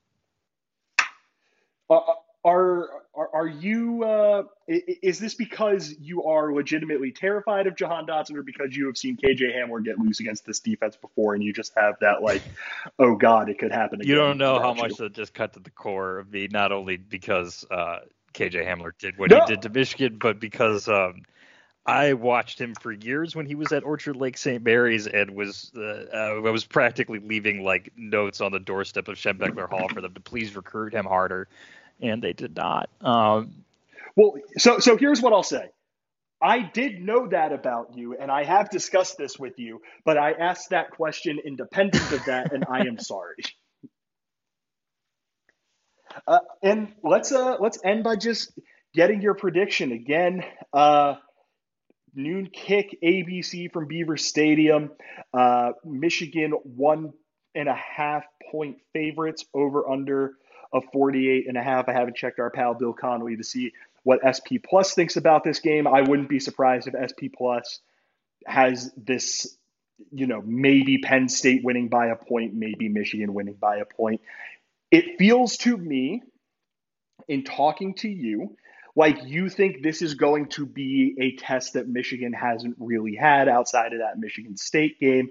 Uh, 1.90 2.00
are 2.46 2.88
are, 3.14 3.30
are 3.32 3.46
you? 3.46 4.04
Uh, 4.04 4.44
is 4.68 5.18
this 5.18 5.34
because 5.34 5.94
you 6.00 6.24
are 6.24 6.52
legitimately 6.52 7.10
terrified 7.10 7.66
of 7.66 7.76
Jahan 7.76 8.06
Dotson, 8.06 8.36
or 8.36 8.42
because 8.42 8.76
you 8.76 8.86
have 8.86 8.96
seen 8.96 9.16
KJ 9.16 9.56
Hamler 9.56 9.84
get 9.84 9.98
loose 9.98 10.20
against 10.20 10.46
this 10.46 10.60
defense 10.60 10.96
before, 10.96 11.34
and 11.34 11.42
you 11.42 11.52
just 11.52 11.72
have 11.76 11.96
that 12.00 12.22
like, 12.22 12.42
oh 12.98 13.16
God, 13.16 13.48
it 13.48 13.58
could 13.58 13.72
happen 13.72 14.00
again? 14.00 14.08
You 14.08 14.14
don't 14.14 14.38
know 14.38 14.60
how 14.60 14.74
much 14.74 14.96
that 14.96 15.12
just 15.12 15.34
cut 15.34 15.54
to 15.54 15.60
the 15.60 15.70
core 15.70 16.18
of 16.18 16.30
me. 16.30 16.48
Not 16.50 16.72
only 16.72 16.96
because 16.96 17.64
uh, 17.70 18.00
KJ 18.34 18.66
Hamler 18.66 18.92
did 18.98 19.18
what 19.18 19.30
no. 19.30 19.40
he 19.40 19.46
did 19.46 19.62
to 19.62 19.68
Michigan, 19.70 20.18
but 20.20 20.38
because 20.38 20.88
um, 20.88 21.22
I 21.86 22.12
watched 22.14 22.60
him 22.60 22.74
for 22.74 22.92
years 22.92 23.34
when 23.36 23.46
he 23.46 23.54
was 23.54 23.72
at 23.72 23.84
Orchard 23.84 24.16
Lake 24.16 24.36
St. 24.36 24.62
Mary's 24.62 25.06
and 25.06 25.30
was 25.30 25.70
uh, 25.76 26.04
uh, 26.12 26.46
I 26.46 26.50
was 26.50 26.64
practically 26.64 27.20
leaving 27.20 27.64
like 27.64 27.92
notes 27.96 28.40
on 28.40 28.52
the 28.52 28.60
doorstep 28.60 29.08
of 29.08 29.16
Schembechler 29.16 29.68
Hall 29.68 29.88
for 29.88 30.00
them 30.00 30.12
to 30.14 30.20
please 30.20 30.54
recruit 30.54 30.92
him 30.92 31.06
harder, 31.06 31.48
and 32.00 32.22
they 32.22 32.32
did 32.32 32.56
not. 32.56 32.88
Um, 33.00 33.64
well, 34.14 34.34
so 34.58 34.78
so 34.78 34.96
here's 34.96 35.20
what 35.20 35.32
I'll 35.32 35.42
say. 35.42 35.70
I 36.40 36.60
did 36.60 37.00
know 37.00 37.28
that 37.28 37.52
about 37.52 37.96
you, 37.96 38.16
and 38.18 38.30
I 38.30 38.44
have 38.44 38.70
discussed 38.70 39.16
this 39.16 39.38
with 39.38 39.58
you, 39.58 39.80
but 40.04 40.18
I 40.18 40.32
asked 40.32 40.70
that 40.70 40.90
question 40.90 41.38
independent 41.44 42.12
of 42.12 42.24
that, 42.26 42.52
and 42.52 42.64
I 42.70 42.80
am 42.80 42.98
sorry. 42.98 43.36
Uh, 46.26 46.38
and 46.62 46.94
let's 47.02 47.30
uh 47.30 47.56
let's 47.60 47.78
end 47.84 48.02
by 48.02 48.16
just 48.16 48.58
getting 48.94 49.20
your 49.20 49.34
prediction 49.34 49.92
again. 49.92 50.42
Uh, 50.72 51.16
noon 52.14 52.48
kick 52.50 52.98
ABC 53.04 53.70
from 53.70 53.86
Beaver 53.86 54.16
Stadium. 54.16 54.92
Uh, 55.34 55.72
Michigan 55.84 56.52
one 56.52 57.12
and 57.54 57.68
a 57.68 57.74
half 57.74 58.24
point 58.50 58.78
favorites 58.94 59.44
over 59.52 59.88
under 59.90 60.32
of 60.76 60.84
48 60.92 61.48
and 61.48 61.56
a 61.56 61.62
half. 61.62 61.88
I 61.88 61.92
haven't 61.92 62.16
checked 62.16 62.38
our 62.38 62.50
pal 62.50 62.74
Bill 62.74 62.92
Connolly 62.92 63.36
to 63.36 63.44
see 63.44 63.72
what 64.02 64.20
SP 64.22 64.62
Plus 64.62 64.94
thinks 64.94 65.16
about 65.16 65.42
this 65.42 65.60
game. 65.60 65.86
I 65.86 66.02
wouldn't 66.02 66.28
be 66.28 66.38
surprised 66.38 66.86
if 66.86 66.94
SP 66.94 67.32
Plus 67.36 67.80
has 68.46 68.92
this, 68.96 69.56
you 70.12 70.26
know, 70.26 70.42
maybe 70.44 70.98
Penn 70.98 71.28
State 71.28 71.64
winning 71.64 71.88
by 71.88 72.08
a 72.08 72.16
point, 72.16 72.54
maybe 72.54 72.88
Michigan 72.88 73.34
winning 73.34 73.56
by 73.60 73.78
a 73.78 73.84
point. 73.84 74.20
It 74.90 75.18
feels 75.18 75.56
to 75.58 75.76
me, 75.76 76.22
in 77.26 77.42
talking 77.42 77.94
to 77.94 78.08
you, 78.08 78.56
like 78.94 79.18
you 79.24 79.48
think 79.48 79.82
this 79.82 80.02
is 80.02 80.14
going 80.14 80.48
to 80.50 80.64
be 80.64 81.16
a 81.20 81.36
test 81.36 81.72
that 81.74 81.88
Michigan 81.88 82.32
hasn't 82.32 82.76
really 82.78 83.16
had 83.16 83.48
outside 83.48 83.92
of 83.92 83.98
that 83.98 84.18
Michigan 84.18 84.56
State 84.56 85.00
game. 85.00 85.30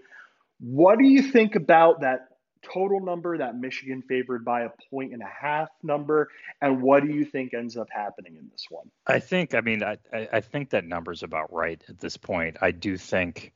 What 0.60 1.00
do 1.00 1.06
you 1.06 1.22
think 1.22 1.56
about 1.56 2.02
that 2.02 2.28
total 2.74 3.00
number 3.00 3.38
that 3.38 3.56
Michigan 3.56 4.02
favored 4.02 4.44
by 4.44 4.62
a 4.62 4.70
point 4.90 5.14
and 5.14 5.22
a 5.22 5.26
half 5.26 5.70
number, 5.84 6.30
and 6.62 6.82
what 6.82 7.04
do 7.04 7.10
you 7.10 7.26
think 7.26 7.54
ends 7.54 7.78
up 7.78 7.88
happening 7.92 8.36
in 8.36 8.50
this 8.52 8.66
one? 8.70 8.90
I 9.08 9.20
think, 9.20 9.54
I 9.54 9.62
mean, 9.62 9.84
I, 9.84 9.98
I 10.12 10.42
think 10.42 10.72
that 10.72 10.86
number's 10.86 11.24
about 11.24 11.54
right 11.54 11.82
at 11.88 12.00
this 12.00 12.18
point. 12.18 12.58
I 12.62 12.72
do 12.72 12.98
think 12.98 13.54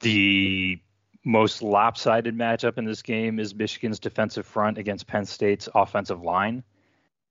the 0.00 0.80
most 1.24 1.62
lopsided 1.62 2.36
matchup 2.36 2.78
in 2.78 2.84
this 2.84 3.02
game 3.02 3.38
is 3.38 3.54
Michigan's 3.54 3.98
defensive 3.98 4.46
front 4.46 4.78
against 4.78 5.06
Penn 5.06 5.24
State's 5.24 5.68
offensive 5.74 6.22
line. 6.22 6.62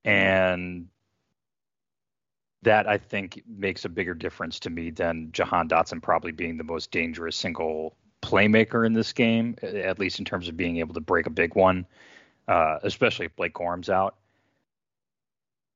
And 0.03 0.87
that 2.63 2.87
I 2.87 2.97
think 2.97 3.43
makes 3.47 3.85
a 3.85 3.89
bigger 3.89 4.13
difference 4.13 4.59
to 4.61 4.69
me 4.69 4.89
than 4.89 5.31
Jahan 5.31 5.67
Dotson 5.67 6.01
probably 6.01 6.31
being 6.31 6.57
the 6.57 6.63
most 6.63 6.91
dangerous 6.91 7.35
single 7.35 7.95
playmaker 8.23 8.85
in 8.85 8.93
this 8.93 9.13
game, 9.13 9.55
at 9.61 9.99
least 9.99 10.17
in 10.17 10.25
terms 10.25 10.47
of 10.47 10.57
being 10.57 10.77
able 10.77 10.93
to 10.93 11.01
break 11.01 11.27
a 11.27 11.29
big 11.29 11.55
one, 11.55 11.85
uh, 12.47 12.79
especially 12.83 13.25
if 13.25 13.35
Blake 13.35 13.53
Corum's 13.53 13.89
out. 13.89 14.15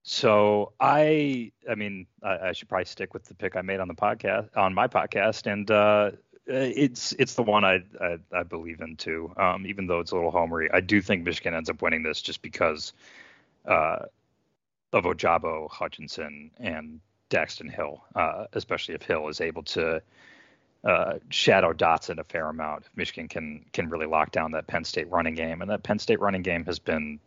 So 0.04 0.72
I, 0.80 1.52
I 1.70 1.76
mean, 1.76 2.08
I, 2.24 2.38
I, 2.38 2.52
should 2.54 2.70
probably 2.70 2.86
stick 2.86 3.14
with 3.14 3.26
the 3.26 3.34
pick 3.34 3.58
I 3.58 3.62
made 3.62 3.82
on 3.82 3.90
the 3.90 3.94
podcast, 3.94 4.56
on 4.56 4.74
my 4.74 4.88
podcast, 4.88 5.52
and 5.52 5.70
uh, 5.70 6.12
it's 6.46 7.12
it's 7.20 7.34
the 7.34 7.44
one 7.44 7.66
I, 7.66 7.84
I, 8.00 8.18
I 8.32 8.44
believe 8.44 8.80
in 8.80 8.96
too. 8.96 9.34
Um, 9.36 9.66
even 9.68 9.86
though 9.86 10.00
it's 10.00 10.12
a 10.12 10.16
little 10.16 10.32
homery, 10.32 10.70
I 10.74 10.80
do 10.80 11.02
think 11.02 11.26
Michigan 11.26 11.54
ends 11.54 11.70
up 11.70 11.82
winning 11.82 12.04
this 12.04 12.22
just 12.22 12.42
because 12.42 12.94
uh, 13.66 14.06
of 14.94 15.04
Ojabo, 15.04 15.70
Hutchinson, 15.70 16.52
and 16.58 17.02
Daxton 17.30 17.70
Hill, 17.70 18.02
uh, 18.16 18.46
especially 18.54 18.96
if 18.96 19.02
Hill 19.02 19.28
is 19.28 19.42
able 19.42 19.64
to 19.64 20.02
uh, 20.88 21.20
shadow 21.30 21.74
Dotson 21.74 22.18
a 22.18 22.24
fair 22.24 22.48
amount. 22.48 22.86
If 22.86 22.96
Michigan 22.96 23.28
can 23.28 23.66
can 23.74 23.90
really 23.90 24.06
lock 24.06 24.32
down 24.32 24.52
that 24.54 24.68
Penn 24.68 24.86
State 24.86 25.10
running 25.12 25.36
game, 25.36 25.62
and 25.62 25.70
that 25.70 25.84
Penn 25.84 26.00
State 26.00 26.22
running 26.22 26.44
game 26.44 26.64
has 26.64 26.80
been 26.80 27.20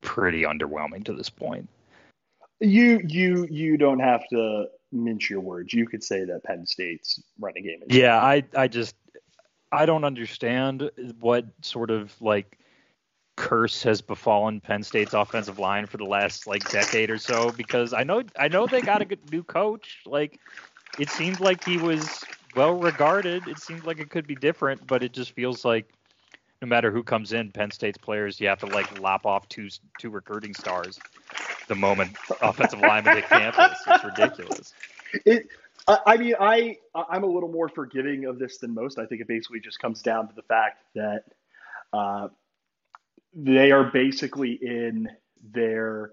pretty 0.00 0.42
underwhelming 0.42 1.04
to 1.04 1.12
this 1.12 1.28
point. 1.28 1.68
You 2.60 3.02
you 3.06 3.46
you 3.50 3.76
don't 3.76 4.00
have 4.00 4.22
to 4.30 4.68
mince 4.90 5.28
your 5.28 5.40
words. 5.40 5.74
You 5.74 5.86
could 5.86 6.02
say 6.02 6.24
that 6.24 6.44
Penn 6.44 6.64
State's 6.64 7.22
running 7.38 7.64
game 7.64 7.80
is. 7.86 7.94
Yeah, 7.94 8.16
I 8.16 8.42
I 8.56 8.68
just 8.68 8.96
I 9.70 9.84
don't 9.84 10.04
understand 10.04 10.90
what 11.20 11.44
sort 11.60 11.90
of 11.90 12.18
like 12.22 12.58
curse 13.36 13.82
has 13.82 14.00
befallen 14.00 14.60
Penn 14.62 14.82
State's 14.82 15.12
offensive 15.12 15.58
line 15.58 15.86
for 15.86 15.98
the 15.98 16.04
last 16.04 16.46
like 16.46 16.68
decade 16.70 17.10
or 17.10 17.18
so 17.18 17.52
because 17.52 17.92
I 17.92 18.02
know 18.02 18.22
I 18.38 18.48
know 18.48 18.66
they 18.66 18.80
got 18.80 19.02
a 19.02 19.04
good 19.04 19.30
new 19.30 19.42
coach. 19.42 19.98
Like 20.06 20.40
it 20.98 21.10
seemed 21.10 21.40
like 21.40 21.62
he 21.64 21.76
was 21.76 22.24
well 22.58 22.74
regarded. 22.74 23.46
It 23.46 23.58
seems 23.60 23.84
like 23.84 24.00
it 24.00 24.10
could 24.10 24.26
be 24.26 24.34
different, 24.34 24.84
but 24.88 25.04
it 25.04 25.12
just 25.12 25.30
feels 25.30 25.64
like 25.64 25.88
no 26.60 26.66
matter 26.66 26.90
who 26.90 27.04
comes 27.04 27.32
in, 27.32 27.52
Penn 27.52 27.70
State's 27.70 27.98
players, 27.98 28.40
you 28.40 28.48
have 28.48 28.58
to 28.58 28.66
like 28.66 29.00
lop 29.00 29.26
off 29.26 29.48
two 29.48 29.68
two 29.98 30.10
recruiting 30.10 30.52
stars 30.54 30.98
the 31.68 31.76
moment 31.76 32.16
offensive 32.42 32.80
linemen 32.80 33.16
hit 33.16 33.28
campus. 33.28 33.78
It's 33.86 34.04
ridiculous. 34.04 34.74
It. 35.24 35.46
I 35.86 36.18
mean, 36.18 36.34
I 36.38 36.76
I'm 36.94 37.22
a 37.22 37.28
little 37.28 37.50
more 37.50 37.68
forgiving 37.68 38.26
of 38.26 38.40
this 38.40 38.58
than 38.58 38.74
most. 38.74 38.98
I 38.98 39.06
think 39.06 39.20
it 39.20 39.28
basically 39.28 39.60
just 39.60 39.78
comes 39.78 40.02
down 40.02 40.28
to 40.28 40.34
the 40.34 40.42
fact 40.42 40.82
that 40.96 41.24
uh, 41.92 42.28
they 43.32 43.70
are 43.70 43.84
basically 43.84 44.52
in 44.52 45.08
their 45.54 46.10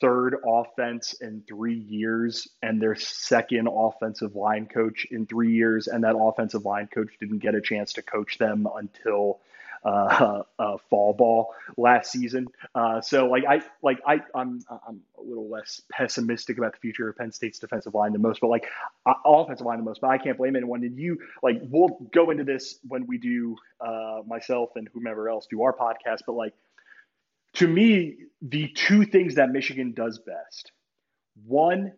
third 0.00 0.36
offense 0.46 1.14
in 1.20 1.42
three 1.46 1.78
years 1.78 2.48
and 2.62 2.80
their 2.80 2.94
second 2.94 3.68
offensive 3.70 4.34
line 4.34 4.66
coach 4.66 5.06
in 5.10 5.26
three 5.26 5.52
years. 5.52 5.86
And 5.86 6.04
that 6.04 6.16
offensive 6.16 6.64
line 6.64 6.88
coach 6.92 7.10
didn't 7.20 7.40
get 7.40 7.54
a 7.54 7.60
chance 7.60 7.94
to 7.94 8.02
coach 8.02 8.38
them 8.38 8.66
until 8.74 9.40
uh, 9.84 10.42
uh, 10.58 10.76
fall 10.88 11.12
ball 11.12 11.54
last 11.76 12.10
season. 12.10 12.48
Uh, 12.74 13.00
so 13.00 13.26
like 13.26 13.44
I 13.44 13.62
like 13.82 14.00
I 14.06 14.20
I'm 14.34 14.60
I'm 14.70 15.00
a 15.18 15.22
little 15.22 15.48
less 15.48 15.82
pessimistic 15.90 16.58
about 16.58 16.72
the 16.72 16.78
future 16.78 17.08
of 17.08 17.16
Penn 17.16 17.32
State's 17.32 17.58
defensive 17.58 17.94
line 17.94 18.12
than 18.12 18.22
most, 18.22 18.40
but 18.40 18.48
like 18.48 18.66
uh, 19.06 19.14
offensive 19.24 19.66
line 19.66 19.78
the 19.78 19.84
most. 19.84 20.00
But 20.00 20.10
I 20.10 20.18
can't 20.18 20.38
blame 20.38 20.56
anyone. 20.56 20.82
And 20.82 20.98
you 20.98 21.18
like 21.42 21.60
we'll 21.62 21.98
go 22.12 22.30
into 22.30 22.44
this 22.44 22.78
when 22.88 23.06
we 23.06 23.18
do 23.18 23.56
uh, 23.80 24.22
myself 24.26 24.70
and 24.76 24.88
whomever 24.94 25.28
else 25.28 25.46
do 25.50 25.62
our 25.62 25.72
podcast. 25.72 26.20
But 26.26 26.34
like 26.34 26.54
to 27.54 27.68
me, 27.68 28.16
the 28.42 28.68
two 28.68 29.06
things 29.06 29.36
that 29.36 29.50
Michigan 29.50 29.92
does 29.92 30.18
best: 30.18 30.72
one, 31.46 31.92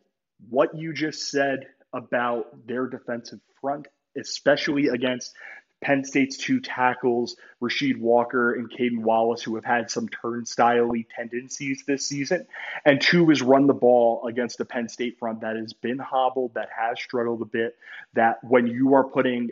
what 0.49 0.77
you 0.77 0.93
just 0.93 1.31
said 1.31 1.67
about 1.93 2.67
their 2.67 2.87
defensive 2.87 3.41
front, 3.61 3.89
especially 4.17 4.89
against 4.89 5.35
Penn 5.83 6.05
State's 6.05 6.37
two 6.39 6.61
tackles, 6.61 7.37
Rasheed 7.63 7.99
Walker 7.99 8.55
and 8.55 8.71
Caedan 8.71 9.03
Wallace, 9.03 9.43
who 9.43 9.55
have 9.57 9.65
had 9.65 9.91
some 9.91 10.09
turnstile 10.09 10.91
tendencies 11.15 11.85
this 11.87 12.09
season. 12.09 12.47
And 12.85 13.01
two 13.01 13.31
is 13.31 13.43
run 13.43 13.67
the 13.67 13.75
ball 13.75 14.27
against 14.27 14.61
a 14.61 14.65
Penn 14.65 14.89
State 14.89 15.19
front 15.19 15.43
that 15.43 15.57
has 15.57 15.75
been 15.75 15.99
hobbled, 15.99 16.55
that 16.55 16.71
has 16.77 17.01
struggled 17.01 17.43
a 17.43 17.47
bit, 17.47 17.77
that 18.15 18.39
when 18.43 18.67
you 18.67 18.95
are 18.95 19.05
putting 19.05 19.51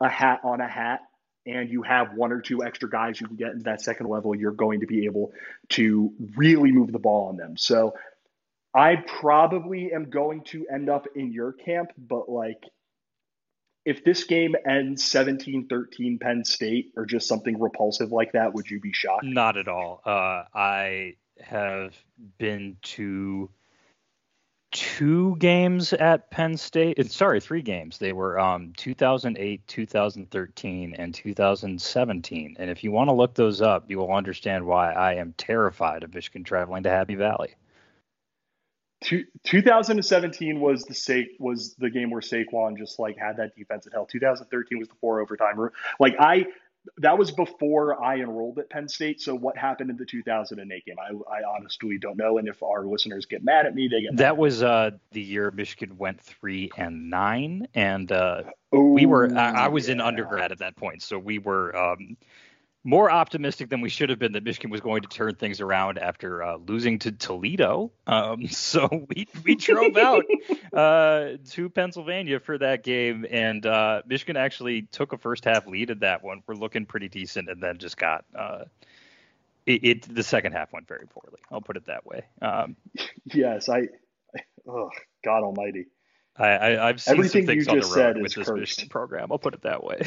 a 0.00 0.08
hat 0.08 0.40
on 0.44 0.60
a 0.60 0.68
hat 0.68 1.00
and 1.46 1.70
you 1.70 1.82
have 1.82 2.14
one 2.14 2.32
or 2.32 2.40
two 2.40 2.64
extra 2.64 2.88
guys 2.88 3.20
you 3.20 3.26
can 3.26 3.36
get 3.36 3.52
in 3.52 3.60
that 3.60 3.80
second 3.80 4.08
level, 4.08 4.34
you're 4.34 4.52
going 4.52 4.80
to 4.80 4.86
be 4.86 5.04
able 5.04 5.32
to 5.70 6.12
really 6.36 6.72
move 6.72 6.92
the 6.92 6.98
ball 6.98 7.28
on 7.28 7.36
them. 7.36 7.56
So 7.56 7.94
I 8.74 8.96
probably 8.96 9.92
am 9.92 10.10
going 10.10 10.44
to 10.44 10.66
end 10.72 10.88
up 10.88 11.06
in 11.14 11.32
your 11.32 11.52
camp, 11.52 11.90
but 11.96 12.28
like 12.28 12.62
if 13.84 14.02
this 14.04 14.24
game 14.24 14.54
ends 14.66 15.04
17-13 15.04 16.20
Penn 16.20 16.44
State 16.44 16.92
or 16.96 17.04
just 17.04 17.28
something 17.28 17.60
repulsive 17.60 18.10
like 18.10 18.32
that, 18.32 18.54
would 18.54 18.70
you 18.70 18.80
be 18.80 18.92
shocked? 18.92 19.24
Not 19.24 19.58
at 19.58 19.68
all. 19.68 20.00
Uh, 20.04 20.44
I 20.54 21.14
have 21.40 21.94
been 22.38 22.78
to 22.82 23.50
two 24.74 25.36
games 25.36 25.92
at 25.94 26.30
Penn 26.30 26.56
State. 26.56 27.10
Sorry, 27.10 27.40
three 27.40 27.62
games. 27.62 27.96
They 27.96 28.12
were 28.12 28.38
um, 28.38 28.72
2008, 28.76 29.66
2013, 29.66 30.94
and 30.98 31.14
2017. 31.14 32.56
And 32.58 32.70
if 32.70 32.84
you 32.84 32.90
want 32.90 33.08
to 33.08 33.14
look 33.14 33.34
those 33.34 33.62
up, 33.62 33.88
you 33.88 33.98
will 33.98 34.12
understand 34.12 34.66
why 34.66 34.92
I 34.92 35.14
am 35.14 35.32
terrified 35.38 36.02
of 36.02 36.12
Michigan 36.12 36.44
traveling 36.44 36.82
to 36.82 36.90
Happy 36.90 37.14
Valley. 37.14 37.54
Two, 39.00 39.24
2017 39.44 40.60
was 40.60 40.84
the 40.84 40.94
Sa- 40.94 41.30
was 41.38 41.74
the 41.74 41.90
game 41.90 42.10
where 42.10 42.22
Saquon 42.22 42.76
just 42.76 42.98
like 42.98 43.16
had 43.16 43.36
that 43.36 43.54
defense 43.54 43.86
at 43.86 43.92
hell. 43.92 44.06
2013 44.06 44.78
was 44.78 44.88
the 44.88 44.94
four 45.00 45.20
overtime. 45.20 45.56
Like 46.00 46.16
I 46.18 46.46
that 46.98 47.16
was 47.16 47.30
before 47.30 48.02
I 48.02 48.16
enrolled 48.16 48.58
at 48.58 48.68
Penn 48.70 48.88
State. 48.88 49.20
So 49.20 49.34
what 49.34 49.56
happened 49.56 49.90
in 49.90 49.96
the 49.96 50.04
2008 50.04 50.84
game? 50.84 50.96
I, 50.98 51.12
I 51.32 51.40
honestly 51.56 51.98
don't 51.98 52.16
know. 52.16 52.38
And 52.38 52.48
if 52.48 52.62
our 52.62 52.86
listeners 52.86 53.26
get 53.26 53.42
mad 53.42 53.66
at 53.66 53.74
me, 53.74 53.88
they 53.88 54.02
get 54.02 54.16
that 54.16 54.36
was 54.36 54.62
uh, 54.62 54.92
the 55.12 55.22
year 55.22 55.50
Michigan 55.50 55.96
went 55.96 56.20
three 56.20 56.70
and 56.76 57.10
nine, 57.10 57.66
and 57.74 58.12
uh, 58.12 58.42
we 58.70 59.06
were. 59.06 59.34
I, 59.36 59.64
I 59.64 59.68
was 59.68 59.88
yeah. 59.88 59.94
in 59.94 60.00
undergrad 60.00 60.52
at 60.52 60.58
that 60.58 60.76
point, 60.76 61.02
so 61.02 61.18
we 61.18 61.38
were. 61.38 61.76
Um, 61.76 62.16
more 62.84 63.10
optimistic 63.10 63.70
than 63.70 63.80
we 63.80 63.88
should 63.88 64.10
have 64.10 64.18
been 64.18 64.32
that 64.32 64.44
Michigan 64.44 64.70
was 64.70 64.82
going 64.82 65.00
to 65.02 65.08
turn 65.08 65.34
things 65.34 65.62
around 65.62 65.98
after 65.98 66.42
uh, 66.42 66.56
losing 66.56 66.98
to 67.00 67.12
Toledo. 67.12 67.90
Um, 68.06 68.46
so 68.48 69.06
we 69.08 69.26
we 69.42 69.54
drove 69.54 69.96
out 69.96 70.24
uh, 70.72 71.38
to 71.50 71.70
Pennsylvania 71.70 72.38
for 72.38 72.58
that 72.58 72.84
game, 72.84 73.26
and 73.30 73.64
uh, 73.64 74.02
Michigan 74.06 74.36
actually 74.36 74.82
took 74.82 75.14
a 75.14 75.18
first 75.18 75.46
half 75.46 75.66
lead 75.66 75.90
in 75.90 76.00
that 76.00 76.22
one. 76.22 76.42
We're 76.46 76.54
looking 76.54 76.84
pretty 76.84 77.08
decent, 77.08 77.48
and 77.48 77.62
then 77.62 77.78
just 77.78 77.96
got 77.96 78.26
uh, 78.38 78.64
it, 79.64 79.84
it, 79.84 80.14
The 80.14 80.22
second 80.22 80.52
half 80.52 80.72
went 80.72 80.86
very 80.86 81.06
poorly. 81.06 81.40
I'll 81.50 81.62
put 81.62 81.78
it 81.78 81.86
that 81.86 82.06
way. 82.06 82.24
Um, 82.42 82.76
yes, 83.24 83.68
I. 83.68 83.88
Oh 84.68 84.90
God 85.24 85.42
Almighty. 85.42 85.86
I, 86.36 86.76
I 86.76 86.86
have 86.88 87.00
seen 87.00 87.14
Everything 87.14 87.42
some 87.42 87.46
things 87.46 87.68
on 87.68 87.78
the 87.78 87.86
road 87.96 88.16
with 88.16 88.34
this 88.34 88.48
cursed. 88.48 88.58
Michigan 88.58 88.88
program. 88.88 89.28
I'll 89.30 89.38
put 89.38 89.54
it 89.54 89.62
that 89.62 89.84
way. 89.84 90.02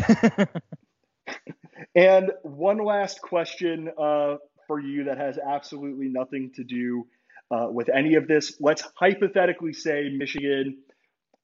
And 1.96 2.32
one 2.44 2.84
last 2.84 3.22
question 3.22 3.90
uh, 3.98 4.36
for 4.68 4.80
you 4.80 5.06
that 5.06 5.18
has 5.18 5.38
absolutely 5.38 6.10
nothing 6.10 6.52
to 6.56 6.64
do 6.64 7.08
uh, 7.50 7.68
with 7.72 7.90
any 7.90 8.16
of 8.16 8.28
this. 8.28 8.56
Let's 8.60 8.84
hypothetically 8.96 9.74
say 9.74 10.10
Michigan, 10.10 10.78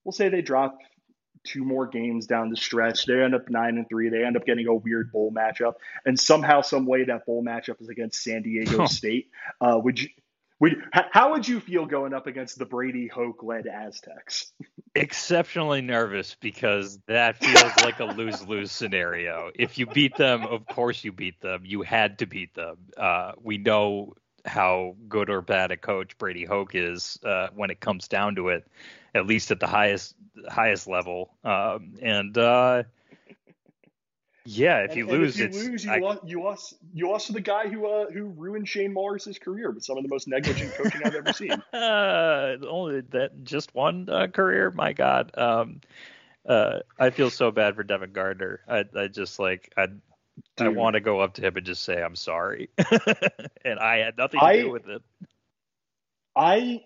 we'll 0.04 0.12
say 0.12 0.30
they 0.30 0.42
drop 0.42 0.78
two 1.44 1.64
more 1.64 1.88
games 1.88 2.26
down 2.26 2.50
the 2.50 2.56
stretch. 2.56 3.06
They 3.06 3.22
end 3.22 3.36
up 3.36 3.50
nine 3.50 3.78
and 3.78 3.88
three. 3.88 4.10
They 4.10 4.24
end 4.24 4.38
up 4.38 4.46
getting 4.46 4.68
a 4.68 4.74
weird 4.74 5.12
bowl 5.12 5.32
matchup, 5.32 5.74
and 6.06 6.20
somehow, 6.20 6.62
some 6.62 6.86
way, 6.86 7.04
that 7.06 7.26
bowl 7.26 7.44
matchup 7.44 7.82
is 7.82 7.90
against 7.90 8.24
San 8.24 8.44
Diego 8.44 8.86
State. 8.86 9.30
Uh, 9.60 9.80
would 9.84 10.00
you? 10.00 10.10
How 10.92 11.32
would 11.32 11.48
you 11.48 11.60
feel 11.60 11.86
going 11.86 12.14
up 12.14 12.28
against 12.28 12.58
the 12.58 12.66
Brady 12.66 13.08
Hoke 13.08 13.44
led 13.44 13.68
Aztecs? 13.68 14.52
Exceptionally 14.96 15.82
nervous 15.82 16.36
because 16.40 17.00
that 17.08 17.38
feels 17.38 17.76
like 17.78 18.00
a 18.00 18.06
lose 18.06 18.46
lose 18.48 18.72
scenario. 18.72 19.52
If 19.56 19.78
you 19.78 19.86
beat 19.88 20.16
them, 20.16 20.46
of 20.46 20.66
course 20.68 21.04
you 21.04 21.12
beat 21.12 21.42
them. 21.42 21.64
You 21.66 21.82
had 21.82 22.20
to 22.20 22.26
beat 22.26 22.54
them. 22.54 22.78
Uh, 22.96 23.34
we 23.42 23.58
know 23.58 24.14
how 24.46 24.96
good 25.08 25.30
or 25.30 25.42
bad 25.42 25.72
a 25.72 25.78
coach 25.78 26.18
Brady 26.18 26.46
Hoke 26.46 26.76
is 26.76 27.18
uh, 27.24 27.48
when 27.56 27.70
it 27.70 27.80
comes 27.80 28.08
down 28.08 28.36
to 28.36 28.50
it, 28.50 28.68
at 29.16 29.26
least 29.26 29.52
at 29.52 29.60
the 29.60 29.68
highest 29.68 30.16
highest 30.48 30.88
level. 30.88 31.34
Um, 31.44 31.96
and 32.02 32.38
uh, 32.38 32.84
yeah, 34.46 34.80
if 34.80 34.96
you 34.98 35.10
and, 35.10 35.20
lose, 35.20 35.40
if 35.40 35.54
you 35.54 35.70
lose, 35.72 35.86
you, 35.86 35.92
I, 35.92 36.00
lost, 36.00 36.22
you 36.26 36.44
lost. 36.44 36.74
You 36.94 37.10
lost 37.10 37.28
to 37.28 37.34
the 37.34 37.42
guy 37.42 37.70
who 37.70 37.88
uh, 37.88 38.12
who 38.12 38.26
ruined 38.26 38.68
Shane 38.68 38.92
Morris's 38.92 39.40
career 39.40 39.72
with 39.72 39.86
some 39.86 39.96
of 39.98 40.04
the 40.04 40.10
most 40.10 40.28
negligent 40.28 40.74
coaching 40.74 41.02
I've 41.04 41.16
ever 41.16 41.34
seen. 41.34 41.52
Uh, 41.74 42.58
only 42.68 43.02
that 43.12 43.44
just 43.44 43.74
one 43.74 44.08
uh, 44.10 44.28
career. 44.28 44.72
My 44.72 44.94
God, 44.94 45.32
um, 45.38 45.82
uh, 46.48 46.80
I 47.00 47.10
feel 47.10 47.30
so 47.30 47.52
bad 47.52 47.76
for 47.76 47.84
Devin 47.84 48.12
Gardner. 48.12 48.62
I, 48.68 48.86
I 48.96 49.08
just 49.08 49.40
like 49.40 49.72
I, 49.78 49.88
Dude. 50.58 50.68
I 50.68 50.68
want 50.70 50.96
to 50.96 51.00
go 51.00 51.20
up 51.20 51.36
to 51.36 51.42
him 51.42 51.56
and 51.56 51.66
just 51.66 51.84
say 51.84 52.02
I'm 52.02 52.16
sorry, 52.16 52.70
and 53.66 53.80
I 53.80 53.98
had 53.98 54.18
nothing 54.18 54.40
to 54.40 54.46
I, 54.46 54.58
do 54.58 54.72
with 54.72 54.88
it. 54.88 55.02
I 56.36 56.84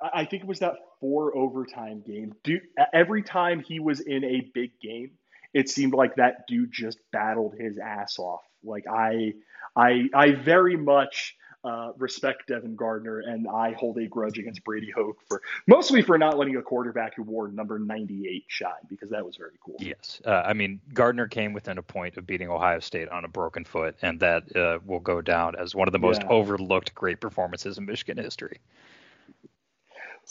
I 0.00 0.24
think 0.24 0.44
it 0.44 0.48
was 0.48 0.60
that 0.60 0.76
four 1.00 1.36
overtime 1.36 2.02
game. 2.06 2.34
Dude, 2.44 2.62
every 2.92 3.22
time 3.22 3.60
he 3.60 3.78
was 3.78 4.00
in 4.00 4.24
a 4.24 4.50
big 4.54 4.78
game 4.80 5.12
it 5.54 5.68
seemed 5.68 5.94
like 5.94 6.16
that 6.16 6.46
dude 6.46 6.72
just 6.72 6.98
battled 7.12 7.54
his 7.58 7.78
ass 7.78 8.18
off. 8.18 8.42
Like 8.64 8.86
I, 8.88 9.34
I, 9.76 10.08
I 10.14 10.32
very 10.32 10.76
much 10.76 11.36
uh, 11.64 11.92
respect 11.96 12.48
Devin 12.48 12.74
Gardner, 12.74 13.20
and 13.20 13.46
I 13.48 13.72
hold 13.72 13.96
a 13.98 14.06
grudge 14.08 14.38
against 14.38 14.64
Brady 14.64 14.90
Hoke 14.90 15.18
for 15.28 15.42
mostly 15.66 16.02
for 16.02 16.18
not 16.18 16.36
letting 16.36 16.56
a 16.56 16.62
quarterback 16.62 17.14
who 17.14 17.22
wore 17.22 17.48
number 17.48 17.78
98 17.78 18.44
shine 18.48 18.70
because 18.88 19.10
that 19.10 19.24
was 19.24 19.36
very 19.36 19.52
cool. 19.64 19.76
Yes, 19.78 20.20
uh, 20.26 20.42
I 20.44 20.54
mean 20.54 20.80
Gardner 20.92 21.28
came 21.28 21.52
within 21.52 21.78
a 21.78 21.82
point 21.82 22.16
of 22.16 22.26
beating 22.26 22.50
Ohio 22.50 22.80
State 22.80 23.08
on 23.10 23.24
a 23.24 23.28
broken 23.28 23.64
foot, 23.64 23.94
and 24.02 24.18
that 24.20 24.56
uh, 24.56 24.80
will 24.84 25.00
go 25.00 25.20
down 25.20 25.54
as 25.54 25.74
one 25.74 25.86
of 25.86 25.92
the 25.92 26.00
most 26.00 26.22
yeah. 26.22 26.28
overlooked 26.30 26.94
great 26.94 27.20
performances 27.20 27.78
in 27.78 27.86
Michigan 27.86 28.22
history. 28.22 28.58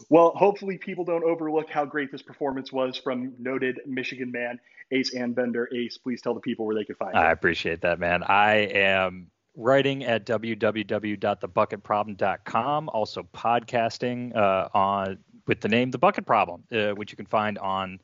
Well, 0.09 0.31
hopefully 0.35 0.77
people 0.77 1.05
don't 1.05 1.23
overlook 1.23 1.69
how 1.69 1.85
great 1.85 2.11
this 2.11 2.21
performance 2.21 2.71
was 2.71 2.97
from 2.97 3.33
noted 3.39 3.79
Michigan 3.85 4.31
man 4.31 4.59
Ace 4.91 5.15
Anbender. 5.15 5.65
Ace, 5.73 5.97
please 5.97 6.21
tell 6.21 6.33
the 6.33 6.39
people 6.39 6.65
where 6.65 6.75
they 6.75 6.83
can 6.83 6.95
find 6.95 7.13
you. 7.13 7.19
I 7.19 7.31
appreciate 7.31 7.81
that, 7.81 7.99
man. 7.99 8.23
I 8.23 8.55
am 8.55 9.27
writing 9.55 10.03
at 10.03 10.25
www.thebucketproblem.com, 10.25 12.89
also 12.89 13.23
podcasting 13.33 14.35
uh, 14.35 14.67
on 14.73 15.17
with 15.47 15.61
the 15.61 15.69
name 15.69 15.89
The 15.91 15.97
Bucket 15.97 16.25
Problem, 16.25 16.63
uh, 16.71 16.91
which 16.91 17.11
you 17.11 17.17
can 17.17 17.25
find 17.25 17.57
on 17.59 17.99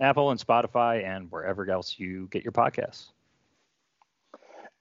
Apple 0.00 0.30
and 0.30 0.40
Spotify 0.40 1.04
and 1.04 1.30
wherever 1.30 1.68
else 1.70 1.98
you 1.98 2.28
get 2.30 2.44
your 2.44 2.52
podcasts. 2.52 3.10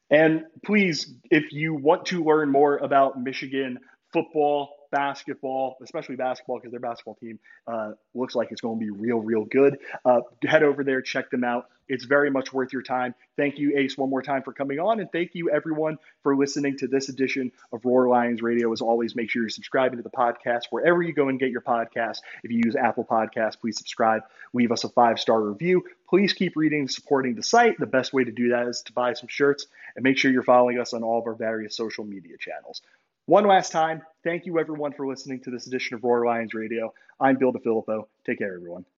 And 0.10 0.46
please, 0.64 1.14
if 1.32 1.52
you 1.52 1.74
want 1.74 2.06
to 2.08 2.24
learn 2.24 2.50
more 2.50 2.78
about 2.78 3.22
Michigan 3.22 3.80
football, 4.12 4.83
basketball, 4.94 5.76
especially 5.82 6.16
basketball, 6.16 6.60
because 6.60 6.70
their 6.70 6.80
basketball 6.80 7.16
team 7.16 7.40
uh, 7.68 7.94
looks 8.14 8.36
like 8.36 8.52
it's 8.52 8.62
going 8.62 8.80
to 8.80 8.86
be 8.86 8.92
real, 8.92 9.18
real 9.18 9.44
good. 9.44 9.80
Uh, 10.06 10.22
head 10.44 10.62
over 10.62 10.84
there, 10.84 11.02
check 11.02 11.32
them 11.32 11.44
out. 11.44 11.66
It's 11.90 12.06
very 12.06 12.30
much 12.30 12.54
worth 12.54 12.72
your 12.72 12.84
time. 12.84 13.16
Thank 13.36 13.58
you, 13.58 13.76
Ace, 13.76 13.98
one 13.98 14.10
more 14.10 14.22
time 14.22 14.44
for 14.44 14.54
coming 14.54 14.80
on. 14.80 15.00
And 15.00 15.12
thank 15.12 15.32
you, 15.34 15.50
everyone, 15.50 15.98
for 16.22 16.36
listening 16.36 16.78
to 16.78 16.88
this 16.88 17.10
edition 17.10 17.52
of 17.74 17.84
Roar 17.84 18.08
Lions 18.08 18.42
Radio. 18.42 18.72
As 18.72 18.82
always, 18.82 19.16
make 19.16 19.32
sure 19.32 19.42
you're 19.42 19.50
subscribing 19.50 19.98
to 19.98 20.04
the 20.04 20.12
podcast 20.12 20.66
wherever 20.70 21.02
you 21.02 21.12
go 21.12 21.28
and 21.28 21.40
get 21.40 21.50
your 21.50 21.62
podcast. 21.62 22.20
If 22.44 22.52
you 22.52 22.62
use 22.64 22.76
Apple 22.76 23.04
Podcasts, 23.04 23.60
please 23.60 23.78
subscribe. 23.78 24.22
Leave 24.54 24.72
us 24.72 24.84
a 24.84 24.90
five 24.90 25.20
star 25.20 25.42
review. 25.42 25.84
Please 26.08 26.34
keep 26.34 26.56
reading 26.56 26.82
and 26.82 26.92
supporting 26.92 27.34
the 27.34 27.44
site. 27.44 27.80
The 27.80 27.88
best 27.88 28.14
way 28.14 28.24
to 28.24 28.32
do 28.32 28.50
that 28.50 28.68
is 28.68 28.84
to 28.84 28.94
buy 28.94 29.14
some 29.14 29.28
shirts 29.28 29.66
and 29.96 30.04
make 30.04 30.18
sure 30.18 30.32
you're 30.32 30.44
following 30.44 30.80
us 30.80 30.94
on 30.94 31.04
all 31.04 31.20
of 31.20 31.26
our 31.26 31.34
various 31.34 31.76
social 31.76 32.06
media 32.06 32.38
channels. 32.38 32.82
One 33.26 33.48
last 33.48 33.72
time, 33.72 34.02
thank 34.26 34.46
you 34.46 34.60
everyone 34.60 34.92
for 34.92 35.08
listening 35.08 35.40
to 35.44 35.52
this 35.52 35.66
edition 35.66 35.96
of 35.96 36.04
Roar 36.04 36.26
Lions 36.26 36.54
Radio. 36.54 36.94
I'm 37.22 37.38
Bill 37.38 37.54
DiFilippo. 37.54 38.08
Take 38.26 38.40
care, 38.40 38.54
everyone. 38.54 38.84